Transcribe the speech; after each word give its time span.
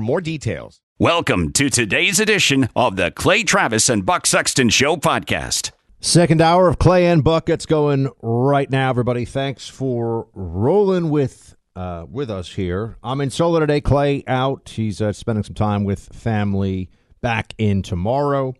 more 0.00 0.20
details. 0.20 0.80
Welcome 0.98 1.52
to 1.52 1.70
today's 1.70 2.18
edition 2.18 2.68
of 2.74 2.96
the 2.96 3.10
Clay 3.10 3.42
Travis 3.44 3.88
and 3.88 4.04
Buck 4.04 4.26
Sexton 4.26 4.68
Show 4.68 4.96
podcast. 4.96 5.70
Second 6.00 6.40
hour 6.40 6.68
of 6.68 6.78
Clay 6.78 7.06
and 7.06 7.22
Buck. 7.24 7.48
It's 7.48 7.66
going 7.66 8.08
right 8.22 8.70
now, 8.70 8.90
everybody. 8.90 9.24
Thanks 9.24 9.68
for 9.68 10.28
rolling 10.32 11.10
with 11.10 11.56
uh, 11.76 12.06
with 12.10 12.30
us 12.30 12.54
here. 12.54 12.96
I'm 13.02 13.20
in 13.20 13.30
solo 13.30 13.60
today. 13.60 13.80
Clay 13.80 14.24
out. 14.26 14.68
He's 14.70 15.00
uh, 15.00 15.12
spending 15.12 15.44
some 15.44 15.54
time 15.54 15.84
with 15.84 16.08
family. 16.12 16.90
Back 17.20 17.52
in 17.58 17.82
tomorrow. 17.82 18.54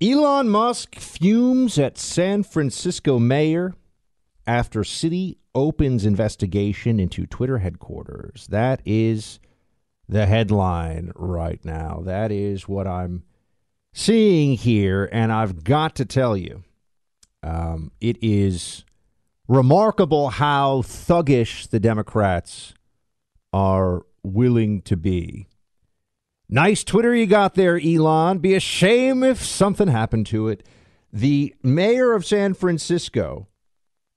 Elon 0.00 0.48
Musk 0.48 0.94
fumes 0.96 1.78
at 1.78 1.98
San 1.98 2.42
Francisco 2.42 3.18
mayor 3.18 3.74
after 4.46 4.84
city 4.84 5.36
opens 5.54 6.06
investigation 6.06 6.98
into 6.98 7.26
Twitter 7.26 7.58
headquarters. 7.58 8.46
That 8.48 8.80
is 8.86 9.38
the 10.08 10.26
headline 10.26 11.12
right 11.14 11.62
now. 11.64 12.02
That 12.04 12.32
is 12.32 12.66
what 12.66 12.86
I'm 12.86 13.24
seeing 13.92 14.56
here, 14.56 15.08
and 15.12 15.32
I've 15.32 15.64
got 15.64 15.94
to 15.96 16.04
tell 16.04 16.36
you, 16.36 16.64
um, 17.42 17.92
it 18.00 18.16
is 18.22 18.84
remarkable 19.46 20.30
how 20.30 20.82
thuggish 20.82 21.68
the 21.68 21.80
Democrats 21.80 22.74
are 23.52 24.04
willing 24.22 24.82
to 24.82 24.96
be. 24.96 25.48
Nice 26.48 26.82
Twitter 26.82 27.14
you 27.14 27.26
got 27.26 27.54
there, 27.54 27.78
Elon. 27.78 28.38
Be 28.38 28.54
a 28.54 28.60
shame 28.60 29.22
if 29.22 29.44
something 29.44 29.88
happened 29.88 30.26
to 30.28 30.48
it. 30.48 30.66
The 31.12 31.54
mayor 31.62 32.14
of 32.14 32.24
San 32.24 32.54
Francisco 32.54 33.48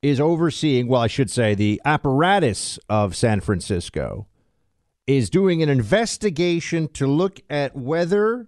is 0.01 0.19
overseeing, 0.19 0.87
well, 0.87 1.01
I 1.01 1.07
should 1.07 1.29
say, 1.29 1.55
the 1.55 1.81
apparatus 1.85 2.79
of 2.89 3.15
San 3.15 3.41
Francisco 3.41 4.27
is 5.17 5.29
doing 5.29 5.61
an 5.61 5.69
investigation 5.69 6.87
to 6.89 7.07
look 7.07 7.39
at 7.49 7.75
whether 7.75 8.47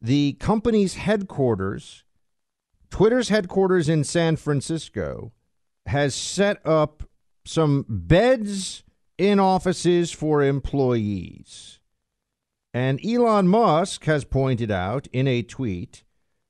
the 0.00 0.34
company's 0.34 0.94
headquarters, 0.94 2.04
Twitter's 2.90 3.28
headquarters 3.28 3.88
in 3.88 4.04
San 4.04 4.36
Francisco, 4.36 5.32
has 5.86 6.14
set 6.14 6.64
up 6.66 7.04
some 7.44 7.84
beds 7.88 8.84
in 9.18 9.38
offices 9.38 10.12
for 10.12 10.42
employees. 10.42 11.80
And 12.74 13.04
Elon 13.04 13.48
Musk 13.48 14.04
has 14.04 14.24
pointed 14.24 14.70
out 14.70 15.06
in 15.12 15.28
a 15.28 15.42
tweet 15.42 16.04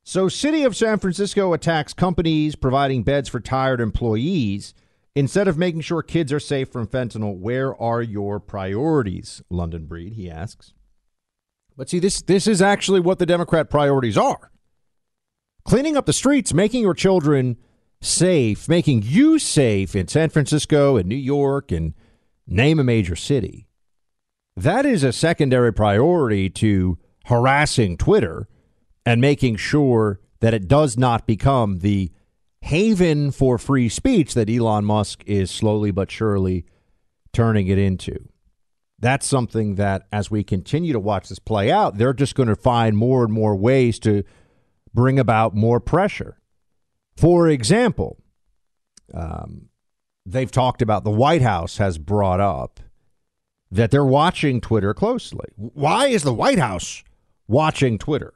so, 0.05 0.29
City 0.29 0.65
of 0.65 0.77
San 0.77 0.99
Francisco 0.99 1.53
attacks 1.53 1.95
companies 1.95 2.57
providing 2.57 3.05
beds 3.05 3.29
for 3.29 3.39
tired 3.39 3.81
employees. 3.81 4.75
Instead 5.15 5.47
of 5.47 5.59
making 5.59 5.83
sure 5.83 6.03
kids 6.03 6.33
are 6.33 6.41
safe 6.41 6.71
from 6.71 6.87
fentanyl, 6.87 7.37
where 7.37 7.81
are 7.81 8.01
your 8.01 8.41
priorities, 8.41 9.43
London 9.51 9.87
Breed? 9.87 10.15
He 10.15 10.31
asks. 10.31 10.73
But 11.77 11.91
see, 11.91 11.99
this 11.99 12.23
this 12.23 12.47
is 12.47 12.63
actually 12.63 13.01
what 13.01 13.19
the 13.19 13.27
Democrat 13.27 13.69
priorities 13.69 14.17
are: 14.17 14.51
cleaning 15.65 15.97
up 15.97 16.07
the 16.07 16.13
streets, 16.13 16.55
making 16.55 16.83
your 16.83 16.95
children 16.95 17.57
safe, 18.01 18.69
making 18.69 19.03
you 19.05 19.39
safe 19.39 19.95
in 19.95 20.09
San 20.09 20.29
Francisco 20.29 20.97
and 20.97 21.09
New 21.09 21.15
York 21.15 21.71
and 21.71 21.95
name 22.47 22.79
a 22.81 22.85
major 22.85 23.17
city. 23.17 23.69
That 24.57 24.85
is 24.85 25.05
a 25.05 25.13
secondary 25.13 25.73
priority 25.73 26.51
to 26.51 26.99
harassing 27.27 27.97
Twitter 27.97 28.49
and 29.07 29.21
making 29.21 29.57
sure 29.57 30.21
that 30.41 30.55
it 30.55 30.69
does 30.69 30.99
not 30.99 31.27
become 31.27 31.79
the 31.79 32.13
haven 32.63 33.33
for 33.33 33.59
free 33.59 33.89
speech 33.89 34.35
that 34.35 34.49
Elon 34.49 34.85
Musk 34.85 35.23
is 35.27 35.51
slowly 35.51 35.91
but 35.91 36.11
surely 36.11 36.65
turning 37.33 37.67
it 37.67 37.79
into. 37.79 38.29
That's 38.99 39.27
something 39.27 39.75
that, 39.75 40.07
as 40.13 40.31
we 40.31 40.45
continue 40.45 40.93
to 40.93 41.01
watch 41.01 41.29
this 41.29 41.41
play 41.41 41.73
out, 41.73 41.99
they're 41.99 42.13
just 42.13 42.37
going 42.37 42.49
to 42.49 42.57
find 42.57 42.97
more 42.97 43.25
and 43.25 43.33
more 43.33 43.57
ways 43.57 43.99
to 44.01 44.23
bring 44.95 45.19
about 45.19 45.57
more 45.57 45.81
pressure. 45.81 46.39
For 47.17 47.49
example, 47.49 48.23
um, 49.13 49.69
they've 50.25 50.51
talked 50.51 50.83
about 50.83 51.03
the 51.03 51.11
White 51.11 51.43
House 51.43 51.79
has 51.79 51.99
brought 51.99 52.41
up 52.41 52.79
that 53.73 53.91
they're 53.91 54.05
watching 54.05 54.61
Twitter 54.61 54.95
closely. 54.95 55.47
Why 55.57 56.07
is 56.07 56.23
the 56.23 56.33
White 56.33 56.59
House 56.61 57.03
watching 57.49 57.99
Twitter? 57.99 58.35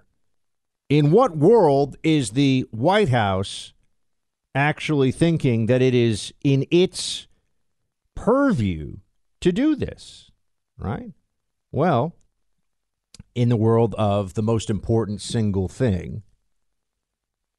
In 0.88 1.12
what 1.12 1.36
world 1.36 1.96
is 2.02 2.30
the 2.30 2.66
White 2.72 3.10
House 3.10 3.72
actually 4.56 5.12
thinking 5.12 5.66
that 5.66 5.82
it 5.82 5.94
is 5.94 6.32
in 6.42 6.66
its 6.70 7.28
purview 8.14 8.96
to 9.40 9.52
do 9.52 9.76
this? 9.76 10.30
Right? 10.78 11.12
Well, 11.70 12.14
in 13.34 13.48
the 13.48 13.56
world 13.56 13.94
of 13.96 14.34
the 14.34 14.42
most 14.42 14.70
important 14.70 15.20
single 15.20 15.68
thing 15.68 16.22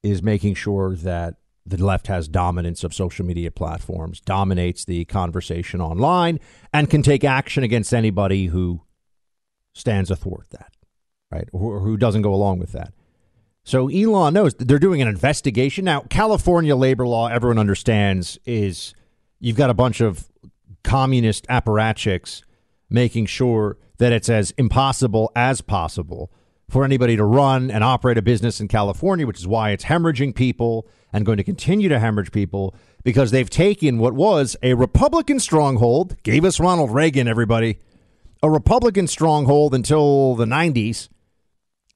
is 0.04 0.24
making 0.24 0.56
sure 0.56 0.96
that 0.96 1.36
the 1.66 1.84
left 1.84 2.08
has 2.08 2.28
dominance 2.28 2.84
of 2.84 2.94
social 2.94 3.26
media 3.26 3.52
platforms, 3.52 4.22
dominates 4.22 4.86
the 4.86 5.06
conversation 5.06 5.82
online, 5.82 6.40
and 6.74 6.90
can 6.90 7.02
take 7.02 7.24
action 7.24 7.64
against 7.64 7.94
anybody 7.94 8.48
who 8.48 8.82
stands 9.74 10.10
athwart 10.10 10.50
that, 10.52 10.74
right? 11.30 11.50
Or 11.52 11.82
who 11.82 11.98
doesn't 11.98 12.22
go 12.22 12.34
along 12.34 12.60
with 12.60 12.72
that. 12.72 12.94
So 13.68 13.90
Elon 13.90 14.34
knows 14.34 14.54
they're 14.54 14.80
doing 14.80 15.02
an 15.02 15.10
investigation. 15.10 15.84
Now, 15.84 16.00
California 16.10 16.74
labor 16.74 17.06
law, 17.06 17.28
everyone 17.28 17.60
understands, 17.60 18.40
is 18.46 18.94
you've 19.42 19.58
got 19.58 19.70
a 19.70 19.74
bunch 19.74 20.00
of 20.00 20.30
communist 20.86 21.46
apparatchiks 21.48 22.44
making 22.90 23.26
sure 23.26 23.78
that 23.98 24.14
it's 24.14 24.30
as 24.30 24.52
impossible 24.52 25.34
as 25.36 25.60
possible 25.60 26.32
for 26.70 26.86
anybody 26.86 27.18
to 27.18 27.26
run 27.26 27.70
and 27.70 27.84
operate 27.84 28.18
a 28.18 28.22
business 28.22 28.62
in 28.62 28.70
California, 28.70 29.28
which 29.28 29.40
is 29.40 29.48
why 29.48 29.72
it's 29.72 29.84
hemorrhaging 29.84 30.34
people 30.34 30.88
and 31.12 31.26
going 31.26 31.38
to 31.38 31.44
continue 31.44 31.90
to 31.90 32.00
hemorrhage 32.00 32.32
people 32.32 32.74
because 33.04 33.32
they've 33.32 33.50
taken 33.50 33.98
what 33.98 34.14
was 34.14 34.56
a 34.64 34.76
Republican 34.76 35.42
stronghold, 35.42 36.16
gave 36.24 36.46
us 36.46 36.62
Ronald 36.62 36.92
Reagan, 36.92 37.28
everybody, 37.28 37.80
a 38.42 38.50
Republican 38.50 39.08
stronghold 39.08 39.76
until 39.76 40.36
the 40.36 40.46
90s, 40.46 41.10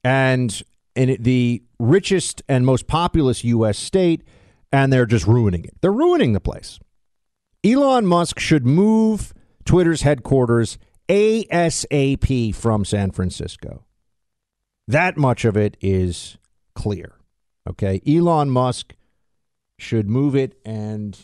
and 0.04 0.62
in 0.94 1.16
the 1.20 1.62
richest 1.78 2.42
and 2.48 2.66
most 2.66 2.86
populous 2.86 3.44
U.S. 3.44 3.78
state, 3.78 4.22
and 4.70 4.92
they're 4.92 5.06
just 5.06 5.26
ruining 5.26 5.64
it. 5.64 5.74
They're 5.80 5.92
ruining 5.92 6.32
the 6.32 6.40
place. 6.40 6.78
Elon 7.64 8.06
Musk 8.06 8.38
should 8.38 8.66
move 8.66 9.32
Twitter's 9.64 10.02
headquarters 10.02 10.78
ASAP 11.08 12.54
from 12.54 12.84
San 12.84 13.10
Francisco. 13.10 13.84
That 14.88 15.16
much 15.16 15.44
of 15.44 15.56
it 15.56 15.76
is 15.80 16.38
clear. 16.74 17.14
Okay. 17.68 18.00
Elon 18.06 18.50
Musk 18.50 18.94
should 19.78 20.08
move 20.08 20.34
it. 20.34 20.60
And 20.64 21.18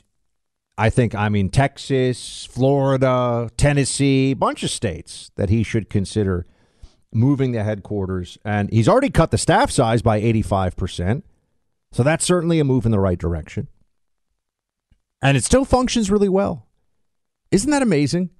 I 0.76 0.91
think, 0.91 1.15
I 1.15 1.29
mean, 1.29 1.50
Texas, 1.50 2.44
Florida, 2.44 3.50
Tennessee, 3.56 4.35
bunch 4.35 4.62
of 4.62 4.70
states 4.70 5.31
that 5.37 5.50
he 5.50 5.62
should 5.62 5.91
consider 5.91 6.47
moving 7.12 7.52
the 7.52 7.64
headquarters. 7.64 8.38
And 8.44 8.70
he's 8.70 8.88
already 8.88 9.10
cut 9.10 9.31
the 9.31 9.38
staff 9.38 9.70
size 9.70 10.02
by 10.02 10.20
85%. 10.20 11.22
So 11.93 12.02
that's 12.02 12.25
certainly 12.25 12.58
a 12.60 12.64
move 12.64 12.84
in 12.84 12.93
the 12.93 13.00
right 13.00 13.19
direction. 13.19 13.69
And 15.22 15.37
it 15.37 15.44
still 15.44 15.64
functions 15.64 16.10
really 16.10 16.28
well. 16.28 16.66
Isn't 17.50 17.70
that 17.70 17.82
amazing? 17.82 18.31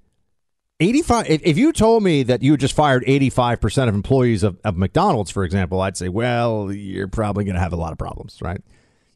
85 0.81 1.27
if, 1.29 1.59
you 1.59 1.73
told 1.73 2.05
me 2.05 2.23
that 2.23 2.43
you 2.43 2.57
just 2.57 2.75
fired 2.75 3.05
85% 3.05 3.89
of 3.89 3.95
employees 3.95 4.45
of, 4.45 4.61
of 4.63 4.77
McDonald's 4.77 5.31
for 5.31 5.43
example 5.43 5.81
I'd 5.81 5.97
say 5.97 6.09
well 6.09 6.73
you're 6.73 7.09
probably 7.09 7.45
going 7.45 7.57
to 7.57 7.61
have 7.61 7.73
a 7.73 7.77
lot 7.77 7.91
of 7.91 7.99
problems 7.99 8.39
right 8.41 8.63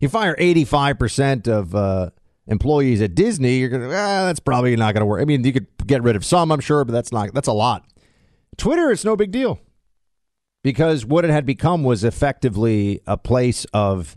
you 0.00 0.08
fire 0.08 0.34
85% 0.34 1.46
of 1.46 1.74
uh, 1.76 2.10
employees 2.48 3.00
at 3.00 3.14
Disney 3.14 3.58
you're 3.58 3.68
going 3.68 3.82
to 3.82 3.88
ah, 3.88 4.24
that's 4.24 4.40
probably 4.40 4.74
not 4.74 4.92
going 4.92 5.02
to 5.02 5.06
work 5.06 5.22
I 5.22 5.24
mean 5.24 5.44
you 5.44 5.52
could 5.52 5.68
get 5.86 6.02
rid 6.02 6.16
of 6.16 6.24
some 6.24 6.50
I'm 6.50 6.58
sure 6.58 6.84
but 6.84 6.92
that's 6.92 7.12
not 7.12 7.32
that's 7.32 7.46
a 7.46 7.52
lot 7.52 7.84
Twitter 8.56 8.90
it's 8.90 9.04
no 9.04 9.16
big 9.16 9.30
deal 9.30 9.60
because 10.62 11.04
what 11.04 11.24
it 11.24 11.30
had 11.30 11.46
become 11.46 11.82
was 11.82 12.04
effectively 12.04 13.00
a 13.06 13.16
place 13.16 13.64
of 13.72 14.16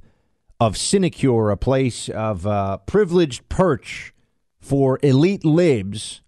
of 0.59 0.77
sinecure 0.77 1.51
a 1.51 1.57
place 1.57 2.09
of 2.09 2.47
uh, 2.47 2.77
privileged 2.79 3.47
perch 3.49 4.13
for 4.59 4.99
elite 5.03 5.43
libs 5.43 6.21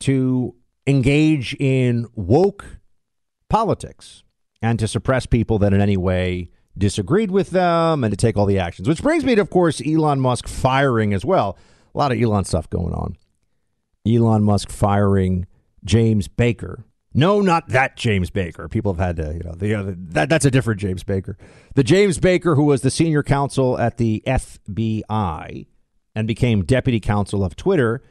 to 0.00 0.54
engage 0.86 1.54
in 1.60 2.06
woke 2.14 2.78
politics 3.48 4.22
and 4.62 4.78
to 4.78 4.88
suppress 4.88 5.26
people 5.26 5.58
that 5.58 5.72
in 5.72 5.80
any 5.80 5.96
way 5.96 6.50
disagreed 6.76 7.30
with 7.30 7.50
them 7.50 8.04
and 8.04 8.12
to 8.12 8.16
take 8.16 8.36
all 8.36 8.46
the 8.46 8.58
actions. 8.58 8.88
Which 8.88 9.02
brings 9.02 9.24
me 9.24 9.34
to, 9.34 9.40
of 9.40 9.50
course, 9.50 9.82
Elon 9.84 10.20
Musk 10.20 10.48
firing 10.48 11.12
as 11.12 11.24
well. 11.24 11.58
A 11.94 11.98
lot 11.98 12.12
of 12.12 12.20
Elon 12.20 12.44
stuff 12.44 12.68
going 12.70 12.94
on. 12.94 13.16
Elon 14.06 14.42
Musk 14.42 14.70
firing 14.70 15.46
James 15.84 16.28
Baker. 16.28 16.84
No, 17.12 17.40
not 17.40 17.68
that 17.68 17.96
James 17.96 18.30
Baker. 18.30 18.68
People 18.68 18.94
have 18.94 19.04
had 19.04 19.16
to, 19.16 19.34
you 19.34 19.40
know, 19.40 19.54
the, 19.54 19.74
uh, 19.74 19.94
that 20.12 20.28
that's 20.28 20.44
a 20.44 20.50
different 20.50 20.80
James 20.80 21.02
Baker. 21.02 21.36
The 21.74 21.82
James 21.82 22.18
Baker 22.18 22.54
who 22.54 22.64
was 22.64 22.82
the 22.82 22.90
senior 22.90 23.22
counsel 23.22 23.78
at 23.78 23.96
the 23.96 24.22
FBI 24.26 25.66
and 26.14 26.28
became 26.28 26.64
deputy 26.64 27.00
counsel 27.00 27.44
of 27.44 27.56
Twitter 27.56 28.02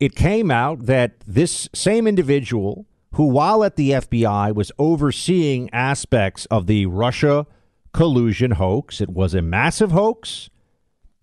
it 0.00 0.14
came 0.14 0.50
out 0.50 0.86
that 0.86 1.20
this 1.26 1.68
same 1.74 2.06
individual, 2.06 2.86
who 3.14 3.24
while 3.24 3.64
at 3.64 3.76
the 3.76 3.90
FBI 3.90 4.54
was 4.54 4.70
overseeing 4.78 5.68
aspects 5.72 6.46
of 6.46 6.66
the 6.66 6.86
Russia 6.86 7.46
collusion 7.92 8.52
hoax, 8.52 9.00
it 9.00 9.10
was 9.10 9.34
a 9.34 9.42
massive 9.42 9.90
hoax. 9.90 10.50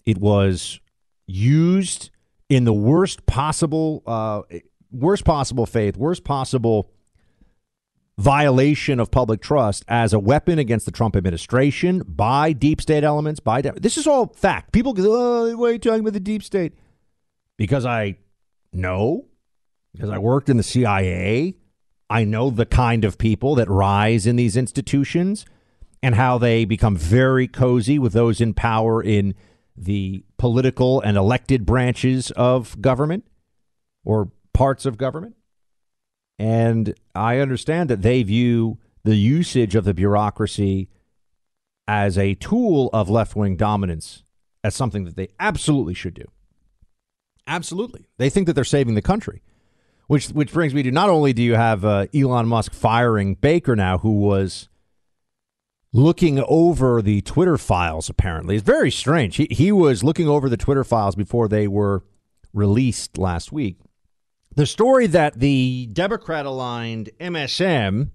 It 0.06 0.18
was 0.18 0.80
used 1.26 2.10
in 2.50 2.66
the 2.66 2.74
worst 2.74 3.26
possible, 3.26 4.04
uh, 4.06 4.42
worst 4.92 5.24
possible 5.24 5.66
faith, 5.66 5.96
worst 5.96 6.24
possible 6.24 6.92
violation 8.18 9.00
of 9.00 9.12
public 9.12 9.42
trust 9.42 9.84
as 9.88 10.14
a 10.14 10.20
weapon 10.20 10.58
against 10.58 10.86
the 10.86 10.92
Trump 10.92 11.16
administration 11.16 12.02
by 12.08 12.54
deep 12.54 12.82
state 12.82 13.04
elements. 13.04 13.40
By 13.40 13.62
de- 13.62 13.80
this 13.80 13.98
is 13.98 14.08
all 14.08 14.28
fact. 14.28 14.72
People 14.72 14.94
go, 14.94 15.04
"Oh, 15.08 15.58
why 15.58 15.70
are 15.70 15.72
you 15.74 15.80
talking 15.80 16.00
about 16.00 16.14
the 16.14 16.20
deep 16.20 16.44
state?" 16.44 16.74
Because 17.58 17.86
I 17.86 18.18
know, 18.72 19.26
because 19.94 20.10
I 20.10 20.18
worked 20.18 20.50
in 20.50 20.58
the 20.58 20.64
CIA. 20.64 21.56
I 22.10 22.24
know 22.24 22.50
the 22.50 22.66
kind 22.66 23.04
of 23.04 23.18
people 23.18 23.56
that 23.56 23.70
rise 23.70 24.28
in 24.28 24.36
these 24.36 24.56
institutions 24.56 25.46
and 26.04 26.16
how 26.16 26.38
they 26.38 26.64
become 26.64 26.96
very 26.96 27.48
cozy 27.48 27.98
with 27.98 28.14
those 28.14 28.40
in 28.40 28.54
power 28.54 29.02
in 29.02 29.34
the 29.76 30.24
political 30.38 31.02
and 31.02 31.18
elected 31.18 31.66
branches 31.66 32.32
of 32.32 32.80
government 32.80 33.26
or 34.04 34.30
parts 34.54 34.86
of 34.86 34.98
government. 34.98 35.36
And 36.38 36.94
I 37.14 37.40
understand 37.40 37.90
that 37.90 38.02
they 38.02 38.24
view 38.24 38.78
the 39.04 39.16
usage 39.16 39.76
of 39.76 39.86
the 39.86 39.94
bureaucracy 39.94 40.90
as 41.88 42.18
a 42.18 42.34
tool 42.36 42.90
of 42.92 43.10
left 43.10 43.36
wing 43.36 43.56
dominance 43.56 44.24
as 44.64 44.76
something 44.76 45.06
that 45.06 45.16
they 45.16 45.30
absolutely 45.40 45.94
should 45.94 46.16
do. 46.16 46.26
Absolutely. 47.48 48.08
They 48.18 48.30
think 48.30 48.48
that 48.48 48.54
they're 48.54 48.64
saving 48.64 48.96
the 48.96 49.02
country. 49.02 49.44
Which 50.08 50.28
which 50.28 50.54
brings 50.54 50.74
me 50.74 50.84
to 50.84 50.92
not 50.92 51.10
only 51.10 51.34
do 51.34 51.42
you 51.42 51.56
have 51.56 51.84
uh, 51.84 52.06
Elon 52.14 52.48
Musk 52.48 52.74
firing 52.74 53.36
Baker 53.36 53.76
now, 53.76 53.98
who 53.98 54.12
was 54.12 54.70
looking 55.96 56.44
over 56.48 57.02
the 57.02 57.22
Twitter 57.22 57.58
files. 57.58 58.10
Apparently, 58.10 58.58
it's 58.58 58.66
very 58.66 58.92
strange. 58.92 59.38
He 59.38 59.48
he 59.50 59.72
was 59.72 60.04
looking 60.04 60.28
over 60.28 60.48
the 60.48 60.58
Twitter 60.58 60.84
files 60.84 61.16
before 61.16 61.48
they 61.48 61.68
were 61.68 62.04
released 62.54 63.18
last 63.18 63.52
week. 63.52 63.78
The 64.56 64.66
story 64.66 65.08
that 65.08 65.40
the 65.40 65.90
Democrat 65.92 66.46
aligned 66.46 67.10
MSM 67.20 68.12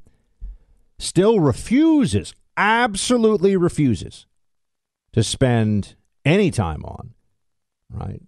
still 0.98 1.38
refuses, 1.38 2.34
absolutely 2.56 3.56
refuses, 3.56 4.26
to 5.12 5.22
spend 5.22 5.96
any 6.24 6.50
time 6.50 6.84
on, 6.84 7.12
right? 7.90 8.22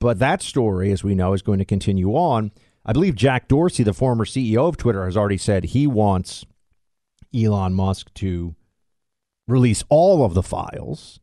But 0.00 0.18
that 0.18 0.42
story, 0.42 0.90
as 0.90 1.04
we 1.04 1.14
know, 1.14 1.32
is 1.32 1.42
going 1.42 1.58
to 1.60 1.64
continue 1.64 2.10
on. 2.12 2.50
I 2.84 2.92
believe 2.92 3.14
Jack 3.14 3.48
Dorsey, 3.48 3.82
the 3.82 3.92
former 3.92 4.24
CEO 4.24 4.68
of 4.68 4.76
Twitter, 4.76 5.04
has 5.04 5.16
already 5.16 5.38
said 5.38 5.64
he 5.64 5.86
wants 5.86 6.44
Elon 7.34 7.74
Musk 7.74 8.12
to 8.14 8.54
release 9.46 9.84
all 9.88 10.24
of 10.24 10.34
the 10.34 10.42
files, 10.42 11.20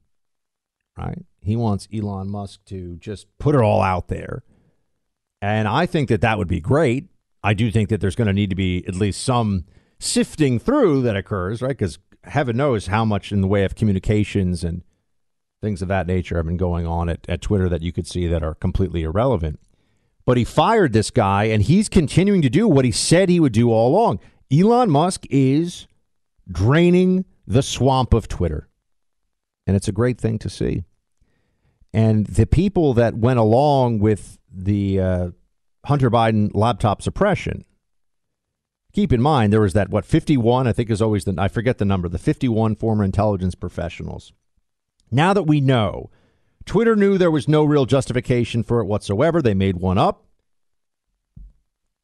right? 0.98 1.26
He 1.42 1.56
wants 1.56 1.88
Elon 1.94 2.30
Musk 2.30 2.64
to 2.66 2.96
just 2.98 3.28
put 3.38 3.56
it 3.56 3.62
all 3.62 3.82
out 3.82 4.08
there. 4.08 4.44
And 5.44 5.68
I 5.68 5.86
think 5.86 6.08
that 6.08 6.22
that 6.22 6.38
would 6.38 6.48
be 6.48 6.62
great. 6.62 7.10
I 7.44 7.54
do 7.54 7.70
think 7.70 7.90
that 7.90 8.00
there's 8.00 8.16
going 8.16 8.28
to 8.28 8.34
need 8.34 8.50
to 8.52 8.56
be 8.56 8.82
at 8.88 8.96
least 8.96 9.22
some 9.22 9.66
sifting 10.00 10.58
through 10.58 11.02
that 11.02 11.18
occurs, 11.18 11.62
right? 11.62 11.78
Because 11.78 12.00
heaven 12.24 12.56
knows 12.56 12.88
how 12.88 13.04
much 13.04 13.34
in 13.34 13.42
the 13.42 13.48
way 13.48 13.66
of 13.66 13.76
communications 13.76 14.64
and 14.64 14.84
things 15.62 15.82
of 15.82 15.90
that 15.90 16.08
nature 16.08 16.38
have 16.38 16.46
been 16.46 16.56
going 16.56 16.88
on 16.88 17.10
at, 17.10 17.28
at 17.28 17.42
Twitter 17.42 17.68
that 17.68 17.82
you 17.82 17.92
could 17.92 18.08
see 18.08 18.26
that 18.26 18.42
are 18.42 18.54
completely 18.54 19.04
irrelevant. 19.04 19.60
But 20.26 20.38
he 20.38 20.46
fired 20.46 20.94
this 20.94 21.12
guy, 21.12 21.44
and 21.44 21.62
he's 21.62 21.90
continuing 21.90 22.42
to 22.42 22.50
do 22.50 22.66
what 22.66 22.86
he 22.86 22.92
said 22.92 23.28
he 23.28 23.42
would 23.42 23.52
do 23.52 23.70
all 23.70 23.94
along. 23.94 24.22
Elon 24.50 24.90
Musk 24.90 25.26
is 25.30 25.88
draining 26.50 27.26
the 27.46 27.62
swamp 27.62 28.14
of 28.14 28.30
Twitter. 28.30 28.70
And 29.68 29.76
it's 29.76 29.90
a 29.90 29.94
great 29.94 30.22
thing 30.22 30.40
to 30.40 30.50
see. 30.50 30.86
And 31.94 32.28
the 32.28 32.46
people 32.46 32.94
that 32.94 33.18
went 33.18 33.40
along 33.40 34.00
with 34.00 34.40
the 34.54 35.00
uh, 35.00 35.30
Hunter 35.86 36.12
Biden 36.12 36.52
laptop 36.54 37.02
suppression, 37.02 37.66
keep 38.94 39.12
in 39.12 39.22
mind 39.22 39.52
there 39.52 39.62
was 39.62 39.74
that, 39.74 39.90
what, 39.90 40.06
51, 40.06 40.68
I 40.68 40.74
think 40.74 40.90
is 40.90 41.02
always 41.02 41.26
the, 41.26 41.36
I 41.38 41.48
forget 41.48 41.78
the 41.80 41.86
number, 41.86 42.08
the 42.08 42.18
51 42.18 42.76
former 42.76 43.04
intelligence 43.04 43.56
professionals 43.56 44.34
now 45.14 45.34
that 45.34 45.44
we 45.44 45.62
know, 45.62 46.10
Twitter 46.66 46.96
knew 46.96 47.18
there 47.18 47.32
was 47.32 47.48
no 47.48 47.64
real 47.64 47.86
justification 47.86 48.64
for 48.64 48.80
it 48.80 48.86
whatsoever. 48.86 49.42
They 49.42 49.54
made 49.54 49.78
one 49.78 49.98
up. 49.98 50.26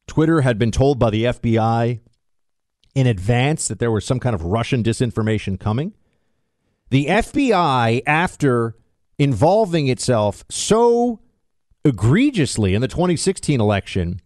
Twitter 0.06 0.42
had 0.42 0.58
been 0.58 0.70
told 0.70 0.98
by 0.98 1.10
the 1.10 1.24
FBI 1.24 2.00
in 2.94 3.06
advance 3.06 3.68
that 3.68 3.78
there 3.78 3.90
was 3.90 4.04
some 4.04 4.20
kind 4.20 4.34
of 4.34 4.44
Russian 4.44 4.82
disinformation 4.82 5.58
coming. 5.58 5.94
The 6.90 7.06
FBI, 7.06 8.02
after 8.06 8.76
involving 9.18 9.88
itself 9.88 10.44
so 10.48 11.20
egregiously 11.84 12.74
in 12.74 12.80
the 12.80 12.88
2016 12.88 13.60
election, 13.60 14.20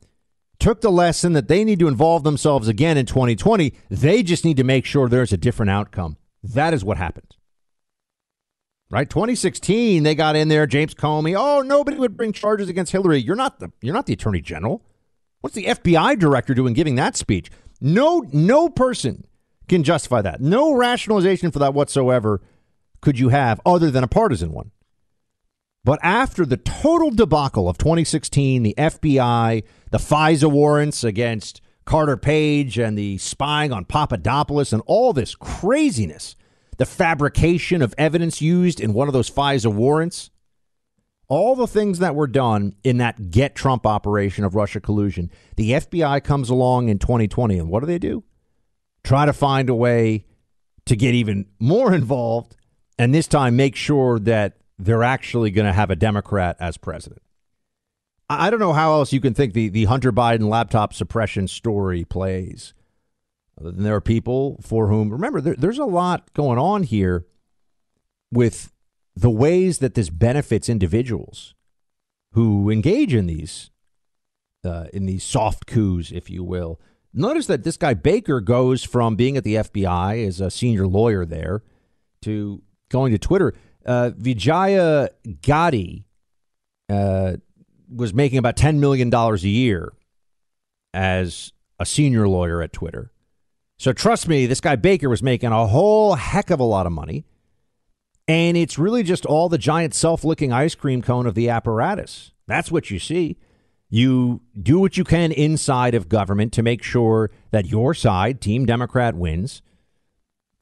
took 0.58 0.80
the 0.80 0.90
lesson 0.90 1.32
that 1.32 1.48
they 1.48 1.64
need 1.64 1.78
to 1.78 1.88
involve 1.88 2.24
themselves 2.24 2.68
again 2.68 2.96
in 2.96 3.06
2020. 3.06 3.74
They 3.90 4.22
just 4.22 4.44
need 4.44 4.56
to 4.56 4.64
make 4.64 4.84
sure 4.84 5.08
there's 5.08 5.32
a 5.32 5.36
different 5.36 5.70
outcome. 5.70 6.16
That 6.42 6.74
is 6.74 6.84
what 6.84 6.96
happened 6.96 7.36
right? 8.94 9.10
2016, 9.10 10.04
they 10.04 10.14
got 10.14 10.36
in 10.36 10.48
there, 10.48 10.66
James 10.66 10.94
Comey. 10.94 11.34
Oh, 11.36 11.62
nobody 11.62 11.98
would 11.98 12.16
bring 12.16 12.32
charges 12.32 12.68
against 12.68 12.92
Hillary. 12.92 13.18
You're 13.18 13.34
not 13.34 13.58
the 13.58 13.72
you're 13.80 13.94
not 13.94 14.06
the 14.06 14.12
attorney 14.12 14.40
general. 14.40 14.82
What's 15.40 15.56
the 15.56 15.66
FBI 15.66 16.18
director 16.18 16.54
doing 16.54 16.74
giving 16.74 16.94
that 16.94 17.16
speech? 17.16 17.50
No, 17.80 18.24
no 18.32 18.68
person 18.68 19.26
can 19.68 19.82
justify 19.82 20.22
that. 20.22 20.40
No 20.40 20.74
rationalization 20.74 21.50
for 21.50 21.58
that 21.58 21.74
whatsoever 21.74 22.40
could 23.00 23.18
you 23.18 23.30
have 23.30 23.60
other 23.66 23.90
than 23.90 24.04
a 24.04 24.08
partisan 24.08 24.52
one. 24.52 24.70
But 25.84 26.00
after 26.02 26.46
the 26.46 26.56
total 26.56 27.10
debacle 27.10 27.68
of 27.68 27.76
2016, 27.76 28.62
the 28.62 28.74
FBI, 28.76 29.64
the 29.90 29.98
FISA 29.98 30.50
warrants 30.50 31.04
against 31.04 31.60
Carter 31.84 32.16
Page 32.16 32.78
and 32.78 32.96
the 32.96 33.18
spying 33.18 33.70
on 33.70 33.84
Papadopoulos 33.84 34.72
and 34.72 34.82
all 34.86 35.12
this 35.12 35.34
craziness, 35.34 36.36
the 36.78 36.86
fabrication 36.86 37.82
of 37.82 37.94
evidence 37.98 38.40
used 38.40 38.80
in 38.80 38.94
one 38.94 39.08
of 39.08 39.14
those 39.14 39.30
FISA 39.30 39.72
warrants, 39.72 40.30
all 41.28 41.54
the 41.54 41.66
things 41.66 41.98
that 41.98 42.14
were 42.14 42.26
done 42.26 42.74
in 42.82 42.96
that 42.98 43.30
get 43.30 43.54
Trump 43.54 43.86
operation 43.86 44.44
of 44.44 44.54
Russia 44.54 44.80
collusion, 44.80 45.30
the 45.56 45.72
FBI 45.72 46.24
comes 46.24 46.48
along 46.48 46.88
in 46.88 46.98
2020, 46.98 47.58
and 47.58 47.68
what 47.68 47.80
do 47.80 47.86
they 47.86 47.98
do? 47.98 48.24
Try 49.02 49.26
to 49.26 49.32
find 49.34 49.68
a 49.68 49.74
way 49.74 50.24
to 50.86 50.96
get 50.96 51.14
even 51.14 51.46
more 51.58 51.92
involved, 51.94 52.56
and 52.98 53.14
this 53.14 53.26
time 53.26 53.56
make 53.56 53.76
sure 53.76 54.18
that 54.20 54.56
they're 54.78 55.02
actually 55.02 55.50
going 55.50 55.66
to 55.66 55.72
have 55.72 55.90
a 55.90 55.96
Democrat 55.96 56.56
as 56.60 56.76
president. 56.76 57.22
I 58.28 58.50
don't 58.50 58.60
know 58.60 58.72
how 58.72 58.94
else 58.94 59.12
you 59.12 59.20
can 59.20 59.34
think 59.34 59.52
the, 59.52 59.68
the 59.68 59.84
Hunter 59.84 60.10
Biden 60.12 60.48
laptop 60.48 60.94
suppression 60.94 61.46
story 61.46 62.04
plays. 62.04 62.72
There 63.60 63.94
are 63.94 64.00
people 64.00 64.58
for 64.62 64.88
whom, 64.88 65.10
remember, 65.10 65.40
there, 65.40 65.54
there's 65.56 65.78
a 65.78 65.84
lot 65.84 66.32
going 66.32 66.58
on 66.58 66.84
here 66.84 67.26
with 68.32 68.72
the 69.14 69.30
ways 69.30 69.78
that 69.78 69.94
this 69.94 70.10
benefits 70.10 70.68
individuals 70.68 71.54
who 72.32 72.70
engage 72.70 73.14
in 73.14 73.26
these 73.26 73.70
uh, 74.64 74.86
in 74.94 75.04
these 75.04 75.22
soft 75.22 75.66
coups, 75.66 76.10
if 76.10 76.30
you 76.30 76.42
will. 76.42 76.80
Notice 77.12 77.46
that 77.46 77.64
this 77.64 77.76
guy 77.76 77.94
Baker 77.94 78.40
goes 78.40 78.82
from 78.82 79.14
being 79.14 79.36
at 79.36 79.44
the 79.44 79.56
FBI 79.56 80.26
as 80.26 80.40
a 80.40 80.50
senior 80.50 80.86
lawyer 80.86 81.24
there 81.24 81.62
to 82.22 82.62
going 82.88 83.12
to 83.12 83.18
Twitter. 83.18 83.54
Uh, 83.84 84.10
Vijaya 84.16 85.10
Gadde 85.42 86.04
uh, 86.88 87.32
was 87.94 88.14
making 88.14 88.38
about 88.38 88.56
$10 88.56 88.78
million 88.78 89.12
a 89.12 89.36
year 89.36 89.92
as 90.92 91.52
a 91.78 91.86
senior 91.86 92.28
lawyer 92.28 92.62
at 92.62 92.72
Twitter. 92.72 93.10
So 93.78 93.92
trust 93.92 94.28
me, 94.28 94.46
this 94.46 94.60
guy 94.60 94.76
Baker 94.76 95.08
was 95.08 95.22
making 95.22 95.50
a 95.50 95.66
whole 95.66 96.14
heck 96.14 96.50
of 96.50 96.60
a 96.60 96.64
lot 96.64 96.86
of 96.86 96.92
money. 96.92 97.24
And 98.26 98.56
it's 98.56 98.78
really 98.78 99.02
just 99.02 99.26
all 99.26 99.48
the 99.48 99.58
giant 99.58 99.92
self 99.94 100.24
licking 100.24 100.52
ice 100.52 100.74
cream 100.74 101.02
cone 101.02 101.26
of 101.26 101.34
the 101.34 101.50
apparatus. 101.50 102.32
That's 102.46 102.70
what 102.70 102.90
you 102.90 102.98
see. 102.98 103.36
You 103.90 104.40
do 104.60 104.78
what 104.78 104.96
you 104.96 105.04
can 105.04 105.30
inside 105.30 105.94
of 105.94 106.08
government 106.08 106.52
to 106.54 106.62
make 106.62 106.82
sure 106.82 107.30
that 107.50 107.66
your 107.66 107.92
side, 107.92 108.40
Team 108.40 108.64
Democrat, 108.64 109.14
wins, 109.14 109.60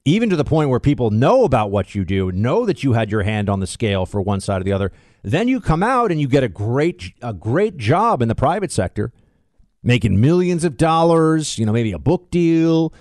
even 0.05 0.29
to 0.29 0.35
the 0.35 0.43
point 0.43 0.69
where 0.69 0.79
people 0.79 1.11
know 1.11 1.45
about 1.45 1.71
what 1.71 1.95
you 1.95 2.03
do, 2.03 2.31
know 2.31 2.65
that 2.65 2.83
you 2.83 2.93
had 2.93 3.09
your 3.09 3.23
hand 3.23 3.49
on 3.49 3.59
the 3.59 3.67
scale 3.67 4.05
for 4.05 4.21
one 4.21 4.41
side 4.41 4.61
or 4.61 4.63
the 4.63 4.73
other. 4.73 4.91
Then 5.23 5.47
you 5.47 5.61
come 5.61 5.81
out 5.81 6.11
and 6.11 6.19
you 6.19 6.27
get 6.27 6.43
a 6.43 6.49
great 6.49 7.13
a 7.21 7.33
great 7.33 7.77
job 7.77 8.21
in 8.21 8.27
the 8.27 8.35
private 8.35 8.71
sector, 8.71 9.13
making 9.81 10.19
millions 10.19 10.65
of 10.65 10.75
dollars, 10.75 11.57
you 11.57 11.65
know, 11.65 11.71
maybe 11.71 11.93
a 11.93 11.99
book 11.99 12.29
deal. 12.31 12.93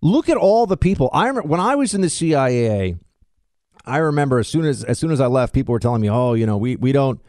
Look 0.00 0.28
at 0.28 0.36
all 0.36 0.66
the 0.66 0.76
people. 0.76 1.10
I 1.12 1.28
remember 1.28 1.48
when 1.48 1.60
I 1.60 1.76
was 1.76 1.94
in 1.94 2.00
the 2.00 2.10
CIA, 2.10 2.96
I 3.84 3.98
remember 3.98 4.40
as 4.40 4.48
soon 4.48 4.64
as 4.64 4.82
as 4.82 4.98
soon 4.98 5.12
as 5.12 5.20
I 5.20 5.26
left, 5.26 5.54
people 5.54 5.72
were 5.72 5.78
telling 5.78 6.00
me, 6.00 6.10
"Oh, 6.10 6.34
you 6.34 6.46
know, 6.46 6.56
we 6.56 6.74
we 6.74 6.90
don't 6.90 7.20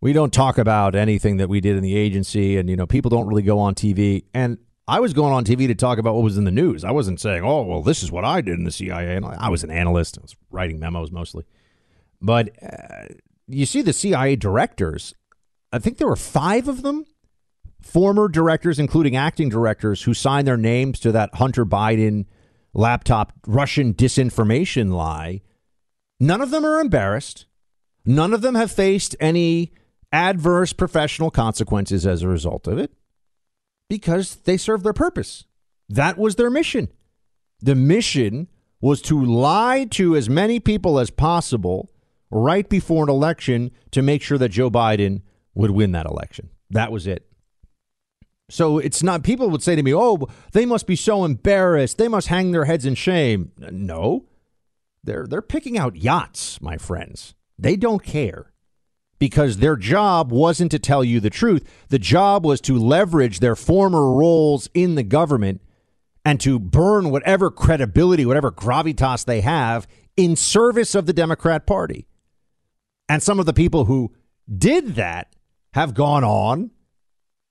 we 0.00 0.14
don't 0.14 0.32
talk 0.32 0.56
about 0.56 0.94
anything 0.94 1.36
that 1.36 1.48
we 1.48 1.60
did 1.60 1.76
in 1.76 1.82
the 1.82 1.96
agency, 1.96 2.56
and 2.56 2.70
you 2.70 2.76
know, 2.76 2.86
people 2.86 3.10
don't 3.10 3.26
really 3.26 3.42
go 3.42 3.58
on 3.58 3.74
TV." 3.74 4.24
And 4.32 4.58
I 4.88 5.00
was 5.00 5.12
going 5.12 5.32
on 5.32 5.44
TV 5.44 5.66
to 5.68 5.74
talk 5.74 5.98
about 5.98 6.14
what 6.14 6.24
was 6.24 6.36
in 6.36 6.44
the 6.44 6.50
news. 6.50 6.84
I 6.84 6.90
wasn't 6.90 7.20
saying, 7.20 7.44
"Oh, 7.44 7.62
well, 7.62 7.82
this 7.82 8.02
is 8.02 8.10
what 8.10 8.24
I 8.24 8.40
did 8.40 8.58
in 8.58 8.64
the 8.64 8.70
CIA." 8.72 9.16
And 9.16 9.24
I 9.24 9.48
was 9.48 9.62
an 9.62 9.70
analyst. 9.70 10.18
I 10.18 10.22
was 10.22 10.36
writing 10.50 10.78
memos 10.78 11.10
mostly, 11.10 11.44
but 12.20 12.50
uh, 12.62 13.14
you 13.46 13.66
see 13.66 13.82
the 13.82 13.92
CIA 13.92 14.36
directors. 14.36 15.14
I 15.72 15.78
think 15.78 15.98
there 15.98 16.08
were 16.08 16.16
five 16.16 16.68
of 16.68 16.82
them, 16.82 17.06
former 17.80 18.28
directors, 18.28 18.78
including 18.78 19.16
acting 19.16 19.48
directors, 19.48 20.02
who 20.02 20.14
signed 20.14 20.46
their 20.46 20.56
names 20.56 21.00
to 21.00 21.12
that 21.12 21.34
Hunter 21.36 21.64
Biden 21.64 22.26
laptop 22.74 23.32
Russian 23.46 23.94
disinformation 23.94 24.92
lie 24.92 25.42
None 26.22 26.40
of 26.40 26.52
them 26.52 26.64
are 26.64 26.80
embarrassed. 26.80 27.46
None 28.06 28.32
of 28.32 28.42
them 28.42 28.54
have 28.54 28.70
faced 28.70 29.16
any 29.18 29.72
adverse 30.12 30.72
professional 30.72 31.32
consequences 31.32 32.06
as 32.06 32.22
a 32.22 32.28
result 32.28 32.68
of 32.68 32.78
it 32.78 32.92
because 33.92 34.36
they 34.36 34.56
served 34.56 34.84
their 34.84 34.94
purpose. 34.94 35.44
That 35.86 36.16
was 36.16 36.36
their 36.36 36.48
mission. 36.48 36.88
The 37.60 37.74
mission 37.74 38.48
was 38.80 39.02
to 39.02 39.22
lie 39.22 39.84
to 39.90 40.16
as 40.16 40.30
many 40.30 40.60
people 40.60 40.98
as 40.98 41.10
possible 41.10 41.90
right 42.30 42.66
before 42.66 43.04
an 43.04 43.10
election 43.10 43.70
to 43.90 44.00
make 44.00 44.22
sure 44.22 44.38
that 44.38 44.48
Joe 44.48 44.70
Biden 44.70 45.20
would 45.54 45.72
win 45.72 45.92
that 45.92 46.06
election. 46.06 46.48
That 46.70 46.90
was 46.90 47.06
it. 47.06 47.30
So 48.48 48.78
it's 48.78 49.02
not, 49.02 49.24
people 49.24 49.50
would 49.50 49.62
say 49.62 49.76
to 49.76 49.82
me, 49.82 49.94
oh, 49.94 50.26
they 50.52 50.64
must 50.64 50.86
be 50.86 50.96
so 50.96 51.26
embarrassed. 51.26 51.98
They 51.98 52.08
must 52.08 52.28
hang 52.28 52.52
their 52.52 52.64
heads 52.64 52.86
in 52.86 52.94
shame. 52.94 53.52
No, 53.58 54.24
they're 55.04 55.26
they're 55.26 55.42
picking 55.42 55.76
out 55.76 55.96
yachts, 55.96 56.62
my 56.62 56.78
friends. 56.78 57.34
They 57.58 57.76
don't 57.76 58.02
care 58.02 58.51
because 59.22 59.58
their 59.58 59.76
job 59.76 60.32
wasn't 60.32 60.68
to 60.72 60.80
tell 60.80 61.04
you 61.04 61.20
the 61.20 61.30
truth. 61.30 61.62
The 61.90 61.98
job 62.00 62.44
was 62.44 62.60
to 62.62 62.76
leverage 62.76 63.38
their 63.38 63.54
former 63.54 64.12
roles 64.12 64.68
in 64.74 64.96
the 64.96 65.04
government 65.04 65.60
and 66.24 66.40
to 66.40 66.58
burn 66.58 67.08
whatever 67.08 67.48
credibility, 67.48 68.26
whatever 68.26 68.50
gravitas 68.50 69.24
they 69.24 69.40
have 69.40 69.86
in 70.16 70.34
service 70.34 70.96
of 70.96 71.06
the 71.06 71.12
Democrat 71.12 71.68
Party. 71.68 72.08
And 73.08 73.22
some 73.22 73.38
of 73.38 73.46
the 73.46 73.52
people 73.52 73.84
who 73.84 74.12
did 74.52 74.96
that 74.96 75.36
have 75.72 75.94
gone 75.94 76.24
on 76.24 76.72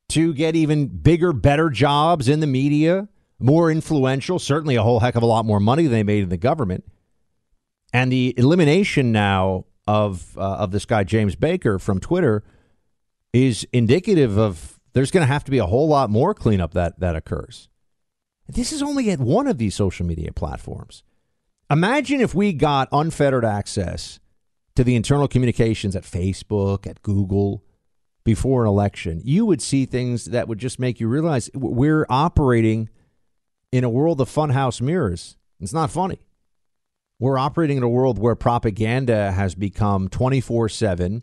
to 0.10 0.34
get 0.34 0.58
even 0.58 0.88
bigger, 0.88 1.32
better 1.32 1.70
jobs 1.70 2.28
in 2.28 2.42
the 2.42 2.48
media, 2.48 3.08
more 3.40 3.72
influential, 3.72 4.40
certainly 4.40 4.76
a 4.76 4.84
whole 4.84 5.00
heck 5.00 5.16
of 5.16 5.24
a 5.24 5.26
lot 5.26 5.46
more 5.46 5.62
money 5.62 5.84
than 5.84 5.94
they 5.94 6.04
made 6.04 6.24
in 6.24 6.28
the 6.28 6.36
government. 6.36 6.84
And 7.94 8.12
the 8.12 8.34
elimination 8.36 9.14
now 9.14 9.68
of 9.88 10.38
uh, 10.38 10.42
of 10.42 10.72
this 10.72 10.86
guy 10.86 11.04
James 11.04 11.36
Baker 11.36 11.80
from 11.80 12.00
Twitter 12.00 12.44
is 13.34 13.66
indicative 13.72 14.38
of 14.38 14.80
there's 14.94 15.12
going 15.12 15.26
to 15.26 15.32
have 15.32 15.44
to 15.46 15.52
be 15.52 15.58
a 15.58 15.66
whole 15.66 15.88
lot 15.88 16.10
more 16.10 16.34
cleanup 16.34 16.74
that 16.74 17.00
that 17.00 17.16
occurs. 17.16 17.70
This 18.48 18.72
is 18.72 18.82
only 18.82 19.10
at 19.12 19.20
one 19.20 19.48
of 19.48 19.58
these 19.58 19.76
social 19.76 20.06
media 20.06 20.32
platforms. 20.34 21.04
Imagine 21.70 22.20
if 22.20 22.36
we 22.36 22.52
got 22.52 22.90
unfettered 22.92 23.46
access 23.46 24.20
to 24.76 24.84
the 24.84 24.96
internal 24.96 25.28
communications 25.28 25.96
at 25.96 26.04
Facebook, 26.04 26.86
at 26.86 27.02
Google 27.02 27.64
before 28.24 28.64
an 28.64 28.70
election. 28.70 29.22
You 29.24 29.46
would 29.46 29.62
see 29.62 29.86
things 29.86 30.26
that 30.26 30.48
would 30.48 30.60
just 30.60 30.80
make 30.80 31.00
you 31.00 31.08
realize 31.08 31.50
we're 31.54 32.06
operating 32.10 32.90
in 33.72 33.84
a 33.84 33.90
world 33.90 34.20
of 34.20 34.30
funhouse 34.30 34.82
mirrors. 34.82 35.38
It's 35.60 35.74
not 35.74 35.92
funny. 35.92 36.20
We're 37.22 37.38
operating 37.38 37.78
in 37.78 37.84
a 37.84 37.88
world 37.88 38.18
where 38.18 38.34
propaganda 38.34 39.32
has 39.32 39.54
become 39.54 40.10
24 40.10 40.70
7, 40.70 41.22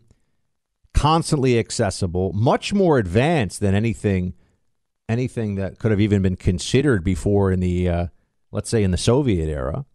constantly 0.93 1.59
accessible, 1.59 2.31
much 2.31 2.73
more 2.73 2.97
advanced 2.97 3.59
than 3.59 3.75
anything 3.75 4.33
anything 5.09 5.55
that 5.55 5.77
could 5.77 5.91
have 5.91 5.99
even 5.99 6.21
been 6.21 6.37
considered 6.37 7.03
before 7.03 7.51
in 7.51 7.59
the, 7.59 7.89
uh, 7.89 8.07
let's 8.49 8.69
say, 8.69 8.81
in 8.81 8.91
the 8.91 8.97
Soviet 8.97 9.49
era. 9.49 9.85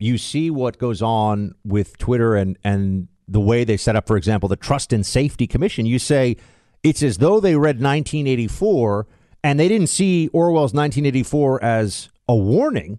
You 0.00 0.18
see 0.18 0.50
what 0.50 0.78
goes 0.78 1.00
on 1.00 1.54
with 1.62 1.96
Twitter 1.98 2.34
and, 2.34 2.58
and 2.64 3.06
the 3.28 3.38
way 3.38 3.62
they 3.62 3.76
set 3.76 3.94
up, 3.94 4.08
for 4.08 4.16
example, 4.16 4.48
the 4.48 4.56
Trust 4.56 4.92
and 4.92 5.06
Safety 5.06 5.46
Commission. 5.46 5.86
You 5.86 6.00
say 6.00 6.36
it's 6.82 7.04
as 7.04 7.18
though 7.18 7.38
they 7.38 7.54
read 7.54 7.76
1984 7.76 9.06
and 9.44 9.60
they 9.60 9.68
didn't 9.68 9.90
see 9.90 10.28
Orwell's 10.32 10.74
1984 10.74 11.62
as 11.62 12.08
a 12.26 12.34
warning 12.34 12.98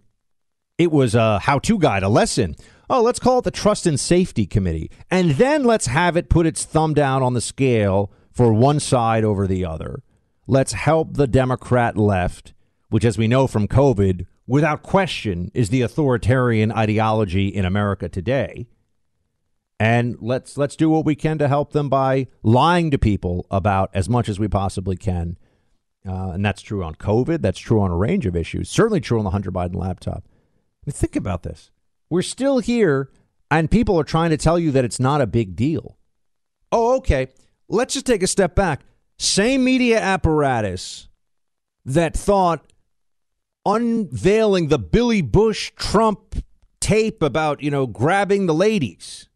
it 0.79 0.91
was 0.91 1.13
a 1.13 1.39
how 1.39 1.59
to 1.59 1.77
guide, 1.77 2.01
a 2.01 2.09
lesson. 2.09 2.55
Oh, 2.89 3.03
let's 3.03 3.19
call 3.19 3.39
it 3.39 3.43
the 3.43 3.51
Trust 3.51 3.85
and 3.85 3.99
Safety 3.99 4.47
Committee. 4.47 4.89
And 5.11 5.31
then 5.31 5.63
let's 5.63 5.85
have 5.85 6.17
it 6.17 6.29
put 6.29 6.47
its 6.47 6.63
thumb 6.63 6.95
down 6.95 7.21
on 7.21 7.35
the 7.35 7.41
scale 7.41 8.11
for 8.31 8.51
one 8.51 8.79
side 8.79 9.23
over 9.23 9.45
the 9.45 9.65
other. 9.65 10.01
Let's 10.47 10.73
help 10.73 11.13
the 11.13 11.27
Democrat 11.27 11.97
left, 11.97 12.53
which, 12.87 13.05
as 13.05 13.17
we 13.17 13.27
know 13.27 13.45
from 13.45 13.67
COVID, 13.67 14.25
without 14.47 14.81
question 14.81 15.51
is 15.53 15.69
the 15.69 15.81
authoritarian 15.81 16.71
ideology 16.71 17.49
in 17.49 17.65
America 17.65 18.09
today. 18.09 18.67
And 19.81 20.17
let's 20.19 20.57
let's 20.57 20.75
do 20.75 20.89
what 20.89 21.05
we 21.05 21.15
can 21.15 21.37
to 21.37 21.47
help 21.47 21.73
them 21.73 21.89
by 21.89 22.27
lying 22.41 22.89
to 22.91 22.97
people 22.97 23.45
about 23.51 23.91
as 23.93 24.09
much 24.09 24.27
as 24.27 24.39
we 24.39 24.47
possibly 24.47 24.95
can. 24.95 25.37
Uh, 26.07 26.31
and 26.31 26.43
that's 26.43 26.61
true 26.61 26.83
on 26.83 26.95
COVID. 26.95 27.41
That's 27.41 27.59
true 27.59 27.81
on 27.81 27.91
a 27.91 27.95
range 27.95 28.25
of 28.25 28.35
issues. 28.35 28.69
Certainly 28.69 29.01
true 29.01 29.19
on 29.19 29.25
the 29.25 29.31
Hunter 29.31 29.51
Biden 29.51 29.75
laptop 29.75 30.23
mean, 30.85 30.93
think 30.93 31.15
about 31.15 31.43
this. 31.43 31.71
We're 32.09 32.21
still 32.21 32.59
here, 32.59 33.09
and 33.51 33.69
people 33.69 33.99
are 33.99 34.03
trying 34.03 34.31
to 34.31 34.37
tell 34.37 34.57
you 34.57 34.71
that 34.71 34.85
it's 34.85 34.99
not 34.99 35.21
a 35.21 35.27
big 35.27 35.55
deal. 35.55 35.97
Oh, 36.71 36.97
okay. 36.97 37.27
Let's 37.67 37.93
just 37.93 38.05
take 38.05 38.23
a 38.23 38.27
step 38.27 38.55
back. 38.55 38.81
Same 39.17 39.63
media 39.63 39.99
apparatus 39.99 41.07
that 41.85 42.15
thought 42.15 42.71
unveiling 43.65 44.69
the 44.69 44.79
Billy 44.79 45.21
Bush 45.21 45.71
Trump 45.75 46.43
tape 46.79 47.21
about, 47.21 47.61
you 47.61 47.69
know, 47.69 47.85
grabbing 47.85 48.45
the 48.45 48.53
ladies. 48.53 49.27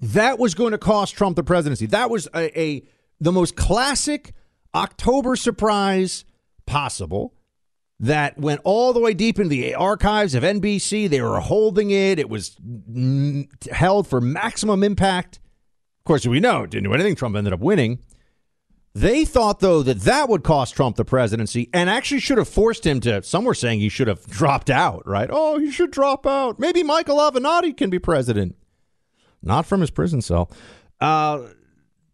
That 0.00 0.38
was 0.38 0.54
going 0.54 0.72
to 0.72 0.78
cost 0.78 1.16
Trump 1.16 1.36
the 1.36 1.42
presidency. 1.42 1.86
That 1.86 2.08
was 2.08 2.28
a, 2.34 2.58
a 2.58 2.88
the 3.20 3.32
most 3.32 3.56
classic 3.56 4.32
October 4.74 5.34
surprise 5.34 6.24
possible 6.66 7.34
that 8.00 8.38
went 8.38 8.60
all 8.64 8.92
the 8.92 9.00
way 9.00 9.12
deep 9.12 9.38
into 9.38 9.48
the 9.48 9.74
archives 9.74 10.34
of 10.34 10.42
NBC. 10.42 11.08
They 11.08 11.20
were 11.20 11.40
holding 11.40 11.90
it, 11.90 12.18
it 12.18 12.28
was 12.28 12.56
held 13.72 14.06
for 14.06 14.20
maximum 14.20 14.84
impact. 14.84 15.40
Of 16.00 16.04
course, 16.04 16.26
we 16.26 16.40
know 16.40 16.62
it 16.62 16.70
didn't 16.70 16.84
do 16.84 16.94
anything. 16.94 17.16
Trump 17.16 17.36
ended 17.36 17.52
up 17.52 17.60
winning. 17.60 17.98
They 18.94 19.24
thought, 19.24 19.60
though, 19.60 19.82
that 19.82 20.00
that 20.00 20.28
would 20.28 20.42
cost 20.42 20.74
Trump 20.74 20.96
the 20.96 21.04
presidency 21.04 21.68
and 21.72 21.90
actually 21.90 22.20
should 22.20 22.38
have 22.38 22.48
forced 22.48 22.86
him 22.86 23.00
to. 23.00 23.22
Some 23.22 23.44
were 23.44 23.54
saying 23.54 23.80
he 23.80 23.88
should 23.88 24.08
have 24.08 24.26
dropped 24.30 24.70
out, 24.70 25.06
right? 25.06 25.28
Oh, 25.30 25.58
he 25.58 25.70
should 25.70 25.90
drop 25.90 26.26
out. 26.26 26.58
Maybe 26.58 26.82
Michael 26.82 27.18
Avenatti 27.18 27.76
can 27.76 27.90
be 27.90 27.98
president. 27.98 28.56
Not 29.42 29.66
from 29.66 29.80
his 29.82 29.90
prison 29.90 30.20
cell. 30.20 30.50
Uh, 31.00 31.42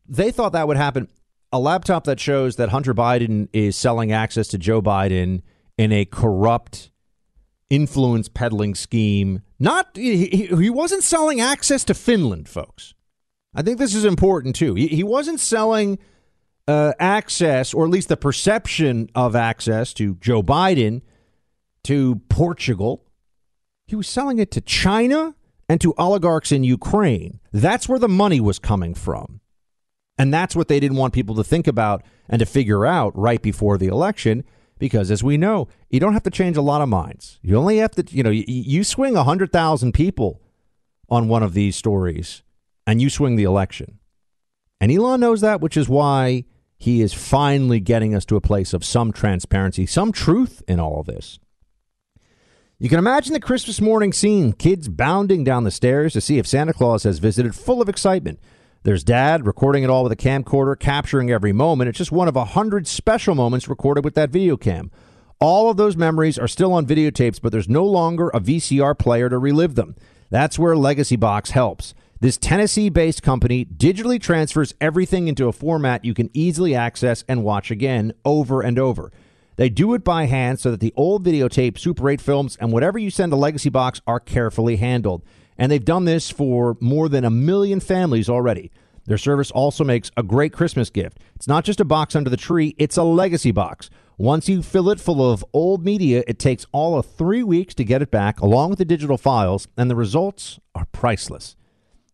they 0.07 0.31
thought 0.31 0.53
that 0.53 0.69
would 0.69 0.77
happen. 0.77 1.09
A 1.53 1.59
laptop 1.59 2.05
that 2.05 2.21
shows 2.21 2.57
that 2.57 2.71
Hunter 2.71 2.93
Biden 2.93 3.49
is 3.53 3.77
selling 3.77 4.13
access 4.13 4.49
to 4.49 4.59
Joe 4.59 4.83
Biden 4.83 5.43
in 5.77 5.93
a 5.93 6.05
corrupt 6.05 6.91
influence 7.71 8.29
peddling 8.29 8.75
scheme. 8.75 9.43
Not 9.59 9.97
he, 9.97 10.27
he 10.47 10.71
wasn't 10.71 11.03
selling 11.03 11.41
access 11.41 11.85
to 11.85 11.95
Finland, 11.95 12.49
folks. 12.49 12.95
I 13.55 13.63
think 13.63 13.79
this 13.79 13.95
is 13.95 14.05
important 14.05 14.57
too. 14.57 14.75
He, 14.75 14.89
he 14.89 15.03
wasn't 15.05 15.41
selling 15.41 15.99
uh, 16.67 16.93
access, 16.99 17.75
or 17.75 17.85
at 17.85 17.91
least 17.91 18.09
the 18.09 18.17
perception 18.17 19.09
of 19.15 19.37
access 19.37 19.93
to 19.95 20.17
Joe 20.17 20.43
Biden 20.43 21.03
to 21.85 22.17
Portugal. 22.29 23.05
He 23.87 23.97
was 23.97 24.09
selling 24.09 24.39
it 24.39 24.51
to 24.53 24.61
China 24.61 25.35
and 25.69 25.81
to 25.81 25.95
oligarchs 25.99 26.53
in 26.53 26.65
Ukraine. 26.65 27.41
That's 27.53 27.89
where 27.89 27.99
the 27.99 28.09
money 28.09 28.41
was 28.41 28.59
coming 28.59 28.95
from. 28.95 29.41
And 30.17 30.33
that's 30.33 30.55
what 30.55 30.69
they 30.69 30.81
didn't 30.81 30.97
want 30.97 31.13
people 31.13 31.35
to 31.37 31.45
think 31.45 31.67
about 31.67 32.05
and 32.29 32.39
to 32.39 32.47
figure 32.47 32.87
out 32.87 33.17
right 33.19 33.43
before 33.43 33.77
the 33.77 33.89
election. 33.89 34.45
Because 34.79 35.11
as 35.11 35.23
we 35.23 35.37
know, 35.37 35.69
you 35.89 36.01
don't 36.01 36.13
have 36.15 36.25
to 36.25 36.31
change 36.31 36.57
a 36.57 36.63
lot 36.63 36.81
of 36.81 36.89
minds. 36.89 37.39
You 37.43 37.57
only 37.57 37.79
have 37.79 37.93
to, 37.93 38.05
you 38.09 38.23
know, 38.23 38.31
you, 38.31 38.45
you 38.47 38.85
swing 38.85 39.15
100,000 39.15 39.93
people 39.93 40.43
on 41.09 41.29
one 41.29 41.43
of 41.43 41.55
these 41.55 41.77
stories 41.77 42.43
and 42.87 43.01
you 43.01 43.09
swing 43.09 43.37
the 43.37 43.45
election. 43.45 43.99
And 44.81 44.91
Elon 44.91 45.21
knows 45.21 45.41
that, 45.41 45.61
which 45.61 45.77
is 45.77 45.89
why 45.89 46.45
he 46.77 47.01
is 47.01 47.15
finally 47.15 47.81
getting 47.81 48.15
us 48.15 48.25
to 48.27 48.37
a 48.37 48.41
place 48.41 48.75
of 48.75 48.85
some 48.85 49.13
transparency, 49.13 49.87
some 49.87 50.13
truth 50.13 50.63
in 50.69 50.81
all 50.81 51.01
of 51.01 51.07
this. 51.07 51.39
You 52.79 52.89
can 52.89 52.99
imagine 52.99 53.33
the 53.33 53.41
Christmas 53.41 53.81
morning 53.81 54.13
scene 54.13 54.53
kids 54.53 54.89
bounding 54.89 55.45
down 55.45 55.65
the 55.65 55.71
stairs 55.71 56.13
to 56.13 56.21
see 56.21 56.39
if 56.39 56.47
Santa 56.47 56.73
Claus 56.73 57.05
has 57.05 57.21
visited, 57.21 57.55
full 57.55 57.81
of 57.81 57.89
excitement. 57.89 58.41
There's 58.85 59.03
dad 59.03 59.47
recording 59.47 59.83
it 59.83 59.89
all 59.89 60.03
with 60.03 60.13
a 60.13 60.17
camcorder, 60.17 60.79
capturing 60.79 61.31
every 61.31 61.55
moment. 61.55 61.89
It's 61.89 61.97
just 61.97 62.13
one 62.13 62.29
of 62.29 62.37
a 62.37 62.45
hundred 62.45 62.87
special 62.87 63.35
moments 63.35 63.67
recorded 63.67 64.05
with 64.05 64.15
that 64.17 64.29
video 64.29 64.59
cam. 64.59 64.91
All 65.41 65.71
of 65.71 65.79
those 65.79 65.97
memories 65.97 66.39
are 66.39 66.47
still 66.47 66.75
on 66.75 66.85
videotapes, 66.85 67.41
but 67.41 67.51
there's 67.51 67.67
no 67.67 67.87
longer 67.87 68.29
a 68.29 68.41
VCR 68.41 68.99
player 68.99 69.31
to 69.31 69.39
relive 69.39 69.75
them. 69.75 69.97
That's 70.29 70.59
where 70.59 70.77
Legacy 70.77 71.17
Box 71.17 71.53
helps. 71.53 71.95
This 72.21 72.37
Tennessee 72.37 72.91
based 72.91 73.23
company 73.23 73.65
digitally 73.65 74.21
transfers 74.21 74.75
everything 74.83 75.29
into 75.29 75.49
a 75.49 75.53
format 75.53 76.05
you 76.05 76.13
can 76.13 76.29
easily 76.35 76.75
access 76.75 77.25
and 77.27 77.43
watch 77.43 77.71
again 77.71 78.13
over 78.23 78.61
and 78.61 78.79
over. 78.79 79.11
They 79.57 79.71
do 79.71 79.95
it 79.95 80.05
by 80.05 80.27
hand 80.27 80.61
so 80.61 80.71
that 80.71 80.81
the 80.81 80.93
old 80.95 81.25
videotape, 81.25 81.79
Super 81.79 82.11
8 82.11 82.21
films, 82.21 82.59
and 82.61 82.71
whatever 82.71 82.99
you 82.99 83.09
send 83.09 83.33
to 83.33 83.37
Legacy 83.37 83.71
Box 83.71 84.03
are 84.07 84.21
carefully 84.21 84.77
handled. 84.77 85.23
And 85.59 85.71
they've 85.71 85.85
done 85.85 86.05
this 86.05 86.31
for 86.31 86.77
more 86.81 87.09
than 87.09 87.25
a 87.25 87.31
million 87.31 87.81
families 87.81 88.29
already. 88.29 88.71
Their 89.07 89.19
service 89.19 89.51
also 89.51 89.85
makes 89.85 90.11
a 90.17 90.23
great 90.23 90.53
Christmas 90.53 90.91
gift. 90.91 91.19
It's 91.37 91.49
not 91.49 91.65
just 91.65 91.81
a 91.81 91.85
box 91.85 92.17
under 92.17 92.31
the 92.31 92.37
tree, 92.37 92.75
it's 92.79 92.97
a 92.97 93.03
legacy 93.03 93.51
box. 93.51 93.91
Once 94.17 94.49
you 94.49 94.63
fill 94.63 94.91
it 94.91 95.01
full 95.01 95.31
of 95.33 95.45
old 95.53 95.85
media, 95.85 96.23
it 96.27 96.39
takes 96.39 96.67
all 96.73 96.97
of 96.99 97.05
three 97.05 97.43
weeks 97.43 97.75
to 97.75 97.85
get 97.85 98.01
it 98.01 98.11
back, 98.11 98.41
along 98.41 98.71
with 98.71 98.79
the 98.79 98.85
digital 98.85 99.19
files, 99.19 99.67
and 99.77 99.91
the 99.91 99.97
results 99.97 100.61
are 100.75 100.87
priceless. 100.93 101.57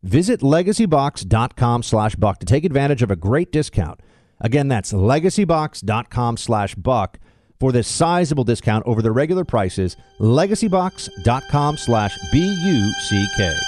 Visit 0.02 0.40
legacybox.com 0.40 1.82
slash 1.82 2.14
buck 2.14 2.38
to 2.38 2.46
take 2.46 2.64
advantage 2.64 3.02
of 3.02 3.10
a 3.10 3.16
great 3.16 3.52
discount. 3.52 4.00
Again, 4.40 4.68
that's 4.68 4.92
legacybox.com 4.92 6.38
slash 6.38 6.74
buck 6.74 7.18
for 7.60 7.70
this 7.70 7.86
sizable 7.86 8.42
discount 8.42 8.84
over 8.86 9.02
the 9.02 9.12
regular 9.12 9.44
prices. 9.44 9.96
Legacybox.com 10.18 11.76
slash 11.76 12.18
B-U-C-K. 12.32 13.58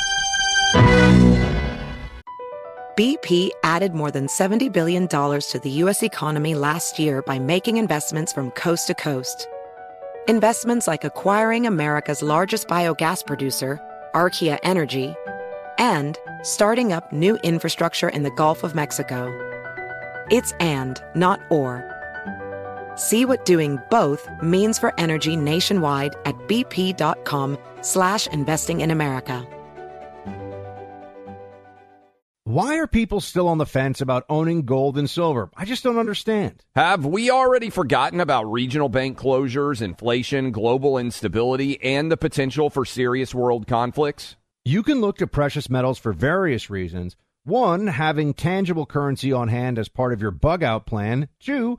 BP 2.96 3.50
added 3.62 3.94
more 3.94 4.10
than 4.10 4.26
$70 4.26 4.72
billion 4.72 5.08
to 5.08 5.60
the 5.62 5.70
U.S. 5.70 6.02
economy 6.02 6.54
last 6.54 6.98
year 6.98 7.22
by 7.22 7.38
making 7.38 7.76
investments 7.76 8.32
from 8.32 8.50
coast 8.50 8.86
to 8.88 8.94
coast. 8.94 9.46
Investments 10.28 10.86
like 10.86 11.02
acquiring 11.02 11.66
America's 11.66 12.22
largest 12.22 12.68
biogas 12.68 13.26
producer, 13.26 13.80
Archaea 14.14 14.58
Energy, 14.62 15.14
and 15.78 16.18
starting 16.42 16.92
up 16.92 17.12
new 17.12 17.36
infrastructure 17.36 18.10
in 18.10 18.22
the 18.22 18.30
Gulf 18.30 18.62
of 18.62 18.74
Mexico. 18.74 19.30
It's 20.30 20.52
and, 20.60 21.02
not 21.14 21.40
or. 21.50 21.91
See 22.96 23.24
what 23.24 23.44
doing 23.44 23.78
both 23.90 24.28
means 24.42 24.78
for 24.78 24.98
energy 24.98 25.36
nationwide 25.36 26.16
at 26.24 26.36
bp.com 26.48 27.58
slash 27.82 28.26
investing 28.28 28.80
in 28.80 28.90
America. 28.90 29.46
Why 32.44 32.76
are 32.78 32.86
people 32.86 33.20
still 33.20 33.48
on 33.48 33.58
the 33.58 33.64
fence 33.64 34.00
about 34.00 34.26
owning 34.28 34.66
gold 34.66 34.98
and 34.98 35.08
silver? 35.08 35.48
I 35.56 35.64
just 35.64 35.84
don't 35.84 35.96
understand. 35.96 36.62
Have 36.74 37.06
we 37.06 37.30
already 37.30 37.70
forgotten 37.70 38.20
about 38.20 38.50
regional 38.50 38.88
bank 38.88 39.16
closures, 39.16 39.80
inflation, 39.80 40.50
global 40.50 40.98
instability, 40.98 41.80
and 41.82 42.10
the 42.10 42.16
potential 42.18 42.68
for 42.68 42.84
serious 42.84 43.34
world 43.34 43.66
conflicts? 43.66 44.36
You 44.64 44.82
can 44.82 45.00
look 45.00 45.16
to 45.18 45.26
precious 45.26 45.70
metals 45.70 45.98
for 45.98 46.12
various 46.12 46.68
reasons. 46.68 47.16
One, 47.44 47.86
having 47.86 48.34
tangible 48.34 48.86
currency 48.86 49.32
on 49.32 49.48
hand 49.48 49.78
as 49.78 49.88
part 49.88 50.12
of 50.12 50.20
your 50.20 50.30
bug 50.30 50.62
out 50.62 50.84
plan. 50.84 51.28
Two, 51.40 51.78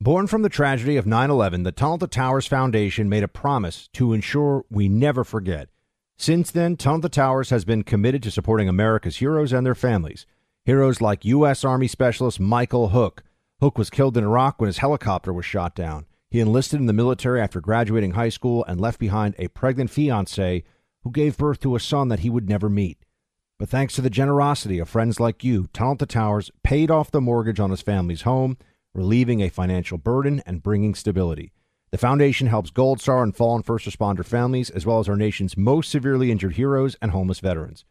Born 0.00 0.28
from 0.28 0.42
the 0.42 0.48
tragedy 0.48 0.96
of 0.96 1.06
9 1.06 1.28
11, 1.28 1.64
the 1.64 1.72
Tunnel 1.72 1.98
to 1.98 2.06
Towers 2.06 2.46
Foundation 2.46 3.08
made 3.08 3.24
a 3.24 3.28
promise 3.28 3.88
to 3.94 4.12
ensure 4.12 4.64
we 4.70 4.88
never 4.88 5.24
forget. 5.24 5.70
Since 6.16 6.52
then, 6.52 6.76
Tunnel 6.76 7.00
to 7.00 7.08
Towers 7.08 7.50
has 7.50 7.64
been 7.64 7.82
committed 7.82 8.22
to 8.22 8.30
supporting 8.30 8.68
America's 8.68 9.16
heroes 9.16 9.52
and 9.52 9.66
their 9.66 9.74
families. 9.74 10.24
Heroes 10.64 11.00
like 11.00 11.24
U.S. 11.24 11.64
Army 11.64 11.88
Specialist 11.88 12.38
Michael 12.38 12.90
Hook. 12.90 13.24
Hook 13.60 13.76
was 13.76 13.90
killed 13.90 14.16
in 14.16 14.22
Iraq 14.22 14.60
when 14.60 14.68
his 14.68 14.78
helicopter 14.78 15.32
was 15.32 15.44
shot 15.44 15.74
down. 15.74 16.06
He 16.30 16.38
enlisted 16.38 16.78
in 16.78 16.86
the 16.86 16.92
military 16.92 17.40
after 17.40 17.60
graduating 17.60 18.12
high 18.12 18.28
school 18.28 18.64
and 18.68 18.80
left 18.80 19.00
behind 19.00 19.34
a 19.36 19.48
pregnant 19.48 19.90
fiancee 19.90 20.62
who 21.02 21.10
gave 21.10 21.36
birth 21.36 21.58
to 21.62 21.74
a 21.74 21.80
son 21.80 22.06
that 22.06 22.20
he 22.20 22.30
would 22.30 22.48
never 22.48 22.68
meet. 22.68 23.04
But 23.58 23.68
thanks 23.68 23.94
to 23.94 24.02
the 24.02 24.10
generosity 24.10 24.78
of 24.78 24.88
friends 24.88 25.18
like 25.18 25.42
you, 25.42 25.66
Tunnel 25.72 25.96
to 25.96 26.06
Towers 26.06 26.52
paid 26.62 26.88
off 26.88 27.10
the 27.10 27.20
mortgage 27.20 27.58
on 27.58 27.70
his 27.70 27.82
family's 27.82 28.22
home 28.22 28.58
relieving 28.98 29.40
a 29.40 29.48
financial 29.48 29.96
burden 29.96 30.42
and 30.44 30.60
bringing 30.60 30.92
stability. 30.92 31.52
The 31.92 31.98
foundation 31.98 32.48
helps 32.48 32.70
Gold 32.70 33.00
Star 33.00 33.22
and 33.22 33.34
fallen 33.34 33.62
first 33.62 33.86
responder 33.86 34.24
families, 34.24 34.70
as 34.70 34.84
well 34.84 34.98
as 34.98 35.08
our 35.08 35.16
nation's 35.16 35.56
most 35.56 35.88
severely 35.88 36.32
injured 36.32 36.56
heroes 36.56 36.96
and 37.00 37.12
homeless 37.12 37.38
veterans. 37.38 37.84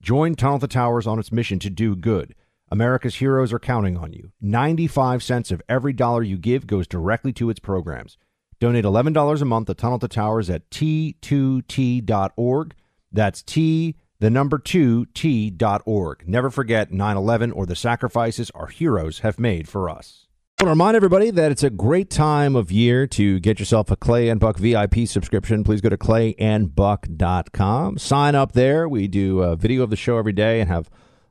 Join 0.00 0.34
Tunnel 0.34 0.58
to 0.60 0.66
Towers 0.66 1.06
on 1.06 1.18
its 1.18 1.30
mission 1.30 1.58
to 1.58 1.68
do 1.68 1.94
good. 1.94 2.34
America's 2.70 3.16
heroes 3.16 3.52
are 3.52 3.58
counting 3.58 3.98
on 3.98 4.14
you. 4.14 4.32
95 4.40 5.22
cents 5.22 5.50
of 5.50 5.60
every 5.68 5.92
dollar 5.92 6.22
you 6.22 6.38
give 6.38 6.66
goes 6.66 6.86
directly 6.86 7.34
to 7.34 7.50
its 7.50 7.60
programs. 7.60 8.16
Donate 8.58 8.86
$11 8.86 9.42
a 9.42 9.44
month 9.44 9.66
to 9.66 9.74
Tunnel 9.74 9.98
to 9.98 10.08
Towers 10.08 10.48
at 10.48 10.70
t2t.org. 10.70 12.74
That's 13.12 13.42
T, 13.42 13.94
the 14.18 14.30
number 14.30 14.58
2, 14.58 15.06
t.org. 15.06 16.26
Never 16.26 16.50
forget 16.50 16.90
9 16.90 17.16
11 17.16 17.52
or 17.52 17.66
the 17.66 17.76
sacrifices 17.76 18.50
our 18.52 18.68
heroes 18.68 19.18
have 19.18 19.38
made 19.38 19.68
for 19.68 19.90
us. 19.90 20.25
I 20.58 20.64
want 20.64 20.68
to 20.68 20.70
remind 20.70 20.96
everybody 20.96 21.30
that 21.32 21.52
it's 21.52 21.62
a 21.62 21.68
great 21.68 22.08
time 22.08 22.56
of 22.56 22.72
year 22.72 23.06
to 23.08 23.38
get 23.40 23.58
yourself 23.58 23.90
a 23.90 23.96
Clay 23.96 24.30
and 24.30 24.40
Buck 24.40 24.56
VIP 24.56 25.06
subscription. 25.06 25.64
Please 25.64 25.82
go 25.82 25.90
to 25.90 25.98
clayandbuck.com. 25.98 27.98
Sign 27.98 28.34
up 28.34 28.52
there. 28.52 28.88
We 28.88 29.06
do 29.06 29.42
a 29.42 29.54
video 29.54 29.82
of 29.82 29.90
the 29.90 29.96
show 29.96 30.16
every 30.16 30.32
day 30.32 30.62
and 30.62 30.70
have 30.70 30.88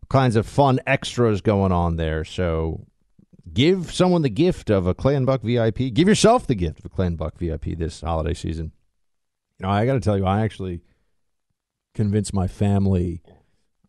kinds 0.10 0.36
of 0.36 0.46
fun 0.46 0.80
extras 0.86 1.42
going 1.42 1.72
on 1.72 1.96
there. 1.96 2.24
So 2.24 2.86
give 3.52 3.92
someone 3.92 4.22
the 4.22 4.30
gift 4.30 4.70
of 4.70 4.86
a 4.86 4.94
Clay 4.94 5.16
and 5.16 5.26
Buck 5.26 5.42
VIP. 5.42 5.92
Give 5.92 6.08
yourself 6.08 6.46
the 6.46 6.54
gift 6.54 6.78
of 6.78 6.86
a 6.86 6.90
Clay 6.90 7.08
and 7.08 7.18
Buck 7.18 7.40
VIP 7.40 7.80
this 7.80 8.02
holiday 8.02 8.36
season. 8.36 8.74
You 9.58 9.66
know, 9.66 9.72
I 9.72 9.88
got 9.88 9.96
to 9.96 10.02
tell 10.02 10.20
you, 10.20 10.26
I 10.28 10.42
actually 10.42 10.82
convinced 11.96 12.32
my 12.32 12.48
family– 12.48 13.24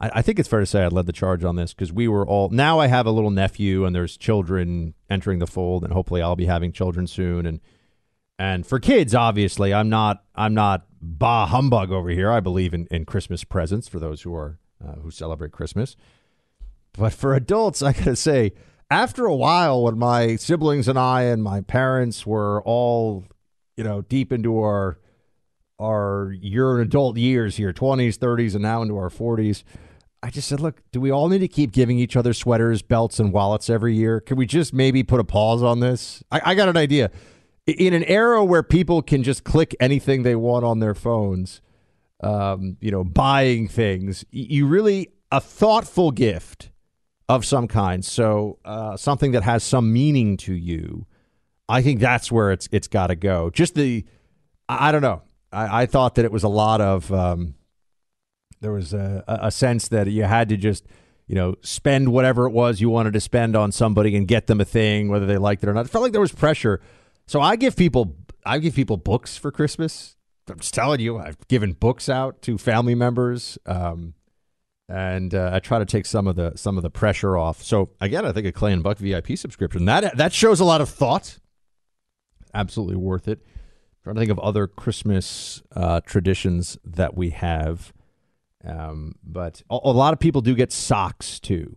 I, 0.00 0.10
I 0.14 0.22
think 0.22 0.38
it's 0.38 0.48
fair 0.48 0.60
to 0.60 0.66
say 0.66 0.82
I 0.82 0.88
led 0.88 1.06
the 1.06 1.12
charge 1.12 1.44
on 1.44 1.56
this 1.56 1.74
because 1.74 1.92
we 1.92 2.08
were 2.08 2.26
all. 2.26 2.48
Now 2.50 2.78
I 2.78 2.86
have 2.86 3.06
a 3.06 3.10
little 3.10 3.30
nephew, 3.30 3.84
and 3.84 3.94
there's 3.94 4.16
children 4.16 4.94
entering 5.08 5.38
the 5.38 5.46
fold, 5.46 5.84
and 5.84 5.92
hopefully 5.92 6.22
I'll 6.22 6.36
be 6.36 6.46
having 6.46 6.72
children 6.72 7.06
soon. 7.06 7.46
And 7.46 7.60
and 8.38 8.66
for 8.66 8.78
kids, 8.78 9.14
obviously, 9.14 9.72
I'm 9.72 9.88
not 9.88 10.24
I'm 10.34 10.54
not 10.54 10.86
bah 11.00 11.46
humbug 11.46 11.90
over 11.90 12.10
here. 12.10 12.30
I 12.30 12.40
believe 12.40 12.74
in, 12.74 12.86
in 12.90 13.04
Christmas 13.04 13.44
presents 13.44 13.88
for 13.88 13.98
those 13.98 14.22
who 14.22 14.34
are 14.34 14.58
uh, 14.86 14.96
who 14.96 15.10
celebrate 15.10 15.52
Christmas. 15.52 15.96
But 16.92 17.12
for 17.12 17.34
adults, 17.34 17.82
I 17.82 17.92
gotta 17.92 18.16
say, 18.16 18.52
after 18.90 19.26
a 19.26 19.34
while, 19.34 19.82
when 19.82 19.98
my 19.98 20.36
siblings 20.36 20.88
and 20.88 20.98
I 20.98 21.22
and 21.22 21.42
my 21.42 21.60
parents 21.60 22.26
were 22.26 22.62
all, 22.62 23.24
you 23.76 23.84
know, 23.84 24.02
deep 24.02 24.32
into 24.32 24.58
our 24.58 24.98
our 25.78 26.32
your 26.40 26.80
adult 26.80 27.16
years 27.16 27.56
here, 27.56 27.72
twenties, 27.72 28.16
thirties, 28.16 28.54
and 28.54 28.62
now 28.62 28.82
into 28.82 28.96
our 28.96 29.10
forties, 29.10 29.64
I 30.26 30.30
just 30.30 30.48
said, 30.48 30.58
look, 30.58 30.82
do 30.90 31.00
we 31.00 31.12
all 31.12 31.28
need 31.28 31.38
to 31.38 31.46
keep 31.46 31.70
giving 31.70 32.00
each 32.00 32.16
other 32.16 32.34
sweaters, 32.34 32.82
belts, 32.82 33.20
and 33.20 33.32
wallets 33.32 33.70
every 33.70 33.94
year? 33.94 34.18
Can 34.18 34.36
we 34.36 34.44
just 34.44 34.74
maybe 34.74 35.04
put 35.04 35.20
a 35.20 35.24
pause 35.24 35.62
on 35.62 35.78
this? 35.78 36.20
I, 36.32 36.40
I 36.46 36.54
got 36.56 36.68
an 36.68 36.76
idea. 36.76 37.12
In 37.68 37.94
an 37.94 38.02
era 38.02 38.44
where 38.44 38.64
people 38.64 39.02
can 39.02 39.22
just 39.22 39.44
click 39.44 39.76
anything 39.78 40.24
they 40.24 40.34
want 40.34 40.64
on 40.64 40.80
their 40.80 40.96
phones, 40.96 41.60
um, 42.24 42.76
you 42.80 42.90
know, 42.90 43.04
buying 43.04 43.68
things, 43.68 44.24
you 44.32 44.66
really 44.66 45.12
a 45.30 45.40
thoughtful 45.40 46.10
gift 46.10 46.70
of 47.28 47.44
some 47.44 47.68
kind. 47.68 48.04
So 48.04 48.58
uh, 48.64 48.96
something 48.96 49.30
that 49.30 49.44
has 49.44 49.62
some 49.62 49.92
meaning 49.92 50.36
to 50.38 50.54
you. 50.54 51.06
I 51.68 51.82
think 51.82 52.00
that's 52.00 52.32
where 52.32 52.50
it's 52.50 52.68
it's 52.72 52.88
got 52.88 53.08
to 53.08 53.14
go. 53.14 53.50
Just 53.50 53.76
the, 53.76 54.04
I, 54.68 54.88
I 54.88 54.92
don't 54.92 55.02
know. 55.02 55.22
I, 55.52 55.82
I, 55.82 55.86
thought 55.86 56.16
that 56.16 56.24
it 56.24 56.32
was 56.32 56.42
a 56.42 56.48
lot 56.48 56.80
of. 56.80 57.12
Um, 57.12 57.55
there 58.60 58.72
was 58.72 58.92
a, 58.92 59.24
a 59.26 59.50
sense 59.50 59.88
that 59.88 60.06
you 60.08 60.24
had 60.24 60.48
to 60.48 60.56
just 60.56 60.84
you 61.26 61.34
know, 61.34 61.56
spend 61.60 62.12
whatever 62.12 62.46
it 62.46 62.52
was 62.52 62.80
you 62.80 62.88
wanted 62.88 63.12
to 63.12 63.20
spend 63.20 63.56
on 63.56 63.72
somebody 63.72 64.16
and 64.16 64.28
get 64.28 64.46
them 64.46 64.60
a 64.60 64.64
thing, 64.64 65.08
whether 65.08 65.26
they 65.26 65.38
liked 65.38 65.62
it 65.62 65.68
or 65.68 65.74
not. 65.74 65.86
It 65.86 65.88
felt 65.88 66.02
like 66.02 66.12
there 66.12 66.20
was 66.20 66.32
pressure. 66.32 66.80
So 67.26 67.40
I 67.40 67.56
give 67.56 67.76
people, 67.76 68.14
I 68.44 68.58
give 68.58 68.74
people 68.74 68.96
books 68.96 69.36
for 69.36 69.50
Christmas. 69.50 70.16
I'm 70.48 70.60
just 70.60 70.74
telling 70.74 71.00
you, 71.00 71.18
I've 71.18 71.48
given 71.48 71.72
books 71.72 72.08
out 72.08 72.40
to 72.42 72.56
family 72.56 72.94
members, 72.94 73.58
um, 73.66 74.14
and 74.88 75.34
uh, 75.34 75.50
I 75.52 75.58
try 75.58 75.80
to 75.80 75.84
take 75.84 76.06
some 76.06 76.28
of 76.28 76.36
the 76.36 76.52
some 76.54 76.76
of 76.76 76.84
the 76.84 76.90
pressure 76.90 77.36
off. 77.36 77.64
So 77.64 77.90
again, 78.00 78.24
I 78.24 78.30
think 78.30 78.46
a 78.46 78.52
Clay 78.52 78.72
and 78.72 78.80
Buck 78.80 78.98
VIP 78.98 79.36
subscription 79.36 79.86
that 79.86 80.16
that 80.16 80.32
shows 80.32 80.60
a 80.60 80.64
lot 80.64 80.80
of 80.80 80.88
thought. 80.88 81.40
Absolutely 82.54 82.94
worth 82.94 83.26
it. 83.26 83.40
I'm 83.42 84.04
trying 84.04 84.14
to 84.14 84.20
think 84.20 84.30
of 84.30 84.38
other 84.38 84.68
Christmas 84.68 85.64
uh, 85.74 86.00
traditions 86.02 86.78
that 86.84 87.16
we 87.16 87.30
have. 87.30 87.92
Um, 88.66 89.14
but 89.22 89.62
a, 89.70 89.78
a, 89.84 89.92
lot 89.92 90.12
of 90.12 90.18
people 90.18 90.40
do 90.40 90.54
get 90.54 90.72
socks 90.72 91.38
too. 91.38 91.76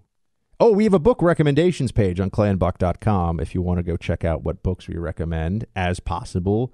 Oh, 0.59 0.71
we 0.71 0.83
have 0.85 0.93
a 0.93 0.99
book 0.99 1.21
recommendations 1.21 1.91
page 1.91 2.19
on 2.19 2.31
clayandbuck.com 2.31 3.39
if 3.39 3.53
you 3.53 3.61
want 3.61 3.77
to 3.77 3.83
go 3.83 3.95
check 3.95 4.25
out 4.25 4.43
what 4.43 4.63
books 4.63 4.87
we 4.87 4.97
recommend 4.97 5.65
as 5.75 5.99
possible 5.99 6.73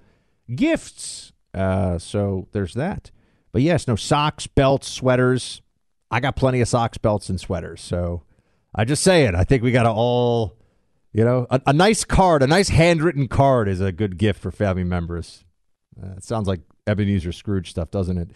gifts. 0.54 1.32
Uh, 1.52 1.98
so 1.98 2.48
there's 2.52 2.74
that. 2.74 3.10
But 3.52 3.62
yes, 3.62 3.86
no 3.86 3.96
socks, 3.96 4.46
belts, 4.46 4.88
sweaters. 4.88 5.62
I 6.10 6.20
got 6.20 6.36
plenty 6.36 6.60
of 6.60 6.68
socks, 6.68 6.98
belts, 6.98 7.28
and 7.28 7.40
sweaters. 7.40 7.80
So 7.80 8.22
I 8.74 8.84
just 8.84 9.02
say 9.02 9.24
it. 9.24 9.34
I 9.34 9.44
think 9.44 9.62
we 9.62 9.72
got 9.72 9.84
to 9.84 9.90
all, 9.90 10.56
you 11.12 11.24
know, 11.24 11.46
a, 11.50 11.60
a, 11.66 11.72
nice 11.72 12.04
card, 12.04 12.42
a 12.42 12.46
nice 12.46 12.68
handwritten 12.68 13.28
card 13.28 13.68
is 13.68 13.80
a 13.80 13.92
good 13.92 14.18
gift 14.18 14.40
for 14.40 14.50
family 14.50 14.84
members. 14.84 15.44
Uh, 16.00 16.14
it 16.16 16.24
sounds 16.24 16.46
like 16.46 16.60
Ebenezer 16.86 17.32
Scrooge 17.32 17.70
stuff, 17.70 17.90
doesn't 17.90 18.18
it? 18.18 18.30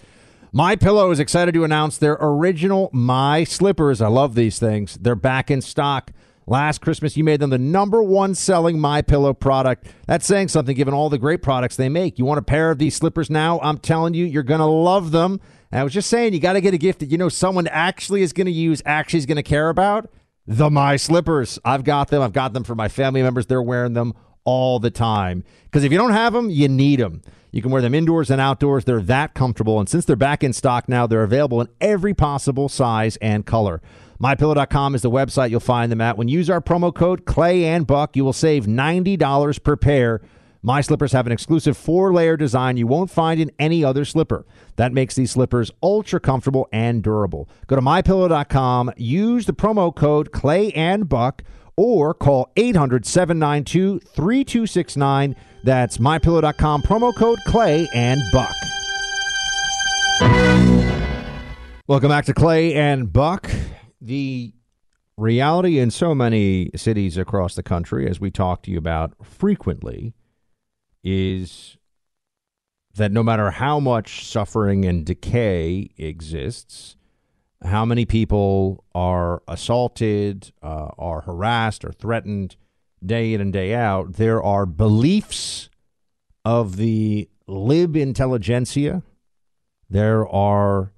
My 0.53 0.75
Pillow 0.75 1.13
is 1.13 1.21
excited 1.21 1.55
to 1.55 1.63
announce 1.63 1.97
their 1.97 2.19
original 2.21 2.91
My 2.93 3.45
Slippers. 3.45 4.01
I 4.01 4.09
love 4.09 4.35
these 4.35 4.59
things. 4.59 4.99
They're 5.01 5.15
back 5.15 5.49
in 5.49 5.61
stock. 5.61 6.11
Last 6.45 6.81
Christmas, 6.81 7.17
you 7.17 7.23
made 7.23 7.39
them 7.39 7.51
the 7.51 7.59
number 7.59 8.03
one 8.03 8.35
selling 8.35 8.81
My 8.81 9.01
Pillow 9.01 9.33
product. 9.33 9.87
That's 10.09 10.27
saying 10.27 10.49
something 10.49 10.75
given 10.75 10.93
all 10.93 11.09
the 11.09 11.19
great 11.19 11.41
products 11.41 11.77
they 11.77 11.89
make. 11.89 12.19
You 12.19 12.25
want 12.25 12.39
a 12.41 12.43
pair 12.43 12.73
of 12.73 12.79
these 12.79 12.97
slippers 12.97 13.31
now? 13.31 13.61
I'm 13.61 13.79
telling 13.79 14.15
you, 14.15 14.25
you're 14.25 14.43
going 14.43 14.59
to 14.59 14.67
love 14.67 15.13
them. 15.13 15.41
And 15.71 15.81
I 15.81 15.85
was 15.85 15.93
just 15.93 16.11
saying, 16.11 16.33
you 16.33 16.41
got 16.41 16.55
to 16.55 16.61
get 16.61 16.75
a 16.75 16.79
gift 16.79 16.99
that 16.99 17.13
you 17.13 17.19
know 17.19 17.29
someone 17.29 17.69
actually 17.69 18.23
is 18.23 18.33
going 18.33 18.47
to 18.47 18.53
use, 18.53 18.83
actually 18.85 19.21
is 19.21 19.27
going 19.27 19.37
to 19.37 19.45
care 19.45 19.69
about. 19.69 20.11
The 20.49 20.69
My 20.69 20.97
Slippers. 20.97 21.61
I've 21.65 21.85
got 21.85 22.09
them. 22.09 22.23
I've 22.23 22.33
got 22.33 22.55
them 22.55 22.65
for 22.65 22.75
my 22.75 22.89
family 22.89 23.23
members. 23.23 23.47
They're 23.47 23.63
wearing 23.63 23.93
them 23.93 24.15
all 24.43 24.81
the 24.81 24.91
time. 24.91 25.45
Because 25.67 25.85
if 25.85 25.93
you 25.93 25.99
don't 25.99 26.11
have 26.11 26.33
them, 26.33 26.51
you 26.51 26.67
need 26.67 26.99
them. 26.99 27.23
You 27.53 27.63
can 27.63 27.71
wear 27.71 27.83
them 27.83 27.95
indoors 27.95 28.31
and 28.31 28.41
outdoors. 28.41 28.85
They're 28.85 29.01
that 29.03 29.35
comfortable. 29.35 29.81
And 29.81 29.89
since 29.89 30.05
they're 30.05 30.17
back 30.17 30.45
in 30.45 30.53
stock 30.53 30.89
now, 30.89 31.07
they're 31.07 31.23
available 31.23 31.61
in 31.61 31.69
every 31.81 32.15
possible 32.15 32.69
size 32.69 33.17
and 33.17 33.45
color. 33.45 33.83
MyPillow.com 34.23 34.95
is 34.95 35.03
the 35.03 35.11
website 35.11 35.51
you'll 35.51 35.61
find 35.61 35.91
them 35.91 36.01
at. 36.01 36.19
When 36.19 36.29
you 36.29 36.39
use 36.39 36.51
our 36.51 36.61
promo 36.61 36.95
code 36.95 37.25
Clay 37.25 37.65
and 37.65 37.87
Buck, 37.87 38.17
you 38.17 38.25
will 38.25 38.35
save 38.35 38.67
$90 38.67 39.63
per 39.63 39.77
pair. 39.77 40.21
My 40.63 40.83
slippers 40.83 41.13
have 41.13 41.25
an 41.25 41.33
exclusive 41.33 41.75
four 41.75 42.13
layer 42.13 42.37
design 42.37 42.77
you 42.77 42.87
won't 42.87 43.11
find 43.11 43.41
in 43.41 43.51
any 43.59 43.83
other 43.83 44.05
slipper. 44.05 44.45
That 44.77 44.93
makes 44.93 45.15
these 45.15 45.31
slippers 45.31 45.71
ultra 45.83 46.21
comfortable 46.21 46.69
and 46.71 47.03
durable. 47.03 47.49
Go 47.67 47.77
to 47.77 47.83
mypillow.com, 47.83 48.93
use 48.99 49.47
the 49.47 49.55
promo 49.55 49.95
code 49.95 50.33
Clay 50.33 50.71
and 50.73 51.09
Buck, 51.09 51.43
or 51.77 52.13
call 52.13 52.53
800 52.57 53.07
792 53.07 54.01
3269 54.01 55.35
that's 55.63 55.99
mypillow.com, 55.99 56.83
promo 56.83 57.15
code 57.15 57.39
Clay 57.47 57.89
and 57.95 58.21
Buck. 58.33 58.55
Welcome 61.87 62.09
back 62.09 62.25
to 62.27 62.35
Clay 62.35 62.75
and 62.75 63.13
Buck. 63.13 63.51
The 64.01 64.53
reality 65.17 65.79
in 65.79 65.91
so 65.91 66.15
many 66.15 66.71
cities 66.77 67.19
across 67.19 67.55
the 67.55 67.63
country, 67.63 68.09
as 68.09 68.21
we 68.21 68.31
talk 68.31 68.63
to 68.63 68.71
you 68.71 68.79
about 68.79 69.15
frequently, 69.25 70.15
is 71.03 71.77
that 72.95 73.13
no 73.13 73.23
matter 73.23 73.51
how 73.51 73.81
much 73.81 74.27
suffering 74.27 74.85
and 74.85 75.05
decay 75.05 75.91
exists, 75.97 76.97
how 77.63 77.85
many 77.85 78.05
people 78.05 78.85
are 78.95 79.43
assaulted, 79.47 80.53
uh, 80.63 80.89
are 80.99 81.23
harassed, 81.23 81.85
or 81.85 81.93
threatened, 81.93 82.57
day 83.05 83.35
in 83.35 83.41
and 83.41 83.53
day 83.53 83.75
out, 83.75 84.15
there 84.15 84.43
are 84.43 84.67
beliefs 84.67 85.71
of 86.45 86.77
the 86.77 87.29
lib 87.47 87.97
intelligentsia. 87.97 89.03
There 89.89 90.29
are 90.29 90.93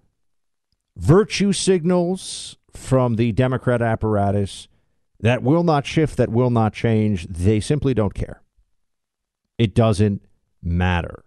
virtue 0.97 1.53
signals 1.53 2.57
from 2.71 3.17
the 3.17 3.33
Democrat 3.33 3.81
apparatus 3.83 4.69
that 5.21 5.43
will 5.43 5.63
not 5.63 5.87
shift, 5.87 6.17
that 6.17 6.31
will 6.31 6.51
not 6.51 6.73
change. 6.73 7.27
They 7.27 7.61
simply 7.61 7.95
don't 7.95 8.15
care. 8.15 8.43
It 9.59 9.75
doesn't 9.75 10.23
matter, 10.63 11.25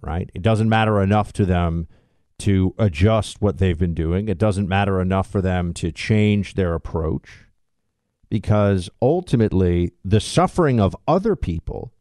right? 0.00 0.30
It 0.34 0.42
doesn't 0.42 0.68
matter 0.68 1.02
enough 1.02 1.32
to 1.34 1.44
them 1.44 1.88
to 2.40 2.74
adjust 2.78 3.40
what 3.40 3.58
they've 3.58 3.78
been 3.78 3.94
doing. 3.94 4.28
It 4.28 4.38
doesn't 4.38 4.68
matter 4.68 5.00
enough 5.00 5.28
for 5.28 5.40
them 5.40 5.72
to 5.74 5.92
change 5.92 6.54
their 6.54 6.74
approach 6.74 7.41
because 8.32 8.88
ultimately 9.02 9.92
the 10.02 10.18
suffering 10.18 10.80
of 10.80 10.96
other 11.06 11.36
people, 11.36 11.92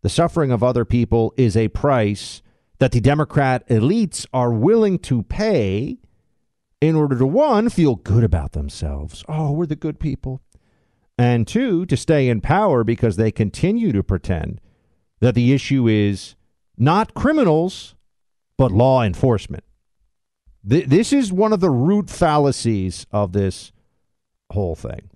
the 0.00 0.08
suffering 0.08 0.50
of 0.50 0.62
other 0.62 0.86
people 0.86 1.34
is 1.36 1.54
a 1.54 1.68
price 1.68 2.40
that 2.78 2.92
the 2.92 3.00
Democrat 3.02 3.68
elites 3.68 4.24
are 4.32 4.54
willing 4.54 4.98
to 4.98 5.22
pay 5.22 5.98
in 6.80 6.96
order 6.96 7.18
to 7.18 7.26
one, 7.26 7.68
feel 7.68 7.96
good 7.96 8.24
about 8.24 8.52
themselves. 8.52 9.22
Oh, 9.28 9.52
we're 9.52 9.66
the 9.66 9.76
good 9.76 10.00
people. 10.00 10.40
And 11.18 11.46
two, 11.46 11.84
to 11.84 11.94
stay 11.94 12.30
in 12.30 12.40
power 12.40 12.82
because 12.82 13.16
they 13.16 13.30
continue 13.30 13.92
to 13.92 14.02
pretend 14.02 14.62
that 15.20 15.34
the 15.34 15.52
issue 15.52 15.86
is 15.86 16.36
not 16.78 17.12
criminals, 17.12 17.94
but 18.56 18.72
law 18.72 19.02
enforcement. 19.02 19.64
Th- 20.66 20.86
this 20.86 21.12
is 21.12 21.30
one 21.30 21.52
of 21.52 21.60
the 21.60 21.68
root 21.68 22.08
fallacies 22.08 23.04
of 23.12 23.34
this 23.34 23.72
whole 24.52 24.74
thing 24.74 25.09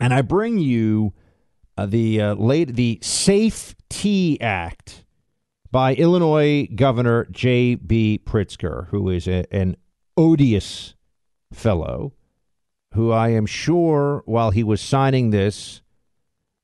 and 0.00 0.14
I 0.14 0.22
bring 0.22 0.58
you 0.58 1.12
uh, 1.76 1.86
the 1.86 2.20
uh, 2.20 2.34
late 2.34 2.74
the 2.74 2.98
Safe 3.02 3.74
T 3.88 4.40
Act 4.40 5.04
by 5.70 5.94
Illinois 5.94 6.68
Governor 6.74 7.26
J.B. 7.30 8.22
Pritzker, 8.24 8.88
who 8.88 9.08
is 9.10 9.28
a, 9.28 9.44
an 9.54 9.76
odious 10.16 10.94
fellow, 11.52 12.12
who 12.94 13.12
I 13.12 13.28
am 13.28 13.46
sure, 13.46 14.22
while 14.26 14.50
he 14.50 14.64
was 14.64 14.80
signing 14.80 15.30
this, 15.30 15.82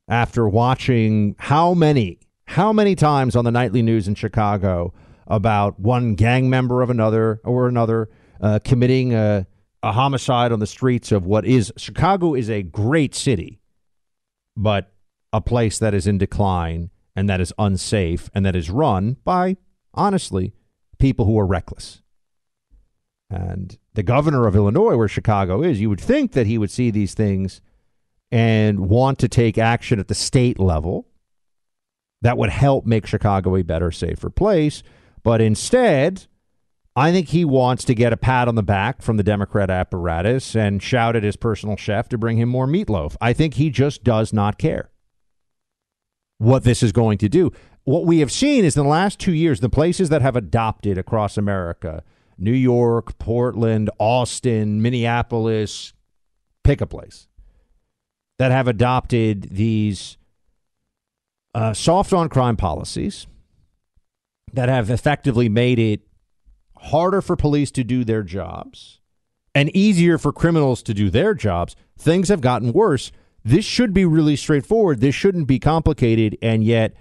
after 0.08 0.48
watching 0.48 1.36
how 1.38 1.74
many, 1.74 2.18
how 2.46 2.72
many 2.72 2.94
times 2.94 3.36
on 3.36 3.44
the 3.44 3.52
nightly 3.52 3.82
news 3.82 4.08
in 4.08 4.14
Chicago 4.14 4.92
about 5.26 5.78
one 5.78 6.14
gang 6.14 6.50
member 6.50 6.82
of 6.82 6.90
another 6.90 7.40
or 7.44 7.68
another 7.68 8.08
uh, 8.40 8.58
committing 8.64 9.14
a, 9.14 9.46
a 9.82 9.92
homicide 9.92 10.52
on 10.52 10.58
the 10.58 10.66
streets 10.66 11.12
of 11.12 11.26
what 11.26 11.44
is 11.44 11.72
Chicago 11.76 12.34
is 12.34 12.50
a 12.50 12.62
great 12.62 13.14
city, 13.14 13.60
but 14.56 14.92
a 15.32 15.40
place 15.40 15.78
that 15.78 15.94
is 15.94 16.06
in 16.06 16.18
decline 16.18 16.90
and 17.14 17.28
that 17.28 17.40
is 17.40 17.52
unsafe 17.58 18.30
and 18.34 18.44
that 18.44 18.56
is 18.56 18.70
run 18.70 19.16
by, 19.24 19.56
honestly, 19.94 20.52
people 20.98 21.24
who 21.24 21.38
are 21.38 21.46
reckless. 21.46 22.02
And 23.28 23.76
the 23.94 24.02
governor 24.02 24.46
of 24.46 24.54
Illinois, 24.54 24.96
where 24.96 25.08
Chicago 25.08 25.62
is, 25.62 25.80
you 25.80 25.88
would 25.88 26.00
think 26.00 26.32
that 26.32 26.46
he 26.46 26.58
would 26.58 26.70
see 26.70 26.90
these 26.90 27.14
things 27.14 27.60
and 28.30 28.88
want 28.88 29.18
to 29.20 29.28
take 29.28 29.58
action 29.58 29.98
at 29.98 30.08
the 30.08 30.14
state 30.14 30.58
level 30.58 31.08
that 32.22 32.38
would 32.38 32.50
help 32.50 32.86
make 32.86 33.06
Chicago 33.06 33.56
a 33.56 33.62
better, 33.62 33.90
safer 33.90 34.30
place. 34.30 34.82
But 35.22 35.40
instead, 35.40 36.26
I 36.98 37.12
think 37.12 37.28
he 37.28 37.44
wants 37.44 37.84
to 37.84 37.94
get 37.94 38.14
a 38.14 38.16
pat 38.16 38.48
on 38.48 38.54
the 38.54 38.62
back 38.62 39.02
from 39.02 39.18
the 39.18 39.22
Democrat 39.22 39.68
apparatus 39.68 40.56
and 40.56 40.82
shout 40.82 41.14
at 41.14 41.22
his 41.22 41.36
personal 41.36 41.76
chef 41.76 42.08
to 42.08 42.16
bring 42.16 42.38
him 42.38 42.48
more 42.48 42.66
meatloaf. 42.66 43.16
I 43.20 43.34
think 43.34 43.54
he 43.54 43.68
just 43.68 44.02
does 44.02 44.32
not 44.32 44.56
care 44.56 44.90
what 46.38 46.64
this 46.64 46.82
is 46.82 46.92
going 46.92 47.18
to 47.18 47.28
do. 47.28 47.52
What 47.84 48.06
we 48.06 48.20
have 48.20 48.32
seen 48.32 48.64
is 48.64 48.78
in 48.78 48.82
the 48.82 48.88
last 48.88 49.18
two 49.18 49.34
years, 49.34 49.60
the 49.60 49.68
places 49.68 50.08
that 50.08 50.22
have 50.22 50.36
adopted 50.36 50.96
across 50.96 51.36
America 51.36 52.02
New 52.38 52.52
York, 52.52 53.18
Portland, 53.18 53.90
Austin, 53.98 54.82
Minneapolis, 54.82 55.92
pick 56.64 56.80
a 56.80 56.86
place 56.86 57.28
that 58.38 58.50
have 58.50 58.68
adopted 58.68 59.48
these 59.50 60.16
uh, 61.54 61.72
soft 61.72 62.12
on 62.12 62.28
crime 62.28 62.56
policies 62.56 63.26
that 64.52 64.68
have 64.68 64.90
effectively 64.90 65.48
made 65.48 65.78
it 65.78 66.05
harder 66.78 67.20
for 67.20 67.36
police 67.36 67.70
to 67.72 67.84
do 67.84 68.04
their 68.04 68.22
jobs 68.22 69.00
and 69.54 69.74
easier 69.74 70.18
for 70.18 70.32
criminals 70.32 70.82
to 70.82 70.94
do 70.94 71.08
their 71.08 71.34
jobs, 71.34 71.76
things 71.98 72.28
have 72.28 72.40
gotten 72.40 72.72
worse. 72.72 73.10
This 73.44 73.64
should 73.64 73.94
be 73.94 74.04
really 74.04 74.36
straightforward. 74.36 75.00
This 75.00 75.14
shouldn't 75.14 75.46
be 75.46 75.58
complicated. 75.58 76.36
And 76.42 76.62
yet, 76.62 76.94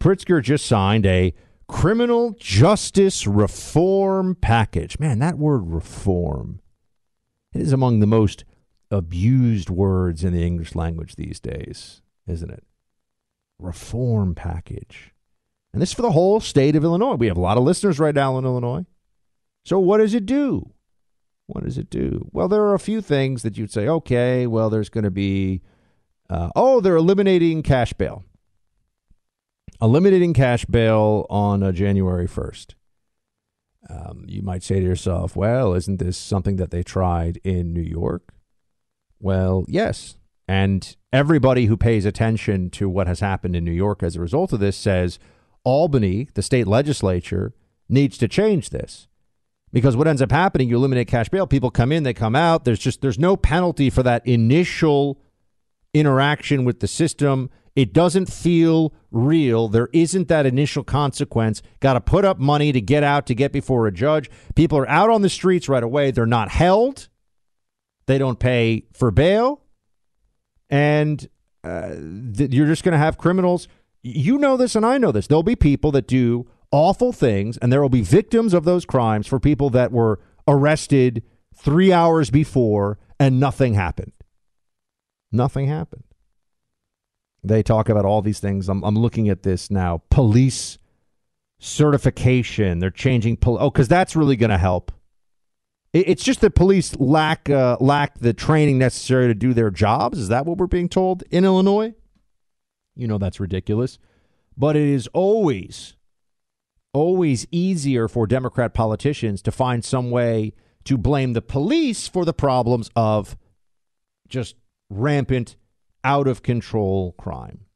Pritzker 0.00 0.42
just 0.42 0.66
signed 0.66 1.06
a 1.06 1.34
criminal 1.68 2.34
justice 2.40 3.26
reform 3.26 4.34
package. 4.34 4.98
Man, 4.98 5.20
that 5.20 5.38
word 5.38 5.62
reform 5.66 6.60
it 7.52 7.60
is 7.60 7.72
among 7.72 8.00
the 8.00 8.06
most 8.06 8.44
abused 8.90 9.70
words 9.70 10.24
in 10.24 10.32
the 10.32 10.44
English 10.44 10.74
language 10.74 11.16
these 11.16 11.40
days, 11.40 12.02
isn't 12.26 12.50
it? 12.50 12.64
Reform 13.58 14.34
package. 14.34 15.12
And 15.72 15.82
this 15.82 15.90
is 15.90 15.94
for 15.94 16.02
the 16.02 16.12
whole 16.12 16.40
state 16.40 16.76
of 16.76 16.84
Illinois. 16.84 17.14
We 17.14 17.26
have 17.26 17.36
a 17.36 17.40
lot 17.40 17.56
of 17.56 17.64
listeners 17.64 17.98
right 17.98 18.14
now 18.14 18.38
in 18.38 18.44
Illinois. 18.44 18.84
So, 19.64 19.78
what 19.78 19.98
does 19.98 20.14
it 20.14 20.26
do? 20.26 20.72
What 21.46 21.64
does 21.64 21.78
it 21.78 21.90
do? 21.90 22.28
Well, 22.32 22.48
there 22.48 22.62
are 22.62 22.74
a 22.74 22.78
few 22.78 23.00
things 23.00 23.42
that 23.42 23.58
you'd 23.58 23.72
say, 23.72 23.88
okay, 23.88 24.46
well, 24.46 24.70
there's 24.70 24.88
going 24.88 25.04
to 25.04 25.10
be, 25.10 25.62
uh, 26.28 26.50
oh, 26.54 26.80
they're 26.80 26.96
eliminating 26.96 27.62
cash 27.62 27.92
bail 27.92 28.24
eliminating 29.80 30.34
cash 30.34 30.64
bail 30.66 31.26
on 31.30 31.62
uh, 31.62 31.72
January 31.72 32.28
1st. 32.28 32.74
Um, 33.88 34.24
you 34.28 34.42
might 34.42 34.62
say 34.62 34.78
to 34.78 34.86
yourself, 34.86 35.34
well, 35.34 35.74
isn't 35.74 35.98
this 35.98 36.18
something 36.18 36.56
that 36.56 36.70
they 36.70 36.82
tried 36.82 37.40
in 37.42 37.72
New 37.72 37.80
York? 37.80 38.34
Well, 39.18 39.64
yes. 39.68 40.16
And 40.46 40.96
everybody 41.12 41.66
who 41.66 41.76
pays 41.76 42.04
attention 42.04 42.70
to 42.70 42.88
what 42.88 43.06
has 43.06 43.20
happened 43.20 43.56
in 43.56 43.64
New 43.64 43.72
York 43.72 44.02
as 44.02 44.16
a 44.16 44.20
result 44.20 44.52
of 44.52 44.60
this 44.60 44.76
says 44.76 45.18
Albany, 45.64 46.28
the 46.34 46.42
state 46.42 46.66
legislature, 46.66 47.54
needs 47.88 48.18
to 48.18 48.28
change 48.28 48.70
this. 48.70 49.08
Because 49.72 49.96
what 49.96 50.08
ends 50.08 50.20
up 50.20 50.32
happening, 50.32 50.68
you 50.68 50.76
eliminate 50.76 51.06
cash 51.06 51.28
bail, 51.28 51.46
people 51.46 51.70
come 51.70 51.92
in, 51.92 52.02
they 52.02 52.14
come 52.14 52.34
out. 52.34 52.64
There's 52.64 52.78
just 52.78 53.02
there's 53.02 53.18
no 53.18 53.36
penalty 53.36 53.88
for 53.88 54.02
that 54.02 54.26
initial 54.26 55.20
interaction 55.94 56.64
with 56.64 56.80
the 56.80 56.88
system. 56.88 57.50
It 57.76 57.92
doesn't 57.92 58.30
feel 58.30 58.92
real. 59.12 59.68
There 59.68 59.88
isn't 59.92 60.28
that 60.28 60.44
initial 60.44 60.82
consequence. 60.82 61.62
Got 61.78 61.94
to 61.94 62.00
put 62.00 62.24
up 62.24 62.38
money 62.38 62.72
to 62.72 62.80
get 62.80 63.04
out 63.04 63.26
to 63.26 63.34
get 63.34 63.52
before 63.52 63.86
a 63.86 63.92
judge. 63.92 64.28
People 64.56 64.78
are 64.78 64.88
out 64.88 65.08
on 65.08 65.22
the 65.22 65.28
streets 65.28 65.68
right 65.68 65.82
away. 65.82 66.10
They're 66.10 66.26
not 66.26 66.50
held. 66.50 67.08
They 68.06 68.18
don't 68.18 68.40
pay 68.40 68.86
for 68.92 69.12
bail. 69.12 69.62
And 70.68 71.28
uh, 71.62 71.94
th- 72.36 72.52
you're 72.52 72.66
just 72.66 72.82
going 72.82 72.92
to 72.92 72.98
have 72.98 73.18
criminals. 73.18 73.68
You 74.02 74.38
know 74.38 74.56
this, 74.56 74.74
and 74.74 74.84
I 74.84 74.98
know 74.98 75.12
this. 75.12 75.26
There'll 75.26 75.42
be 75.42 75.56
people 75.56 75.92
that 75.92 76.08
do 76.08 76.48
awful 76.72 77.12
things, 77.12 77.56
and 77.58 77.72
there 77.72 77.82
will 77.82 77.88
be 77.88 78.02
victims 78.02 78.54
of 78.54 78.64
those 78.64 78.84
crimes 78.84 79.26
for 79.26 79.40
people 79.40 79.70
that 79.70 79.92
were 79.92 80.20
arrested 80.46 81.22
three 81.54 81.92
hours 81.92 82.30
before 82.30 82.98
and 83.18 83.38
nothing 83.38 83.74
happened. 83.74 84.12
Nothing 85.30 85.68
happened. 85.68 86.04
They 87.44 87.62
talk 87.62 87.88
about 87.88 88.04
all 88.04 88.22
these 88.22 88.40
things. 88.40 88.68
I'm, 88.68 88.82
I'm 88.82 88.96
looking 88.96 89.28
at 89.28 89.42
this 89.42 89.70
now. 89.70 90.02
Police 90.10 90.78
certification. 91.58 92.78
They're 92.78 92.90
changing. 92.90 93.36
Pol- 93.36 93.58
oh, 93.60 93.70
because 93.70 93.88
that's 93.88 94.16
really 94.16 94.36
going 94.36 94.50
to 94.50 94.58
help. 94.58 94.92
It, 95.92 96.08
it's 96.08 96.24
just 96.24 96.40
that 96.40 96.54
police 96.54 96.96
lack 96.96 97.48
uh, 97.48 97.76
lack 97.80 98.18
the 98.18 98.32
training 98.32 98.78
necessary 98.78 99.28
to 99.28 99.34
do 99.34 99.54
their 99.54 99.70
jobs. 99.70 100.18
Is 100.18 100.28
that 100.28 100.46
what 100.46 100.58
we're 100.58 100.66
being 100.66 100.88
told 100.88 101.22
in 101.30 101.44
Illinois? 101.44 101.94
You 102.96 103.06
know 103.06 103.18
that's 103.18 103.40
ridiculous. 103.40 103.98
But 104.56 104.76
it 104.76 104.88
is 104.88 105.06
always, 105.08 105.96
always 106.92 107.46
easier 107.50 108.08
for 108.08 108.26
Democrat 108.26 108.74
politicians 108.74 109.42
to 109.42 109.52
find 109.52 109.84
some 109.84 110.10
way 110.10 110.52
to 110.84 110.96
blame 110.96 111.32
the 111.34 111.42
police 111.42 112.08
for 112.08 112.24
the 112.24 112.32
problems 112.32 112.90
of 112.96 113.36
just 114.28 114.56
rampant 114.88 115.56
out 116.02 116.26
of 116.26 116.42
control 116.42 117.12
crime. 117.12 117.66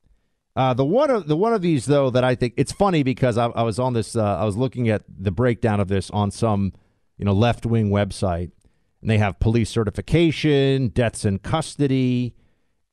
Uh, 0.56 0.72
the 0.72 0.84
one 0.84 1.10
of 1.10 1.26
the 1.26 1.36
one 1.36 1.52
of 1.52 1.62
these 1.62 1.86
though 1.86 2.10
that 2.10 2.22
I 2.22 2.36
think 2.36 2.54
it's 2.56 2.70
funny 2.72 3.02
because 3.02 3.36
I, 3.36 3.46
I 3.46 3.62
was 3.62 3.78
on 3.78 3.92
this 3.92 4.14
uh, 4.14 4.38
I 4.38 4.44
was 4.44 4.56
looking 4.56 4.88
at 4.88 5.02
the 5.08 5.32
breakdown 5.32 5.80
of 5.80 5.88
this 5.88 6.10
on 6.10 6.30
some 6.30 6.72
you 7.18 7.24
know 7.24 7.32
left 7.32 7.66
wing 7.66 7.90
website 7.90 8.52
and 9.00 9.10
they 9.10 9.18
have 9.18 9.38
police 9.38 9.68
certification, 9.68 10.88
deaths 10.88 11.24
in 11.24 11.38
custody, 11.40 12.34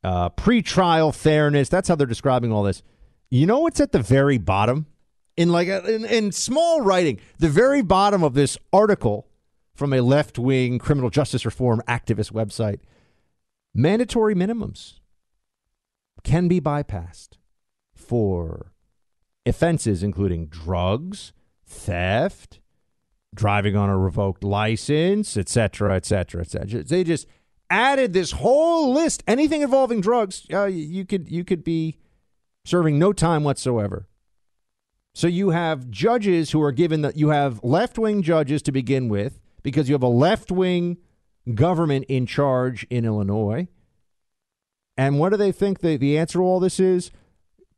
uh, 0.04 0.30
pretrial 0.32 1.16
fairness. 1.16 1.70
That's 1.70 1.88
how 1.88 1.96
they're 1.96 2.08
describing 2.08 2.52
all 2.52 2.64
this. 2.64 2.82
You 3.30 3.46
know 3.46 3.60
what's 3.60 3.80
at 3.80 3.92
the 3.92 4.00
very 4.00 4.38
bottom 4.38 4.88
in 5.42 5.50
like 5.50 5.68
a, 5.68 5.84
in, 5.94 6.06
in 6.06 6.32
small 6.32 6.82
writing, 6.82 7.20
the 7.40 7.50
very 7.50 7.82
bottom 7.82 8.24
of 8.24 8.34
this 8.34 8.58
article 8.72 9.28
from 9.74 9.94
a 9.94 10.02
left 10.02 10.38
wing 10.38 10.78
criminal 10.78 11.10
justice 11.10 11.46
reform 11.46 11.82
activist 11.88 12.32
website. 12.32 12.80
Mandatory 13.74 14.36
minimums 14.36 15.00
can 16.24 16.48
be 16.48 16.62
bypassed 16.62 17.38
for 17.96 18.72
offenses 19.46 20.04
including 20.04 20.46
drugs, 20.48 21.34
theft, 21.66 22.60
driving 23.34 23.76
on 23.76 23.90
a 23.90 23.98
revoked 23.98 24.44
license, 24.44 25.38
etc., 25.38 25.96
etc., 25.96 26.42
etc. 26.42 26.84
They 26.84 27.04
just 27.04 27.26
added 27.70 28.14
this 28.14 28.32
whole 28.32 28.94
list. 28.94 29.24
Anything 29.28 29.62
involving 29.62 30.02
drugs, 30.02 30.46
uh, 30.54 30.66
you 30.66 31.06
could 31.06 31.32
you 31.32 31.44
could 31.44 31.64
be 31.64 31.98
serving 32.66 33.00
no 33.00 33.14
time 33.14 33.44
whatsoever. 33.44 34.08
So 35.14 35.28
you 35.28 35.50
have 35.50 35.90
judges 35.90 36.52
who 36.52 36.62
are 36.62 36.72
given 36.72 37.02
that 37.02 37.18
you 37.18 37.30
have 37.30 37.64
left 37.64 37.98
wing 37.98 38.22
judges 38.22 38.62
to 38.64 38.72
begin 38.72 39.10
with 39.10 39.40
because 39.62 39.90
you 39.90 39.94
have 39.94 40.04
a 40.04 40.08
left 40.08 40.52
wing 40.52 40.98
government 41.54 42.06
in 42.08 42.26
charge 42.26 42.86
in 42.90 43.06
Illinois. 43.06 43.68
And 44.98 45.20
what 45.20 45.30
do 45.30 45.38
they 45.38 45.52
think 45.52 45.80
the, 45.80 45.98
the 45.98 46.18
answer 46.18 46.40
to 46.40 46.44
all 46.44 46.60
this 46.60 46.80
is? 46.80 47.12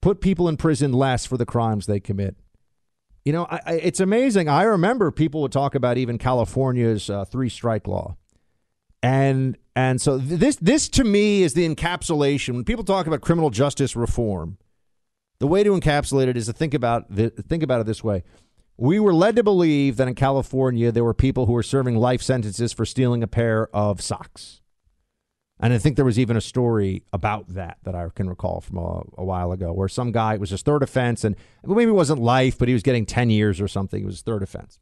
Put 0.01 0.21
people 0.21 0.47
in 0.49 0.57
prison 0.57 0.91
less 0.91 1.25
for 1.25 1.37
the 1.37 1.45
crimes 1.45 1.85
they 1.85 1.99
commit. 1.99 2.35
You 3.25 3.31
know, 3.31 3.47
I, 3.49 3.59
I, 3.65 3.73
it's 3.75 4.01
amazing. 4.01 4.49
I 4.49 4.63
remember 4.63 5.09
people 5.09 5.41
would 5.43 5.51
talk 5.51 5.75
about 5.75 5.97
even 5.97 6.17
California's 6.17 7.09
uh, 7.09 7.23
three 7.23 7.47
strike 7.47 7.87
law, 7.87 8.17
and 9.01 9.57
and 9.77 10.01
so 10.01 10.17
this 10.17 10.57
this 10.57 10.89
to 10.89 11.05
me 11.05 11.43
is 11.43 11.53
the 11.53 11.67
encapsulation. 11.67 12.55
When 12.55 12.65
people 12.65 12.83
talk 12.83 13.07
about 13.07 13.21
criminal 13.21 13.49
justice 13.49 13.95
reform, 13.95 14.57
the 15.43 15.47
way 15.47 15.61
to 15.61 15.71
encapsulate 15.71 16.27
it 16.27 16.37
is 16.37 16.45
to 16.45 16.53
think 16.53 16.73
about 16.73 17.13
the, 17.13 17.29
think 17.29 17.63
about 17.63 17.81
it 17.81 17.85
this 17.85 18.01
way: 18.01 18.23
we 18.77 18.97
were 18.97 19.13
led 19.13 19.35
to 19.35 19.43
believe 19.43 19.97
that 19.97 20.07
in 20.07 20.15
California 20.15 20.89
there 20.89 21.03
were 21.03 21.13
people 21.13 21.47
who 21.47 21.51
were 21.51 21.61
serving 21.61 21.97
life 21.97 22.21
sentences 22.21 22.71
for 22.71 22.85
stealing 22.85 23.21
a 23.21 23.27
pair 23.27 23.67
of 23.75 23.99
socks. 23.99 24.61
And 25.59 25.73
I 25.73 25.79
think 25.79 25.97
there 25.97 26.05
was 26.05 26.17
even 26.17 26.37
a 26.37 26.41
story 26.41 27.03
about 27.11 27.55
that 27.55 27.79
that 27.83 27.93
I 27.93 28.07
can 28.15 28.29
recall 28.29 28.61
from 28.61 28.77
a, 28.77 29.01
a, 29.17 29.25
while 29.25 29.51
ago, 29.51 29.73
where 29.73 29.89
some 29.89 30.13
guy 30.13 30.35
it 30.35 30.39
was 30.39 30.51
his 30.51 30.61
third 30.61 30.81
offense, 30.81 31.25
and 31.25 31.35
maybe 31.65 31.91
it 31.91 31.93
wasn't 31.93 32.21
life, 32.21 32.57
but 32.57 32.69
he 32.69 32.73
was 32.73 32.81
getting 32.81 33.05
ten 33.05 33.29
years 33.29 33.59
or 33.59 33.67
something. 33.67 34.01
It 34.01 34.05
was 34.05 34.15
his 34.15 34.21
third 34.21 34.43
offense, 34.43 34.79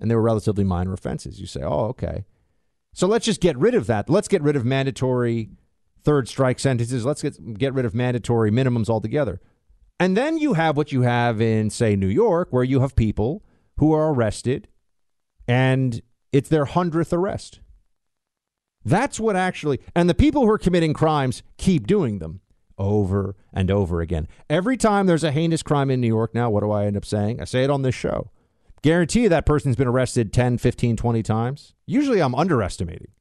and 0.00 0.10
they 0.10 0.14
were 0.14 0.22
relatively 0.22 0.64
minor 0.64 0.94
offenses. 0.94 1.38
You 1.38 1.46
say, 1.46 1.60
oh, 1.62 1.88
okay, 1.88 2.24
so 2.94 3.06
let's 3.06 3.26
just 3.26 3.42
get 3.42 3.58
rid 3.58 3.74
of 3.74 3.88
that. 3.88 4.08
Let's 4.08 4.28
get 4.28 4.40
rid 4.40 4.56
of 4.56 4.64
mandatory 4.64 5.50
third 6.02 6.28
strike 6.28 6.60
sentences. 6.60 7.04
Let's 7.04 7.20
get 7.20 7.58
get 7.58 7.74
rid 7.74 7.84
of 7.84 7.94
mandatory 7.94 8.50
minimums 8.50 8.88
altogether. 8.88 9.42
And 10.02 10.16
then 10.16 10.36
you 10.36 10.54
have 10.54 10.76
what 10.76 10.90
you 10.90 11.02
have 11.02 11.40
in, 11.40 11.70
say, 11.70 11.94
New 11.94 12.08
York, 12.08 12.48
where 12.50 12.64
you 12.64 12.80
have 12.80 12.96
people 12.96 13.44
who 13.76 13.92
are 13.92 14.12
arrested 14.12 14.66
and 15.46 16.02
it's 16.32 16.48
their 16.48 16.64
hundredth 16.64 17.12
arrest. 17.12 17.60
That's 18.84 19.20
what 19.20 19.36
actually, 19.36 19.78
and 19.94 20.10
the 20.10 20.14
people 20.14 20.42
who 20.42 20.50
are 20.50 20.58
committing 20.58 20.92
crimes 20.92 21.44
keep 21.56 21.86
doing 21.86 22.18
them 22.18 22.40
over 22.76 23.36
and 23.52 23.70
over 23.70 24.00
again. 24.00 24.26
Every 24.50 24.76
time 24.76 25.06
there's 25.06 25.22
a 25.22 25.30
heinous 25.30 25.62
crime 25.62 25.88
in 25.88 26.00
New 26.00 26.08
York 26.08 26.34
now, 26.34 26.50
what 26.50 26.64
do 26.64 26.72
I 26.72 26.86
end 26.86 26.96
up 26.96 27.04
saying? 27.04 27.40
I 27.40 27.44
say 27.44 27.62
it 27.62 27.70
on 27.70 27.82
this 27.82 27.94
show. 27.94 28.32
Guarantee 28.82 29.28
that 29.28 29.46
person's 29.46 29.76
been 29.76 29.86
arrested 29.86 30.32
10, 30.32 30.58
15, 30.58 30.96
20 30.96 31.22
times. 31.22 31.74
Usually 31.86 32.18
I'm 32.18 32.34
underestimating. 32.34 33.12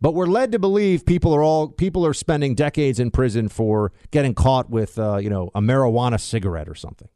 But 0.00 0.14
we're 0.14 0.26
led 0.26 0.52
to 0.52 0.58
believe 0.58 1.04
people 1.04 1.34
are 1.34 1.42
all 1.42 1.68
people 1.68 2.06
are 2.06 2.14
spending 2.14 2.54
decades 2.54 2.98
in 2.98 3.10
prison 3.10 3.48
for 3.48 3.92
getting 4.10 4.34
caught 4.34 4.70
with 4.70 4.98
uh, 4.98 5.18
you 5.18 5.30
know 5.30 5.50
a 5.54 5.60
marijuana 5.60 6.18
cigarette 6.18 6.68
or 6.68 6.74
something. 6.74 7.08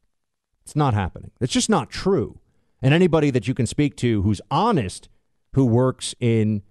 It's 0.64 0.76
not 0.76 0.94
happening. 0.94 1.30
It's 1.40 1.52
just 1.52 1.70
not 1.70 1.90
true. 1.90 2.40
And 2.82 2.92
anybody 2.92 3.30
that 3.30 3.48
you 3.48 3.54
can 3.54 3.66
speak 3.66 3.96
to 3.96 4.22
who's 4.22 4.40
honest, 4.50 5.08
who 5.54 5.64
works 5.64 6.14
in 6.20 6.62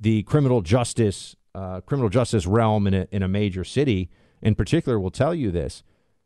the 0.00 0.22
criminal 0.24 0.62
justice 0.62 1.36
uh, 1.54 1.80
criminal 1.80 2.08
justice 2.08 2.46
realm 2.46 2.86
in 2.86 2.94
a, 2.94 3.08
in 3.10 3.22
a 3.22 3.28
major 3.28 3.64
city, 3.64 4.10
in 4.42 4.54
particular, 4.54 4.98
will 4.98 5.10
tell 5.10 5.34
you 5.34 5.50
this. 5.50 5.82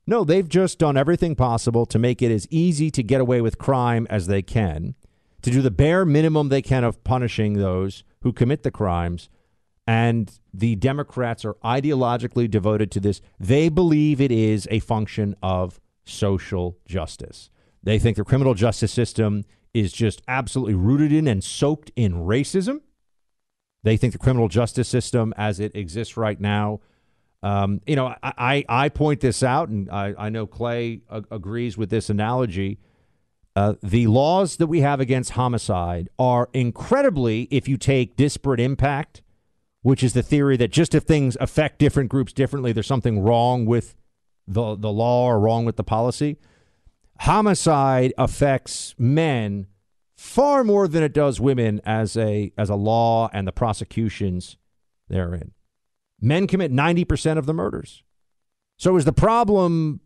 No, 0.06 0.22
they've 0.22 0.48
just 0.48 0.78
done 0.78 0.96
everything 0.96 1.34
possible 1.34 1.86
to 1.86 1.98
make 1.98 2.20
it 2.20 2.30
as 2.30 2.46
easy 2.50 2.90
to 2.90 3.02
get 3.02 3.20
away 3.20 3.40
with 3.40 3.56
crime 3.58 4.06
as 4.10 4.26
they 4.26 4.42
can, 4.42 4.94
to 5.42 5.50
do 5.50 5.62
the 5.62 5.70
bare 5.70 6.04
minimum 6.04 6.48
they 6.48 6.60
can 6.60 6.84
of 6.84 7.02
punishing 7.04 7.54
those 7.54 8.04
who 8.20 8.32
commit 8.32 8.62
the 8.62 8.70
crimes. 8.70 9.30
And 9.86 10.32
the 10.52 10.76
Democrats 10.76 11.44
are 11.44 11.54
ideologically 11.64 12.50
devoted 12.50 12.90
to 12.92 13.00
this. 13.00 13.20
They 13.38 13.68
believe 13.68 14.20
it 14.20 14.32
is 14.32 14.66
a 14.70 14.80
function 14.80 15.36
of 15.42 15.80
social 16.04 16.78
justice. 16.86 17.50
They 17.82 17.98
think 17.98 18.16
the 18.16 18.24
criminal 18.24 18.54
justice 18.54 18.92
system 18.92 19.44
is 19.74 19.92
just 19.92 20.22
absolutely 20.26 20.74
rooted 20.74 21.12
in 21.12 21.28
and 21.28 21.44
soaked 21.44 21.90
in 21.96 22.14
racism. 22.14 22.80
They 23.82 23.98
think 23.98 24.12
the 24.12 24.18
criminal 24.18 24.48
justice 24.48 24.88
system, 24.88 25.34
as 25.36 25.60
it 25.60 25.76
exists 25.76 26.16
right 26.16 26.40
now, 26.40 26.80
um, 27.42 27.82
you 27.86 27.94
know, 27.94 28.06
I, 28.22 28.32
I, 28.38 28.64
I, 28.70 28.88
point 28.88 29.20
this 29.20 29.42
out, 29.42 29.68
and 29.68 29.90
I, 29.90 30.14
I 30.16 30.28
know 30.30 30.46
Clay 30.46 31.02
a- 31.10 31.24
agrees 31.30 31.76
with 31.76 31.90
this 31.90 32.08
analogy. 32.08 32.78
Uh, 33.54 33.74
the 33.82 34.06
laws 34.06 34.56
that 34.56 34.66
we 34.66 34.80
have 34.80 34.98
against 34.98 35.32
homicide 35.32 36.08
are 36.18 36.48
incredibly, 36.54 37.42
if 37.50 37.68
you 37.68 37.76
take 37.76 38.16
disparate 38.16 38.60
impact, 38.60 39.20
which 39.84 40.02
is 40.02 40.14
the 40.14 40.22
theory 40.22 40.56
that 40.56 40.72
just 40.72 40.94
if 40.94 41.02
things 41.02 41.36
affect 41.42 41.78
different 41.78 42.08
groups 42.08 42.32
differently, 42.32 42.72
there's 42.72 42.86
something 42.86 43.20
wrong 43.20 43.66
with 43.66 43.94
the, 44.48 44.74
the 44.76 44.90
law 44.90 45.26
or 45.26 45.38
wrong 45.38 45.66
with 45.66 45.76
the 45.76 45.84
policy. 45.84 46.38
Homicide 47.20 48.14
affects 48.16 48.94
men 48.96 49.66
far 50.16 50.64
more 50.64 50.88
than 50.88 51.02
it 51.02 51.12
does 51.12 51.38
women 51.38 51.82
as 51.84 52.16
a 52.16 52.50
as 52.56 52.70
a 52.70 52.74
law 52.74 53.28
and 53.34 53.46
the 53.46 53.52
prosecutions 53.52 54.56
therein. 55.10 55.52
Men 56.18 56.46
commit 56.46 56.72
90% 56.72 57.36
of 57.36 57.44
the 57.44 57.52
murders. 57.52 58.02
So 58.78 58.96
is 58.96 59.04
the 59.04 59.12
problem 59.12 60.00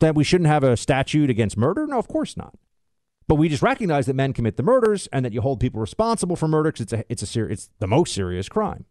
that 0.00 0.14
we 0.14 0.24
shouldn't 0.24 0.48
have 0.48 0.64
a 0.64 0.74
statute 0.74 1.28
against 1.28 1.58
murder? 1.58 1.86
No, 1.86 1.98
of 1.98 2.08
course 2.08 2.34
not. 2.34 2.54
But 3.26 3.34
we 3.34 3.50
just 3.50 3.62
recognize 3.62 4.06
that 4.06 4.14
men 4.14 4.32
commit 4.32 4.56
the 4.56 4.62
murders 4.62 5.06
and 5.12 5.22
that 5.26 5.34
you 5.34 5.42
hold 5.42 5.60
people 5.60 5.82
responsible 5.82 6.34
for 6.34 6.48
murder 6.48 6.72
because 6.72 6.84
it's 6.84 6.92
a 6.94 7.04
it's 7.10 7.22
a 7.22 7.26
ser- 7.26 7.50
it's 7.50 7.68
the 7.78 7.86
most 7.86 8.14
serious 8.14 8.48
crime. 8.48 8.86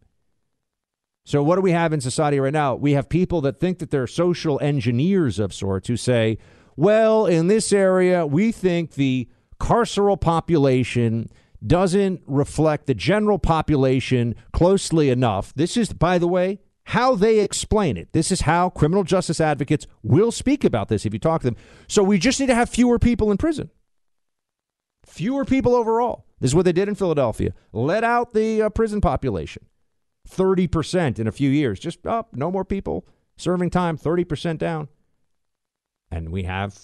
So 1.28 1.42
what 1.42 1.56
do 1.56 1.60
we 1.60 1.72
have 1.72 1.92
in 1.92 2.00
society 2.00 2.40
right 2.40 2.54
now? 2.54 2.74
We 2.74 2.92
have 2.92 3.10
people 3.10 3.42
that 3.42 3.60
think 3.60 3.80
that 3.80 3.90
they're 3.90 4.06
social 4.06 4.58
engineers 4.62 5.38
of 5.38 5.52
sorts 5.52 5.86
who 5.86 5.96
say, 5.98 6.38
"Well, 6.74 7.26
in 7.26 7.48
this 7.48 7.70
area, 7.70 8.26
we 8.26 8.50
think 8.50 8.92
the 8.92 9.28
carceral 9.60 10.18
population 10.18 11.28
doesn't 11.66 12.22
reflect 12.26 12.86
the 12.86 12.94
general 12.94 13.38
population 13.38 14.36
closely 14.54 15.10
enough. 15.10 15.52
This 15.54 15.76
is, 15.76 15.92
by 15.92 16.16
the 16.16 16.26
way, 16.26 16.60
how 16.84 17.14
they 17.14 17.40
explain 17.40 17.98
it. 17.98 18.08
This 18.12 18.32
is 18.32 18.40
how 18.40 18.70
criminal 18.70 19.04
justice 19.04 19.38
advocates 19.38 19.86
will 20.02 20.32
speak 20.32 20.64
about 20.64 20.88
this 20.88 21.04
if 21.04 21.12
you 21.12 21.18
talk 21.18 21.42
to 21.42 21.48
them. 21.48 21.56
So 21.88 22.02
we 22.02 22.16
just 22.16 22.40
need 22.40 22.46
to 22.46 22.54
have 22.54 22.70
fewer 22.70 22.98
people 22.98 23.30
in 23.30 23.36
prison. 23.36 23.68
Fewer 25.04 25.44
people 25.44 25.74
overall. 25.74 26.24
This 26.40 26.52
is 26.52 26.54
what 26.54 26.64
they 26.64 26.72
did 26.72 26.88
in 26.88 26.94
Philadelphia. 26.94 27.52
Let 27.70 28.02
out 28.02 28.32
the 28.32 28.62
uh, 28.62 28.70
prison 28.70 29.02
population. 29.02 29.66
30% 30.28 31.18
in 31.18 31.26
a 31.26 31.32
few 31.32 31.50
years. 31.50 31.80
Just 31.80 32.06
up, 32.06 32.28
oh, 32.32 32.36
no 32.36 32.50
more 32.50 32.64
people 32.64 33.06
serving 33.36 33.70
time, 33.70 33.96
30% 33.96 34.58
down. 34.58 34.88
And 36.10 36.30
we 36.30 36.44
have 36.44 36.78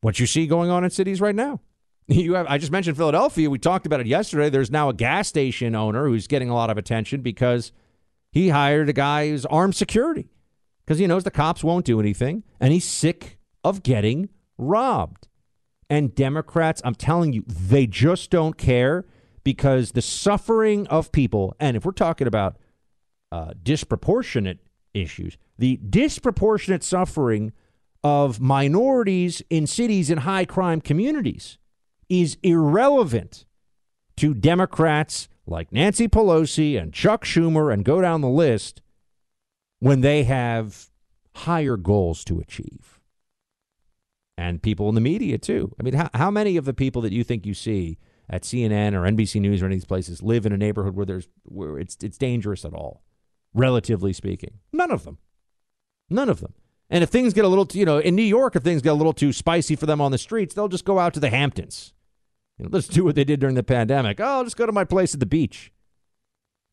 what 0.00 0.20
you 0.20 0.26
see 0.26 0.46
going 0.46 0.70
on 0.70 0.84
in 0.84 0.90
cities 0.90 1.20
right 1.20 1.34
now. 1.34 1.60
You 2.10 2.34
have 2.34 2.46
I 2.48 2.56
just 2.56 2.72
mentioned 2.72 2.96
Philadelphia. 2.96 3.50
We 3.50 3.58
talked 3.58 3.84
about 3.84 4.00
it 4.00 4.06
yesterday. 4.06 4.48
There's 4.48 4.70
now 4.70 4.88
a 4.88 4.94
gas 4.94 5.28
station 5.28 5.74
owner 5.74 6.08
who's 6.08 6.26
getting 6.26 6.48
a 6.48 6.54
lot 6.54 6.70
of 6.70 6.78
attention 6.78 7.20
because 7.20 7.70
he 8.32 8.48
hired 8.48 8.88
a 8.88 8.94
guy 8.94 9.28
who's 9.28 9.44
armed 9.44 9.76
security 9.76 10.30
because 10.86 10.98
he 10.98 11.06
knows 11.06 11.24
the 11.24 11.30
cops 11.30 11.62
won't 11.62 11.84
do 11.84 12.00
anything 12.00 12.44
and 12.60 12.72
he's 12.72 12.86
sick 12.86 13.36
of 13.62 13.82
getting 13.82 14.30
robbed. 14.56 15.28
And 15.90 16.14
Democrats, 16.14 16.80
I'm 16.82 16.94
telling 16.94 17.34
you, 17.34 17.44
they 17.46 17.86
just 17.86 18.30
don't 18.30 18.56
care 18.56 19.04
because 19.44 19.92
the 19.92 20.02
suffering 20.02 20.86
of 20.88 21.12
people, 21.12 21.54
and 21.60 21.76
if 21.76 21.84
we're 21.84 21.92
talking 21.92 22.26
about 22.26 22.56
uh, 23.30 23.52
disproportionate 23.62 24.58
issues, 24.94 25.36
the 25.58 25.76
disproportionate 25.76 26.82
suffering 26.82 27.52
of 28.04 28.40
minorities 28.40 29.42
in 29.50 29.66
cities 29.66 30.10
in 30.10 30.18
high 30.18 30.44
crime 30.44 30.80
communities 30.80 31.58
is 32.08 32.38
irrelevant 32.42 33.44
to 34.16 34.34
Democrats 34.34 35.28
like 35.46 35.72
Nancy 35.72 36.08
Pelosi 36.08 36.80
and 36.80 36.92
Chuck 36.92 37.24
Schumer 37.24 37.72
and 37.72 37.84
go 37.84 38.00
down 38.00 38.20
the 38.20 38.28
list 38.28 38.82
when 39.80 40.00
they 40.00 40.24
have 40.24 40.90
higher 41.34 41.76
goals 41.76 42.24
to 42.24 42.40
achieve. 42.40 43.00
And 44.36 44.62
people 44.62 44.88
in 44.88 44.94
the 44.94 45.00
media, 45.00 45.36
too. 45.38 45.74
I 45.80 45.82
mean, 45.82 45.94
how, 45.94 46.10
how 46.14 46.30
many 46.30 46.56
of 46.56 46.64
the 46.64 46.74
people 46.74 47.02
that 47.02 47.12
you 47.12 47.24
think 47.24 47.44
you 47.44 47.54
see 47.54 47.98
at 48.30 48.42
CNN 48.42 48.94
or 48.94 49.02
NBC 49.02 49.40
News 49.40 49.62
or 49.62 49.66
any 49.66 49.74
of 49.74 49.80
these 49.80 49.86
places 49.86 50.22
live 50.22 50.46
in 50.46 50.52
a 50.52 50.56
neighborhood 50.56 50.94
where 50.94 51.06
there's 51.06 51.28
where 51.44 51.78
it's 51.78 51.96
it's 52.02 52.18
dangerous 52.18 52.64
at 52.64 52.72
all, 52.72 53.02
relatively 53.58 54.12
speaking? 54.12 54.58
None 54.72 54.90
of 54.90 55.04
them. 55.04 55.18
None 56.08 56.28
of 56.28 56.40
them. 56.40 56.54
And 56.90 57.04
if 57.04 57.10
things 57.10 57.34
get 57.34 57.44
a 57.44 57.48
little, 57.48 57.66
you 57.72 57.84
know, 57.84 57.98
in 57.98 58.16
New 58.16 58.22
York, 58.22 58.56
if 58.56 58.62
things 58.62 58.80
get 58.80 58.92
a 58.92 58.94
little 58.94 59.12
too 59.12 59.32
spicy 59.32 59.76
for 59.76 59.84
them 59.84 60.00
on 60.00 60.10
the 60.10 60.18
streets, 60.18 60.54
they'll 60.54 60.68
just 60.68 60.86
go 60.86 60.98
out 60.98 61.12
to 61.14 61.20
the 61.20 61.28
Hamptons 61.28 61.92
you 62.58 62.64
know, 62.64 62.70
let's 62.72 62.88
do 62.88 63.04
what 63.04 63.14
they 63.14 63.24
did 63.24 63.40
during 63.40 63.54
the 63.54 63.62
pandemic. 63.62 64.20
Oh, 64.20 64.24
I'll 64.24 64.44
just 64.44 64.56
go 64.56 64.66
to 64.66 64.72
my 64.72 64.84
place 64.84 65.14
at 65.14 65.20
the 65.20 65.26
beach. 65.26 65.72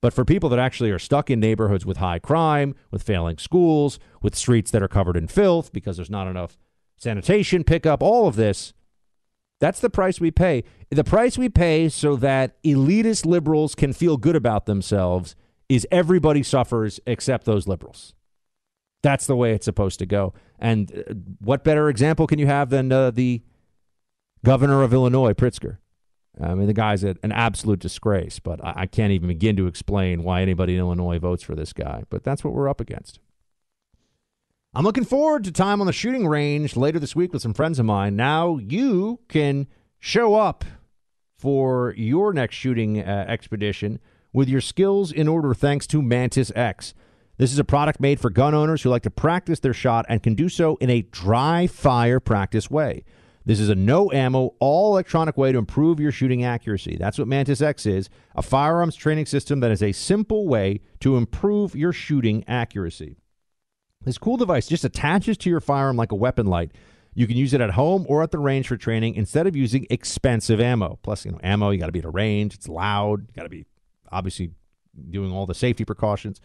But 0.02 0.14
for 0.14 0.26
people 0.26 0.50
that 0.50 0.60
actually 0.60 0.92
are 0.92 1.00
stuck 1.00 1.30
in 1.30 1.40
neighborhoods 1.40 1.86
with 1.86 1.98
high 1.98 2.20
crime, 2.20 2.76
with 2.92 3.04
failing 3.04 3.38
schools, 3.38 4.00
with 4.22 4.36
streets 4.36 4.72
that 4.72 4.84
are 4.84 4.88
covered 4.88 5.18
in 5.18 5.28
filth 5.28 5.72
because 5.72 5.96
there's 5.96 6.10
not 6.10 6.28
enough 6.28 6.58
sanitation 6.98 7.64
pickup, 7.64 8.04
all 8.04 8.28
of 8.28 8.36
this, 8.36 8.74
that's 9.60 9.80
the 9.80 9.90
price 9.90 10.20
we 10.20 10.32
pay. 10.32 10.64
The 10.90 11.04
price 11.04 11.38
we 11.38 11.50
pay 11.50 11.90
so 11.90 12.16
that 12.18 12.62
elitist 12.64 13.26
liberals 13.26 13.74
can 13.74 13.94
feel 13.94 14.18
good 14.18 14.36
about 14.36 14.66
themselves 14.66 15.36
is 15.70 15.88
everybody 15.92 16.44
suffers 16.44 17.00
except 17.06 17.46
those 17.46 17.68
liberals. 17.68 18.14
That's 19.02 19.28
the 19.28 19.36
way 19.36 19.54
it's 19.54 19.66
supposed 19.66 20.00
to 20.00 20.06
go. 20.06 20.34
And 20.60 20.92
uh, 20.92 21.14
what 21.40 21.64
better 21.64 21.90
example 21.90 22.28
can 22.28 22.40
you 22.40 22.48
have 22.48 22.70
than 22.70 22.92
uh, 22.92 23.12
the 23.12 23.44
governor 24.46 24.84
of 24.84 24.94
Illinois, 24.94 25.34
Pritzker. 25.34 25.78
I 26.42 26.54
mean, 26.54 26.68
the 26.68 26.74
guy's 26.74 27.04
an 27.04 27.32
absolute 27.32 27.80
disgrace, 27.80 28.40
but 28.40 28.64
I, 28.64 28.74
I 28.76 28.86
can't 28.86 29.12
even 29.12 29.28
begin 29.28 29.56
to 29.58 29.68
explain 29.68 30.24
why 30.24 30.42
anybody 30.42 30.74
in 30.74 30.80
Illinois 30.80 31.18
votes 31.18 31.44
for 31.44 31.56
this 31.56 31.74
guy. 31.74 32.04
But 32.10 32.24
that's 32.24 32.44
what 32.44 32.54
we're 32.54 32.70
up 32.70 32.82
against. 32.82 33.20
I'm 34.74 34.84
looking 34.84 35.06
forward 35.06 35.46
to 35.46 35.52
time 35.52 35.80
on 35.80 35.88
the 35.88 35.94
shooting 35.94 36.28
range 36.28 36.76
later 36.76 37.00
this 37.00 37.16
week 37.16 37.32
with 37.32 37.42
some 37.42 37.54
friends 37.54 37.80
of 37.80 37.86
mine. 37.86 38.16
Now 38.16 38.58
you 38.58 39.22
can 39.30 39.68
show 40.00 40.36
up 40.36 40.66
for 41.38 41.94
your 41.98 42.34
next 42.34 42.56
shooting 42.56 43.00
uh, 43.00 43.26
expedition 43.28 44.00
with 44.36 44.50
your 44.50 44.62
skills 44.62 45.14
in 45.14 45.30
order 45.30 45.54
thanks 45.54 45.88
to 45.88 46.02
Mantis 46.02 46.52
X. 46.56 46.94
This 47.38 47.54
is 47.54 47.58
a 47.58 47.64
product 47.64 48.02
made 48.02 48.20
for 48.20 48.30
gun 48.30 48.54
owners 48.54 48.82
who 48.82 48.90
like 48.90 49.04
to 49.04 49.10
practice 49.10 49.62
their 49.62 49.74
shot 49.74 50.06
and 50.10 50.22
can 50.22 50.36
do 50.36 50.50
so 50.50 50.76
in 50.82 50.90
a 50.90 51.04
dry 51.04 51.68
fire 51.68 52.20
practice 52.20 52.70
way. 52.70 53.06
This 53.46 53.62
is 53.62 53.70
a 53.70 53.76
no 53.76 54.12
ammo, 54.12 54.56
all 54.60 54.92
electronic 54.92 55.38
way 55.38 55.54
to 55.54 55.58
improve 55.58 56.02
your 56.02 56.12
shooting 56.12 56.44
accuracy. 56.44 56.98
That's 56.98 57.18
what 57.18 57.30
Mantis 57.30 57.62
X 57.62 57.86
is 57.86 58.10
a 58.36 58.42
firearms 58.42 58.98
training 58.98 59.26
system 59.26 59.62
that 59.62 59.72
is 59.72 59.82
a 59.82 59.94
simple 59.94 60.48
way 60.48 60.82
to 61.00 61.16
improve 61.16 61.74
your 61.74 61.94
shooting 61.94 62.44
accuracy. 62.46 63.16
This 64.04 64.18
cool 64.18 64.36
device 64.36 64.68
just 64.68 64.84
attaches 64.84 65.38
to 65.40 65.50
your 65.50 65.62
firearm 65.62 65.96
like 65.96 66.12
a 66.12 66.16
weapon 66.16 66.46
light. 66.46 66.74
You 67.14 67.26
can 67.26 67.38
use 67.38 67.54
it 67.54 67.62
at 67.62 67.72
home 67.72 68.06
or 68.10 68.22
at 68.22 68.32
the 68.32 68.40
range 68.40 68.68
for 68.68 68.76
training 68.76 69.16
instead 69.16 69.48
of 69.48 69.56
using 69.56 69.88
expensive 69.90 70.60
ammo. 70.60 71.00
Plus, 71.04 71.24
you 71.24 71.32
know, 71.32 71.40
ammo, 71.42 71.70
you 71.70 71.80
got 71.80 71.86
to 71.86 71.94
be 71.94 72.00
at 72.00 72.06
a 72.06 72.10
range, 72.10 72.54
it's 72.54 72.68
loud, 72.68 73.22
you 73.22 73.34
got 73.34 73.44
to 73.44 73.50
be 73.50 73.66
obviously 74.12 74.52
doing 75.10 75.32
all 75.32 75.46
the 75.46 75.54
safety 75.54 75.86
precautions. 75.86 76.42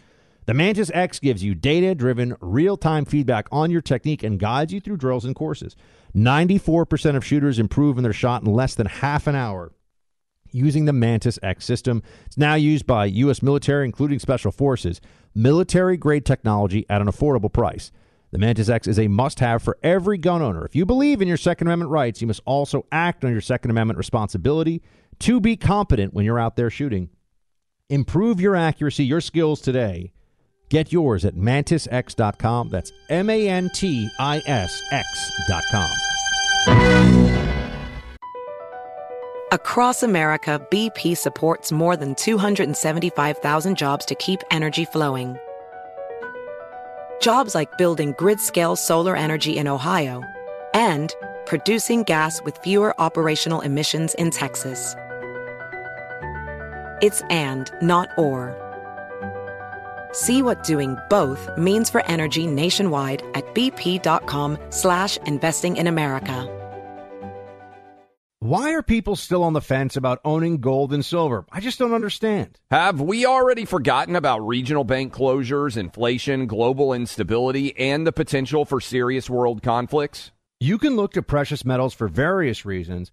The 0.46 0.54
Mantis 0.54 0.90
X 0.92 1.18
gives 1.18 1.44
you 1.44 1.54
data 1.54 1.94
driven, 1.94 2.36
real 2.40 2.76
time 2.76 3.04
feedback 3.04 3.46
on 3.52 3.70
your 3.70 3.82
technique 3.82 4.22
and 4.22 4.38
guides 4.38 4.72
you 4.72 4.80
through 4.80 4.96
drills 4.96 5.24
and 5.24 5.34
courses. 5.34 5.76
94% 6.16 7.14
of 7.14 7.24
shooters 7.24 7.58
improve 7.58 7.96
in 7.98 8.02
their 8.02 8.12
shot 8.12 8.42
in 8.42 8.52
less 8.52 8.74
than 8.74 8.86
half 8.86 9.26
an 9.26 9.36
hour 9.36 9.72
using 10.52 10.84
the 10.84 10.92
Mantis 10.92 11.38
X 11.42 11.64
system. 11.64 12.02
It's 12.26 12.38
now 12.38 12.54
used 12.54 12.86
by 12.86 13.04
U.S. 13.06 13.42
military, 13.42 13.84
including 13.84 14.18
special 14.18 14.50
forces. 14.50 15.00
Military 15.34 15.96
grade 15.96 16.26
technology 16.26 16.84
at 16.90 17.00
an 17.00 17.06
affordable 17.06 17.52
price. 17.52 17.92
The 18.32 18.38
Mantis 18.38 18.68
X 18.68 18.86
is 18.86 18.98
a 18.98 19.08
must 19.08 19.40
have 19.40 19.62
for 19.62 19.78
every 19.82 20.18
gun 20.18 20.42
owner. 20.42 20.64
If 20.64 20.76
you 20.76 20.86
believe 20.86 21.20
in 21.20 21.28
your 21.28 21.36
Second 21.36 21.66
Amendment 21.66 21.90
rights, 21.90 22.20
you 22.20 22.26
must 22.26 22.42
also 22.44 22.86
act 22.92 23.24
on 23.24 23.32
your 23.32 23.40
Second 23.40 23.70
Amendment 23.70 23.98
responsibility 23.98 24.82
to 25.20 25.40
be 25.40 25.56
competent 25.56 26.14
when 26.14 26.24
you're 26.24 26.38
out 26.38 26.56
there 26.56 26.70
shooting. 26.70 27.10
Improve 27.90 28.40
your 28.40 28.54
accuracy, 28.54 29.04
your 29.04 29.20
skills 29.20 29.60
today. 29.60 30.12
Get 30.68 30.92
yours 30.92 31.24
at 31.24 31.34
mantisx.com. 31.34 32.68
That's 32.68 32.92
M 33.08 33.28
A 33.28 33.48
N 33.48 33.68
T 33.74 34.08
I 34.20 34.40
S 34.46 34.80
X.com. 34.92 35.90
Across 39.52 40.04
America, 40.04 40.64
BP 40.70 41.16
supports 41.16 41.72
more 41.72 41.96
than 41.96 42.14
275,000 42.14 43.76
jobs 43.76 44.04
to 44.06 44.14
keep 44.14 44.40
energy 44.52 44.84
flowing. 44.84 45.36
Jobs 47.20 47.56
like 47.56 47.76
building 47.76 48.14
grid 48.16 48.38
scale 48.38 48.76
solar 48.76 49.16
energy 49.16 49.58
in 49.58 49.66
Ohio 49.66 50.22
and 50.72 51.12
producing 51.46 52.04
gas 52.04 52.40
with 52.44 52.56
fewer 52.58 52.94
operational 53.00 53.60
emissions 53.62 54.14
in 54.14 54.30
Texas. 54.30 54.94
It's 57.00 57.22
and, 57.30 57.70
not 57.80 58.10
or. 58.16 58.56
See 60.12 60.42
what 60.42 60.64
doing 60.64 60.96
both 61.08 61.48
means 61.56 61.88
for 61.88 62.04
energy 62.06 62.46
nationwide 62.46 63.22
at 63.34 63.54
bp.com 63.54 64.58
slash 64.70 65.16
investing 65.18 65.76
in 65.76 65.86
America. 65.86 66.56
Why 68.42 68.72
are 68.72 68.82
people 68.82 69.16
still 69.16 69.42
on 69.42 69.52
the 69.52 69.60
fence 69.60 69.96
about 69.96 70.20
owning 70.24 70.62
gold 70.62 70.94
and 70.94 71.04
silver? 71.04 71.44
I 71.52 71.60
just 71.60 71.78
don't 71.78 71.92
understand. 71.92 72.58
Have 72.70 72.98
we 72.98 73.26
already 73.26 73.66
forgotten 73.66 74.16
about 74.16 74.46
regional 74.46 74.82
bank 74.82 75.12
closures, 75.12 75.76
inflation, 75.76 76.46
global 76.46 76.94
instability, 76.94 77.76
and 77.76 78.06
the 78.06 78.12
potential 78.12 78.64
for 78.64 78.80
serious 78.80 79.28
world 79.28 79.62
conflicts? 79.62 80.32
You 80.58 80.78
can 80.78 80.96
look 80.96 81.12
to 81.12 81.22
precious 81.22 81.66
metals 81.66 81.92
for 81.92 82.08
various 82.08 82.64
reasons. 82.64 83.12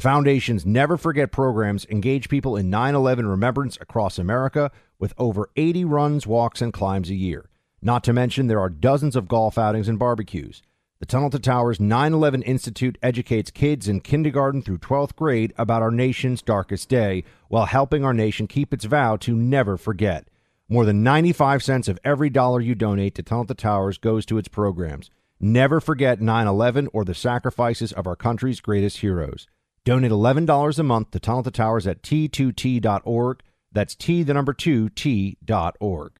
The 0.00 0.08
Foundation's 0.08 0.64
Never 0.64 0.96
Forget 0.96 1.30
programs 1.30 1.84
engage 1.90 2.30
people 2.30 2.56
in 2.56 2.70
9 2.70 2.94
11 2.94 3.26
remembrance 3.26 3.76
across 3.82 4.18
America 4.18 4.70
with 4.98 5.12
over 5.18 5.50
80 5.56 5.84
runs, 5.84 6.26
walks, 6.26 6.62
and 6.62 6.72
climbs 6.72 7.10
a 7.10 7.14
year. 7.14 7.50
Not 7.82 8.02
to 8.04 8.14
mention, 8.14 8.46
there 8.46 8.60
are 8.60 8.70
dozens 8.70 9.14
of 9.14 9.28
golf 9.28 9.58
outings 9.58 9.88
and 9.88 9.98
barbecues. 9.98 10.62
The 11.00 11.04
Tunnel 11.04 11.28
to 11.28 11.38
Towers 11.38 11.78
9 11.78 12.14
11 12.14 12.40
Institute 12.44 12.96
educates 13.02 13.50
kids 13.50 13.88
in 13.88 14.00
kindergarten 14.00 14.62
through 14.62 14.78
12th 14.78 15.16
grade 15.16 15.52
about 15.58 15.82
our 15.82 15.90
nation's 15.90 16.40
darkest 16.40 16.88
day 16.88 17.22
while 17.48 17.66
helping 17.66 18.02
our 18.02 18.14
nation 18.14 18.46
keep 18.46 18.72
its 18.72 18.86
vow 18.86 19.16
to 19.16 19.36
never 19.36 19.76
forget. 19.76 20.28
More 20.66 20.86
than 20.86 21.02
95 21.02 21.62
cents 21.62 21.88
of 21.88 21.98
every 22.04 22.30
dollar 22.30 22.62
you 22.62 22.74
donate 22.74 23.14
to 23.16 23.22
Tunnel 23.22 23.44
to 23.44 23.54
Towers 23.54 23.98
goes 23.98 24.24
to 24.24 24.38
its 24.38 24.48
programs. 24.48 25.10
Never 25.38 25.78
forget 25.78 26.22
9 26.22 26.46
11 26.46 26.88
or 26.94 27.04
the 27.04 27.14
sacrifices 27.14 27.92
of 27.92 28.06
our 28.06 28.16
country's 28.16 28.62
greatest 28.62 29.00
heroes. 29.00 29.46
Donate 29.86 30.10
$11 30.10 30.78
a 30.78 30.82
month 30.82 31.10
to 31.12 31.18
Tunnel 31.18 31.42
to 31.42 31.50
Towers 31.50 31.86
at 31.86 32.02
t2t.org. 32.02 33.42
That's 33.72 33.94
T, 33.94 34.22
the 34.22 34.34
number 34.34 34.52
2, 34.52 34.90
T.org. 34.90 36.12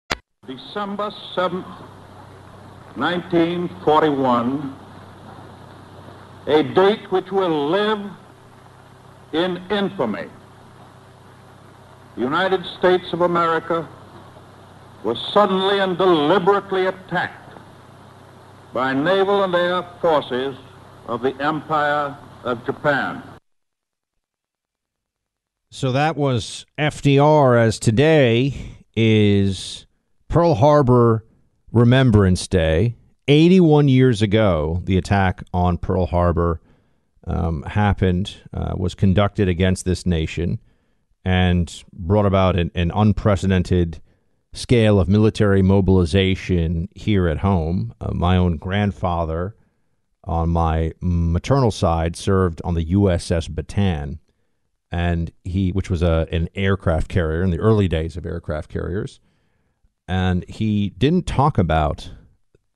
December 0.46 1.10
7th, 1.36 1.66
1941, 2.96 4.76
a 6.46 6.62
date 6.62 7.12
which 7.12 7.30
will 7.30 7.68
live 7.68 8.00
in 9.34 9.62
infamy. 9.70 10.30
The 12.14 12.22
United 12.22 12.64
States 12.78 13.12
of 13.12 13.20
America 13.20 13.86
was 15.04 15.18
suddenly 15.34 15.80
and 15.80 15.98
deliberately 15.98 16.86
attacked 16.86 17.58
by 18.72 18.94
naval 18.94 19.44
and 19.44 19.54
air 19.54 19.82
forces 20.00 20.56
of 21.06 21.20
the 21.20 21.34
Empire 21.42 22.16
of 22.44 22.64
Japan. 22.64 23.22
So 25.72 25.92
that 25.92 26.16
was 26.16 26.66
FDR, 26.78 27.56
as 27.56 27.78
today 27.78 28.54
is 28.96 29.86
Pearl 30.26 30.56
Harbor 30.56 31.24
Remembrance 31.70 32.48
Day. 32.48 32.96
81 33.28 33.86
years 33.86 34.20
ago, 34.20 34.80
the 34.82 34.96
attack 34.96 35.44
on 35.54 35.78
Pearl 35.78 36.06
Harbor 36.06 36.60
um, 37.24 37.62
happened, 37.62 38.34
uh, 38.52 38.74
was 38.76 38.96
conducted 38.96 39.48
against 39.48 39.84
this 39.84 40.04
nation, 40.04 40.58
and 41.24 41.84
brought 41.92 42.26
about 42.26 42.58
an, 42.58 42.72
an 42.74 42.90
unprecedented 42.92 44.00
scale 44.52 44.98
of 44.98 45.08
military 45.08 45.62
mobilization 45.62 46.88
here 46.96 47.28
at 47.28 47.38
home. 47.38 47.94
Uh, 48.00 48.12
my 48.12 48.36
own 48.36 48.56
grandfather, 48.56 49.54
on 50.24 50.48
my 50.48 50.90
maternal 51.00 51.70
side, 51.70 52.16
served 52.16 52.60
on 52.64 52.74
the 52.74 52.86
USS 52.86 53.48
Bataan, 53.48 54.18
and 54.90 55.32
he, 55.44 55.70
which 55.70 55.90
was 55.90 56.02
a 56.02 56.26
an 56.32 56.48
aircraft 56.54 57.08
carrier 57.08 57.42
in 57.42 57.50
the 57.50 57.58
early 57.58 57.88
days 57.88 58.16
of 58.16 58.26
aircraft 58.26 58.70
carriers 58.70 59.20
and 60.10 60.44
he 60.48 60.90
didn't 60.90 61.28
talk 61.28 61.56
about 61.56 62.10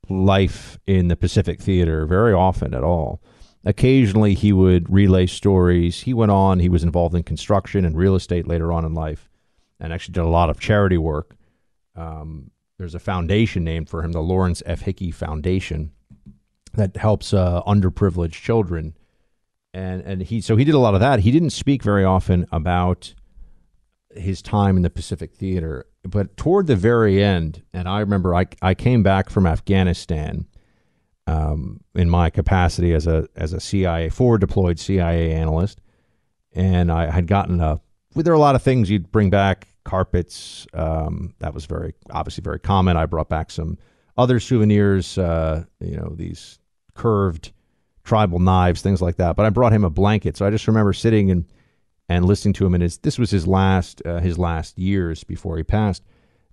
life 0.08 0.78
in 0.86 1.08
the 1.08 1.16
Pacific 1.16 1.60
Theater 1.60 2.06
very 2.06 2.32
often 2.32 2.72
at 2.74 2.84
all. 2.84 3.20
Occasionally, 3.64 4.34
he 4.34 4.52
would 4.52 4.88
relay 4.88 5.26
stories. 5.26 6.02
He 6.02 6.14
went 6.14 6.30
on, 6.30 6.60
he 6.60 6.68
was 6.68 6.84
involved 6.84 7.16
in 7.16 7.24
construction 7.24 7.84
and 7.84 7.96
real 7.96 8.14
estate 8.14 8.46
later 8.46 8.72
on 8.72 8.84
in 8.84 8.94
life, 8.94 9.28
and 9.80 9.92
actually 9.92 10.12
did 10.12 10.22
a 10.22 10.28
lot 10.28 10.48
of 10.48 10.60
charity 10.60 10.96
work. 10.96 11.34
Um, 11.96 12.52
there's 12.78 12.94
a 12.94 13.00
foundation 13.00 13.64
named 13.64 13.90
for 13.90 14.04
him, 14.04 14.12
the 14.12 14.22
Lawrence 14.22 14.62
F. 14.64 14.82
Hickey 14.82 15.10
Foundation, 15.10 15.90
that 16.74 16.96
helps 16.96 17.34
uh, 17.34 17.62
underprivileged 17.66 18.40
children. 18.40 18.94
And 19.74 20.02
and 20.02 20.22
he 20.22 20.40
so 20.40 20.56
he 20.56 20.64
did 20.64 20.74
a 20.74 20.78
lot 20.78 20.94
of 20.94 21.00
that. 21.00 21.20
He 21.20 21.32
didn't 21.32 21.50
speak 21.50 21.82
very 21.82 22.04
often 22.04 22.46
about 22.52 23.12
his 24.14 24.40
time 24.40 24.76
in 24.76 24.82
the 24.82 24.90
Pacific 24.90 25.34
Theater. 25.34 25.86
But 26.04 26.36
toward 26.36 26.68
the 26.68 26.76
very 26.76 27.22
end, 27.22 27.62
and 27.72 27.88
I 27.88 28.00
remember 28.00 28.34
I, 28.34 28.46
I 28.62 28.74
came 28.74 29.02
back 29.02 29.28
from 29.28 29.46
Afghanistan 29.46 30.46
um, 31.26 31.80
in 31.94 32.08
my 32.08 32.30
capacity 32.30 32.92
as 32.92 33.06
a 33.06 33.28
as 33.34 33.52
a 33.52 33.60
CIA 33.60 34.10
forward 34.10 34.40
deployed 34.40 34.78
CIA 34.78 35.32
analyst, 35.32 35.80
and 36.52 36.92
I 36.92 37.10
had 37.10 37.26
gotten 37.26 37.60
a 37.60 37.80
there 38.14 38.32
are 38.32 38.36
a 38.36 38.40
lot 38.40 38.54
of 38.54 38.62
things 38.62 38.90
you'd 38.90 39.10
bring 39.10 39.30
back. 39.30 39.68
Carpets, 39.84 40.66
um, 40.72 41.34
that 41.40 41.52
was 41.52 41.66
very 41.66 41.94
obviously 42.10 42.42
very 42.42 42.60
common. 42.60 42.96
I 42.96 43.04
brought 43.04 43.28
back 43.28 43.50
some 43.50 43.76
other 44.16 44.40
souvenirs, 44.40 45.18
uh, 45.18 45.64
you 45.80 45.96
know, 45.96 46.14
these 46.16 46.58
curved 46.94 47.52
tribal 48.04 48.38
knives, 48.38 48.82
things 48.82 49.02
like 49.02 49.16
that. 49.16 49.36
But 49.36 49.46
I 49.46 49.50
brought 49.50 49.72
him 49.72 49.84
a 49.84 49.90
blanket, 49.90 50.36
so 50.36 50.46
I 50.46 50.50
just 50.50 50.68
remember 50.68 50.92
sitting 50.92 51.30
and 51.30 51.44
and 52.08 52.26
listening 52.26 52.52
to 52.54 52.66
him. 52.66 52.74
And 52.74 52.82
his 52.82 52.98
this 52.98 53.18
was 53.18 53.30
his 53.30 53.46
last 53.46 54.02
uh, 54.04 54.20
his 54.20 54.38
last 54.38 54.78
years 54.78 55.24
before 55.24 55.56
he 55.56 55.62
passed, 55.62 56.02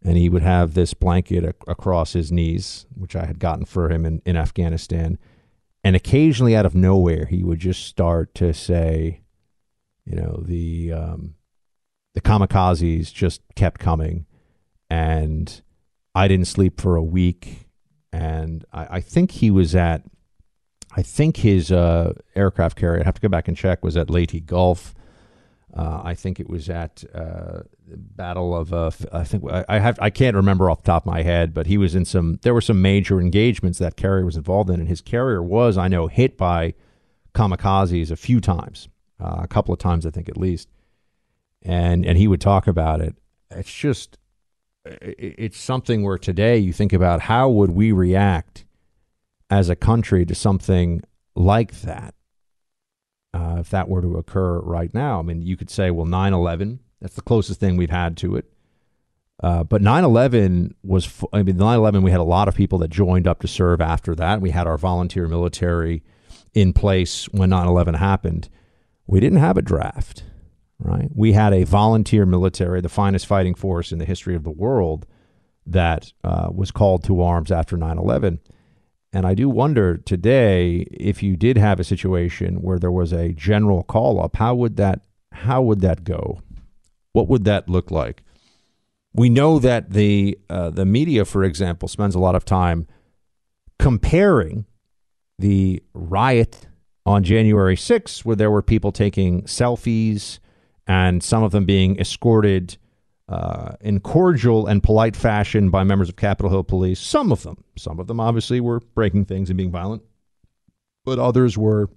and 0.04 0.18
he 0.18 0.30
would 0.30 0.44
have 0.44 0.74
this 0.74 0.94
blanket 0.94 1.44
a- 1.44 1.72
across 1.72 2.14
his 2.14 2.32
knees, 2.32 2.86
which 2.96 3.16
I 3.16 3.26
had 3.26 3.40
gotten 3.40 3.66
for 3.66 3.92
him 3.92 4.06
in, 4.06 4.22
in 4.26 4.38
Afghanistan. 4.38 5.18
And 5.84 5.96
occasionally, 5.96 6.56
out 6.56 6.66
of 6.66 6.76
nowhere, 6.76 7.26
he 7.26 7.44
would 7.44 7.60
just 7.60 7.86
start 7.86 8.36
to 8.36 8.54
say, 8.54 9.22
you 10.06 10.16
know, 10.16 10.44
the 10.46 10.94
um, 10.94 11.36
the 12.14 12.22
kamikazes 12.22 13.12
just 13.14 13.42
kept 13.56 13.80
coming, 13.80 14.26
and 14.90 15.62
I 16.14 16.28
didn't 16.28 16.48
sleep 16.48 16.80
for 16.80 16.96
a 16.96 17.04
week. 17.04 17.68
And 18.14 18.66
I, 18.74 18.98
I 18.98 19.00
think 19.00 19.32
he 19.32 19.50
was 19.50 19.74
at, 19.74 20.04
I 20.96 21.02
think 21.04 21.38
his 21.38 21.72
uh, 21.72 22.14
aircraft 22.36 22.78
carrier. 22.78 23.02
I 23.02 23.06
have 23.06 23.16
to 23.16 23.22
go 23.22 23.30
back 23.30 23.48
and 23.48 23.56
check. 23.56 23.84
Was 23.84 23.98
at 23.98 24.10
Leyte 24.10 24.46
Gulf. 24.46 24.94
Uh, 25.74 26.02
I 26.04 26.16
think 26.16 26.40
it 26.40 26.50
was 26.50 26.70
at 26.70 27.04
uh, 27.16 27.62
Battle 27.88 28.56
of. 28.56 28.74
Uh, 28.74 28.92
I 29.14 29.24
think 29.24 29.44
I, 29.50 29.80
have. 29.80 29.98
I 30.02 30.10
can't 30.10 30.36
remember 30.36 30.70
off 30.70 30.84
the 30.84 30.88
top 30.88 31.04
of 31.04 31.14
my 31.14 31.24
head, 31.24 31.54
but 31.54 31.68
he 31.68 31.78
was 31.78 31.96
in 31.96 32.04
some. 32.04 32.40
There 32.42 32.54
were 32.54 32.62
some 32.62 32.82
major 32.82 33.22
engagements 33.22 33.80
that 33.80 33.96
carrier 33.96 34.26
was 34.26 34.36
involved 34.36 34.70
in, 34.70 34.80
and 34.80 34.90
his 34.90 35.02
carrier 35.02 35.42
was, 35.42 35.78
I 35.78 35.88
know, 35.88 36.08
hit 36.08 36.38
by 36.38 36.74
kamikazes 37.34 38.12
a 38.12 38.18
few 38.18 38.42
times, 38.42 38.90
uh, 39.20 39.38
a 39.40 39.48
couple 39.48 39.74
of 39.74 39.80
times, 39.80 40.06
I 40.06 40.10
think 40.10 40.28
at 40.28 40.38
least. 40.38 40.70
And 41.62 42.06
and 42.06 42.18
he 42.18 42.28
would 42.28 42.42
talk 42.42 42.68
about 42.68 43.00
it. 43.00 43.16
It's 43.50 43.74
just, 43.74 44.18
it's 44.86 45.60
something 45.60 46.04
where 46.04 46.18
today 46.18 46.58
you 46.58 46.74
think 46.74 46.92
about 46.92 47.22
how 47.22 47.50
would 47.50 47.72
we 47.72 47.92
react 47.92 48.66
as 49.52 49.70
a 49.70 49.76
country 49.76 50.26
to 50.26 50.34
something 50.34 51.04
like 51.36 51.82
that 51.82 52.16
uh, 53.34 53.58
if 53.60 53.70
that 53.70 53.90
were 53.90 54.02
to 54.02 54.18
occur 54.18 54.60
right 54.60 54.94
now. 54.94 55.20
I 55.20 55.22
mean, 55.22 55.42
you 55.42 55.56
could 55.56 55.70
say, 55.70 55.92
well, 55.92 56.06
9 56.06 56.34
11, 56.34 56.80
that's 57.02 57.16
the 57.16 57.22
closest 57.22 57.60
thing 57.60 57.78
we've 57.78 57.90
had 57.90 58.18
to 58.18 58.36
it. 58.38 58.46
Uh, 59.42 59.64
but 59.64 59.82
9 59.82 60.04
11 60.04 60.76
was, 60.84 61.06
f- 61.06 61.26
I 61.34 61.44
mean, 61.44 61.58
9 61.58 61.78
11, 61.78 62.02
we 62.02 62.12
had 62.12 62.20
a 62.20 62.24
lot 62.24 62.48
of 62.48 62.56
people 62.56 62.78
that 62.80 62.90
joined 62.90 63.28
up 63.28 63.40
to 63.42 63.48
serve 63.48 63.82
after 63.82 64.16
that. 64.16 64.42
We 64.42 64.52
had 64.52 64.68
our 64.68 64.78
volunteer 64.78 65.28
military 65.28 66.04
in 66.54 66.74
place 66.74 67.26
when 67.30 67.50
9 67.50 67.68
11 67.68 67.96
happened. 67.96 68.50
We 69.08 69.20
didn't 69.20 69.40
have 69.40 69.58
a 69.58 69.62
draft, 69.62 70.24
right? 70.80 71.10
We 71.14 71.34
had 71.34 71.54
a 71.54 71.64
volunteer 71.64 72.26
military, 72.26 72.82
the 72.82 72.90
finest 72.90 73.26
fighting 73.26 73.56
force 73.56 73.92
in 73.92 74.00
the 74.00 74.06
history 74.06 74.36
of 74.36 74.44
the 74.44 74.52
world, 74.52 75.08
that 75.66 76.14
uh, 76.24 76.50
was 76.52 76.72
called 76.72 77.04
to 77.06 77.22
arms 77.22 77.52
after 77.52 77.78
9 77.78 77.98
11. 77.98 78.40
And 79.14 79.26
I 79.26 79.34
do 79.34 79.50
wonder 79.50 79.98
today 79.98 80.88
if 80.92 81.22
you 81.22 81.36
did 81.36 81.58
have 81.58 81.80
a 81.80 81.84
situation 81.84 82.62
where 82.62 82.80
there 82.80 82.92
was 82.92 83.12
a 83.12 83.34
general 83.34 83.84
call 83.84 84.24
up, 84.24 84.38
how 84.38 84.56
would 84.56 84.78
that 84.78 85.02
how 85.34 85.62
would 85.62 85.82
that 85.82 86.04
go? 86.04 86.42
What 87.14 87.28
would 87.28 87.46
that 87.46 87.70
look 87.70 87.92
like? 87.92 88.24
We 89.14 89.30
know 89.30 89.60
that 89.60 89.92
the 89.92 90.38
uh, 90.50 90.70
the 90.70 90.86
media, 90.86 91.26
for 91.26 91.44
example, 91.44 91.88
spends 91.88 92.16
a 92.16 92.20
lot 92.20 92.36
of 92.36 92.46
time 92.46 92.88
comparing 93.80 94.66
the 95.38 95.82
riot 95.94 96.68
on 97.06 97.24
January 97.24 97.76
6th, 97.76 98.24
where 98.24 98.36
there 98.36 98.52
were 98.52 98.62
people 98.62 98.92
taking 98.92 99.42
selfies 99.44 100.40
and 100.88 101.24
some 101.24 101.44
of 101.44 101.52
them 101.52 101.66
being 101.66 102.00
escorted 102.00 102.78
uh, 103.32 103.78
in 103.80 104.02
cordial 104.02 104.68
and 104.68 104.84
polite 104.84 105.16
fashion 105.16 105.70
by 105.70 105.86
members 105.86 106.10
of 106.10 106.18
Capitol 106.18 106.52
Hill 106.52 106.66
Police. 106.66 107.00
Some 107.00 107.32
of 107.32 107.44
them, 107.44 107.64
some 107.78 107.98
of 107.98 108.08
them 108.08 108.20
obviously 108.20 108.60
were 108.60 108.82
breaking 108.94 109.26
things 109.26 109.50
and 109.50 109.56
being 109.56 109.72
violent, 109.72 110.04
but 111.06 111.18
others 111.18 111.58
were 111.58 111.90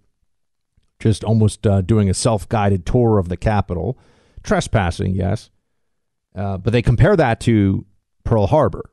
just 1.00 1.24
almost 1.24 1.66
uh, 1.66 1.80
doing 1.80 2.08
a 2.08 2.14
self-guided 2.14 2.86
tour 2.86 3.18
of 3.18 3.28
the 3.28 3.36
Capitol, 3.36 3.98
trespassing, 4.44 5.16
yes. 5.16 5.50
Uh, 6.36 6.56
but 6.56 6.72
they 6.72 6.82
compare 6.82 7.16
that 7.16 7.40
to 7.40 7.84
Pearl 8.22 8.46
Harbor 8.46 8.90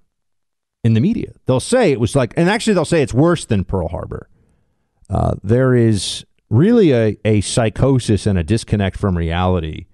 in 0.84 0.94
the 0.94 1.00
media. 1.00 1.34
They'll 1.46 1.60
say 1.60 1.92
it 1.92 2.00
was 2.00 2.16
like, 2.16 2.34
and 2.36 2.50
actually 2.50 2.74
they'll 2.74 2.86
say 2.86 3.04
it's 3.04 3.14
worse 3.14 3.46
than 3.46 3.66
Pearl 3.66 3.88
Harbor. 3.88 4.28
Uh, 5.12 5.36
there 5.44 5.76
is 5.76 6.26
really 6.50 6.92
a, 6.92 7.18
a 7.24 7.42
psychosis 7.42 8.26
and 8.26 8.39
a 8.39 8.44
disconnect 8.44 8.98
from 8.98 9.16
reality 9.16 9.86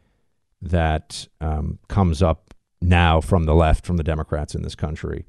that 0.61 1.27
um, 1.41 1.79
comes 1.87 2.21
up 2.21 2.53
now 2.81 3.21
from 3.21 3.45
the 3.45 3.55
left, 3.55 3.85
from 3.85 3.97
the 3.97 4.03
Democrats 4.03 4.55
in 4.55 4.61
this 4.61 4.75
country. 4.75 5.25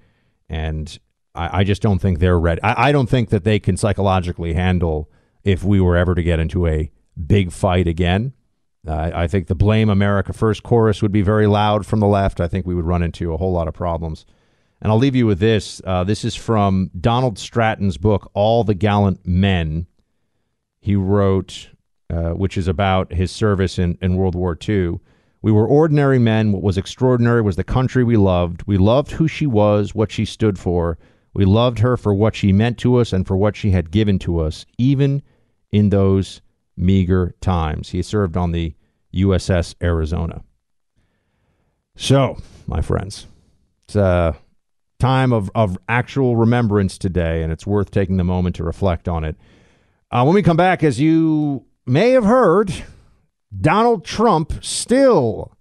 And 0.49 0.99
I, 1.35 1.61
I 1.61 1.65
just 1.65 1.83
don't 1.83 1.99
think 1.99 2.19
they're 2.19 2.39
ready. 2.39 2.63
I, 2.63 2.89
I, 2.89 2.93
don't 2.93 3.09
think 3.09 3.31
that 3.31 3.45
they 3.45 3.59
can 3.59 3.77
psychologically 3.77 4.55
handle 4.55 5.11
if 5.45 5.65
we 5.65 5.81
were 5.81 5.97
ever 5.97 6.15
to 6.15 6.23
get 6.23 6.39
into 6.39 6.67
a 6.67 6.91
big 7.27 7.53
fight 7.53 7.87
again. 7.87 8.33
Uh, 8.87 9.11
I 9.15 9.27
think 9.27 9.49
the 9.49 9.55
blame 9.55 9.91
America 9.91 10.33
first 10.33 10.63
chorus 10.63 11.03
would 11.03 11.13
be 11.13 11.23
very 11.23 11.47
loud 11.47 11.85
from 11.85 12.01
the 12.01 12.07
left. 12.07 12.41
I 12.41 12.49
think 12.49 12.67
we 12.67 12.75
would 12.75 12.87
run 12.87 13.03
into 13.03 13.33
a 13.33 13.37
whole 13.37 13.53
lot 13.53 13.69
of 13.69 13.75
problems. 13.75 14.25
And 14.81 14.93
I'll 14.93 14.99
leave 14.99 15.17
you 15.17 15.27
with 15.27 15.41
this. 15.41 15.83
Uh, 15.85 16.05
this 16.05 16.25
is 16.25 16.37
from 16.37 16.91
Donald 16.99 17.39
Stratton's 17.39 17.99
book, 17.99 18.31
All 18.33 18.63
the 18.63 18.75
Gallant 18.75 19.27
Men. 19.27 19.87
He 20.81 20.95
wrote, 20.95 21.71
uh, 22.09 22.31
which 22.31 22.57
is 22.57 22.69
about 22.69 23.13
his 23.13 23.33
service 23.33 23.79
in, 23.79 23.99
in 24.01 24.17
World 24.17 24.37
War 24.37 24.57
II. 24.67 25.01
We 25.41 25.53
were 25.53 25.67
ordinary 25.67 26.19
men. 26.19 26.53
What 26.53 26.63
was 26.63 26.79
extraordinary 26.79 27.43
was 27.43 27.57
the 27.57 27.65
country 27.65 28.03
we 28.05 28.17
loved. 28.17 28.63
We 28.67 28.77
loved 28.77 29.13
who 29.13 29.29
she 29.29 29.47
was, 29.47 29.95
what 29.95 30.11
she 30.11 30.25
stood 30.25 30.59
for. 30.59 30.99
We 31.33 31.45
loved 31.45 31.79
her 31.79 31.97
for 31.97 32.13
what 32.13 32.35
she 32.35 32.53
meant 32.53 32.79
to 32.79 32.97
us 32.97 33.13
and 33.13 33.27
for 33.27 33.37
what 33.37 33.57
she 33.57 33.71
had 33.71 33.91
given 33.91 34.19
to 34.21 34.41
us, 34.41 34.67
even 34.79 35.23
in 35.71 35.91
those 35.91 36.41
meager 36.77 37.35
times. 37.41 37.91
He 37.91 38.03
served 38.03 38.37
on 38.37 38.53
the 38.53 38.75
USS 39.15 39.75
Arizona. 39.83 40.43
So, 41.97 42.39
my 42.67 42.81
friends, 42.81 43.27
it's 43.87 43.97
a 43.97 44.37
time 44.99 45.33
of, 45.33 45.51
of 45.55 45.79
actual 45.89 46.37
remembrance 46.37 46.99
today, 46.99 47.43
and 47.43 47.53
it's 47.53 47.67
worth 47.67 47.91
taking 47.91 48.17
the 48.17 48.25
moment 48.25 48.57
to 48.57 48.65
reflect 48.65 49.09
on 49.09 49.25
it. 49.25 49.37
Uh, 50.11 50.25
when 50.25 50.35
we 50.35 50.43
come 50.43 50.57
back, 50.57 50.83
as 50.83 51.01
you 51.01 51.65
may 51.87 52.11
have 52.11 52.25
heard, 52.25 52.73
Donald 53.57 54.05
Trump 54.05 54.63
still 54.63 55.57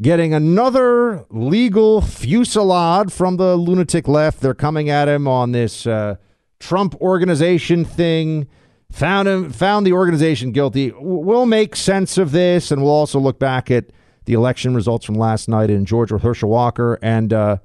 getting 0.00 0.32
another 0.32 1.26
legal 1.30 2.00
fusillade 2.00 3.12
from 3.12 3.36
the 3.36 3.56
lunatic 3.56 4.08
left. 4.08 4.40
They're 4.40 4.54
coming 4.54 4.88
at 4.88 5.08
him 5.08 5.28
on 5.28 5.52
this 5.52 5.86
uh, 5.86 6.16
Trump 6.58 6.94
organization 7.00 7.84
thing. 7.84 8.48
Found 8.92 9.28
him, 9.28 9.52
found 9.52 9.86
the 9.86 9.92
organization 9.92 10.50
guilty. 10.50 10.92
We'll 10.98 11.46
make 11.46 11.76
sense 11.76 12.18
of 12.18 12.32
this, 12.32 12.72
and 12.72 12.82
we'll 12.82 12.90
also 12.90 13.20
look 13.20 13.38
back 13.38 13.70
at 13.70 13.90
the 14.24 14.32
election 14.32 14.74
results 14.74 15.06
from 15.06 15.14
last 15.14 15.48
night 15.48 15.70
in 15.70 15.84
Georgia 15.84 16.14
with 16.14 16.22
Herschel 16.22 16.50
Walker 16.50 16.98
and 17.00 17.32
uh, 17.32 17.58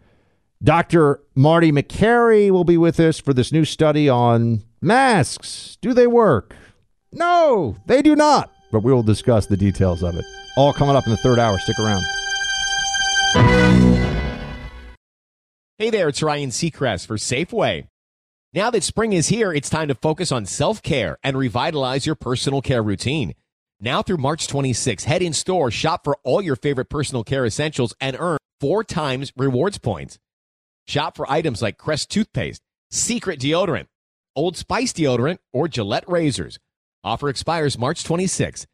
Dr. 0.64 1.22
Marty 1.36 1.72
Makary 1.72 2.50
will 2.50 2.64
be 2.64 2.78
with 2.78 3.00
us 3.00 3.20
for 3.20 3.34
this 3.34 3.52
new 3.52 3.66
study 3.66 4.08
on 4.08 4.64
masks. 4.82 5.78
Do 5.82 5.94
they 5.94 6.08
work? 6.08 6.56
No, 7.12 7.78
they 7.86 8.02
do 8.02 8.16
not 8.16 8.55
but 8.76 8.84
we 8.84 8.92
will 8.92 9.04
discuss 9.04 9.46
the 9.46 9.56
details 9.56 10.04
of 10.04 10.18
it. 10.18 10.26
All 10.58 10.74
coming 10.74 10.98
up 10.98 11.06
in 11.06 11.12
the 11.12 11.18
third 11.18 11.40
hour. 11.40 11.58
Stick 11.60 11.80
around. 11.80 12.04
Hey 15.78 15.90
there, 15.90 16.10
it's 16.10 16.22
Ryan 16.22 16.50
Seacrest 16.50 17.08
for 17.08 17.16
Safeway. 17.16 17.88
Now 18.54 18.70
that 18.72 18.84
spring 18.84 19.14
is 19.14 19.30
here, 19.30 19.54
it's 19.54 19.70
time 19.70 19.88
to 19.88 19.96
focus 19.96 20.30
on 20.30 20.46
self 20.46 20.84
care 20.84 21.18
and 21.24 21.38
revitalize 21.38 22.06
your 22.06 22.16
personal 22.16 22.62
care 22.62 22.84
routine. 22.84 23.34
Now 23.80 24.02
through 24.02 24.18
March 24.18 24.50
26, 24.50 25.06
head 25.06 25.22
in 25.22 25.32
store, 25.32 25.72
shop 25.72 26.04
for 26.04 26.18
all 26.24 26.42
your 26.42 26.58
favorite 26.58 26.90
personal 26.90 27.24
care 27.24 27.46
essentials, 27.46 27.96
and 28.02 28.18
earn 28.20 28.40
four 28.60 28.84
times 28.84 29.32
rewards 29.38 29.78
points. 29.78 30.20
Shop 30.86 31.16
for 31.16 31.32
items 31.32 31.62
like 31.62 31.78
Crest 31.78 32.12
toothpaste, 32.12 32.62
Secret 32.92 33.40
deodorant, 33.40 33.88
Old 34.36 34.58
Spice 34.58 34.92
deodorant, 34.92 35.38
or 35.54 35.70
Gillette 35.70 36.10
razors. 36.10 36.60
Offer 37.06 37.30
expires 37.30 37.78
March 37.78 38.04
26. 38.04 38.66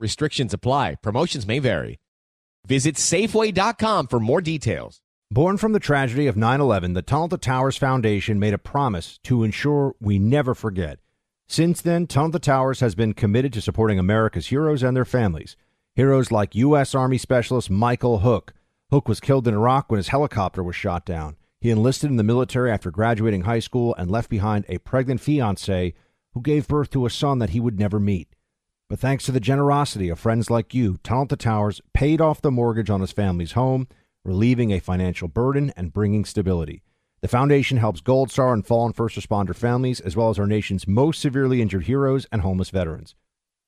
Restrictions 0.00 0.52
apply. 0.52 0.96
Promotions 0.96 1.46
may 1.46 1.60
vary. 1.60 2.00
Visit 2.66 2.96
Safeway.com 2.96 4.08
for 4.08 4.18
more 4.18 4.40
details. 4.40 5.00
Born 5.30 5.56
from 5.56 5.72
the 5.72 5.78
tragedy 5.78 6.26
of 6.26 6.36
9 6.36 6.60
11, 6.60 6.94
the 6.94 7.02
Tunnel 7.02 7.28
to 7.28 7.38
Towers 7.38 7.76
Foundation 7.76 8.40
made 8.40 8.54
a 8.54 8.58
promise 8.58 9.20
to 9.22 9.44
ensure 9.44 9.94
we 10.00 10.18
never 10.18 10.52
forget. 10.52 10.98
Since 11.46 11.80
then, 11.80 12.08
Tunnel 12.08 12.32
to 12.32 12.38
Towers 12.40 12.80
has 12.80 12.96
been 12.96 13.14
committed 13.14 13.52
to 13.52 13.62
supporting 13.62 14.00
America's 14.00 14.48
heroes 14.48 14.82
and 14.82 14.96
their 14.96 15.04
families. 15.04 15.56
Heroes 15.94 16.32
like 16.32 16.56
U.S. 16.56 16.92
Army 16.92 17.18
Specialist 17.18 17.70
Michael 17.70 18.18
Hook. 18.18 18.52
Hook 18.90 19.06
was 19.08 19.20
killed 19.20 19.46
in 19.46 19.54
Iraq 19.54 19.92
when 19.92 19.98
his 19.98 20.08
helicopter 20.08 20.62
was 20.62 20.74
shot 20.74 21.06
down. 21.06 21.36
He 21.60 21.70
enlisted 21.70 22.10
in 22.10 22.16
the 22.16 22.24
military 22.24 22.72
after 22.72 22.90
graduating 22.90 23.42
high 23.42 23.60
school 23.60 23.94
and 23.94 24.10
left 24.10 24.28
behind 24.28 24.64
a 24.68 24.78
pregnant 24.78 25.20
fiancee 25.20 25.94
who 26.36 26.42
gave 26.42 26.68
birth 26.68 26.90
to 26.90 27.06
a 27.06 27.10
son 27.10 27.38
that 27.38 27.48
he 27.48 27.60
would 27.60 27.78
never 27.78 27.98
meet. 27.98 28.28
But 28.90 28.98
thanks 28.98 29.24
to 29.24 29.32
the 29.32 29.40
generosity 29.40 30.10
of 30.10 30.18
friends 30.18 30.50
like 30.50 30.74
you, 30.74 30.98
Tunnel 31.02 31.28
to 31.28 31.36
Towers 31.36 31.80
paid 31.94 32.20
off 32.20 32.42
the 32.42 32.50
mortgage 32.50 32.90
on 32.90 33.00
his 33.00 33.10
family's 33.10 33.52
home, 33.52 33.88
relieving 34.22 34.70
a 34.70 34.78
financial 34.78 35.28
burden 35.28 35.72
and 35.78 35.94
bringing 35.94 36.26
stability. 36.26 36.82
The 37.22 37.28
foundation 37.28 37.78
helps 37.78 38.02
Gold 38.02 38.30
Star 38.30 38.52
and 38.52 38.66
fallen 38.66 38.92
first 38.92 39.16
responder 39.16 39.56
families, 39.56 39.98
as 39.98 40.14
well 40.14 40.28
as 40.28 40.38
our 40.38 40.46
nation's 40.46 40.86
most 40.86 41.22
severely 41.22 41.62
injured 41.62 41.84
heroes 41.84 42.26
and 42.30 42.42
homeless 42.42 42.68
veterans. 42.68 43.14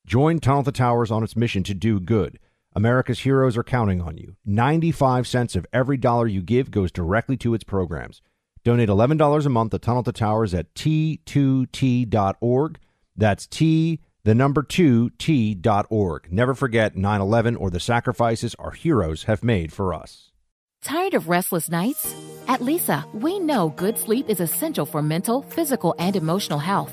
Join 0.07 0.39
Tunnel 0.39 0.65
to 0.65 0.73
Towers 0.73 1.11
on 1.11 1.25
its 1.25 1.37
mission 1.37 1.63
to 1.63 1.73
do 1.73 1.99
good. 1.99 2.39
America's 2.75 3.21
heroes 3.21 3.57
are 3.57 3.65
counting 3.65 4.03
on 4.03 4.19
you. 4.19 4.37
95 4.45 5.27
cents 5.27 5.57
of 5.57 5.65
every 5.73 5.97
dollar 5.97 6.27
you 6.27 6.43
give 6.43 6.71
goes 6.71 6.93
directly 6.93 7.39
to 7.39 7.55
its 7.55 7.65
programs. 7.65 8.21
Donate 8.69 8.91
$11 8.91 9.47
a 9.47 9.49
month 9.49 9.71
to 9.71 9.79
Tunnel 9.79 10.03
to 10.03 10.13
Towers 10.13 10.53
at 10.53 10.75
t2t.org. 10.75 12.79
That's 13.17 13.47
T, 13.47 14.01
the 14.25 14.35
number 14.35 14.63
2, 14.63 15.09
t.org. 15.17 16.31
Never 16.31 16.55
forget 16.55 16.95
9 16.95 17.21
11 17.23 17.57
or 17.57 17.71
the 17.71 17.81
sacrifices 17.81 18.55
our 18.59 18.73
heroes 18.73 19.23
have 19.23 19.43
made 19.43 19.73
for 19.73 19.95
us. 19.95 20.33
Tired 20.83 21.15
of 21.15 21.31
restless 21.31 21.71
nights? 21.71 22.15
At 22.47 22.61
Leesa, 22.61 23.11
we 23.15 23.39
know 23.39 23.71
good 23.71 23.97
sleep 23.97 24.29
is 24.29 24.41
essential 24.41 24.85
for 24.85 25.01
mental, 25.01 25.41
physical, 25.41 25.95
and 25.99 26.15
emotional 26.15 26.59
health. 26.59 26.93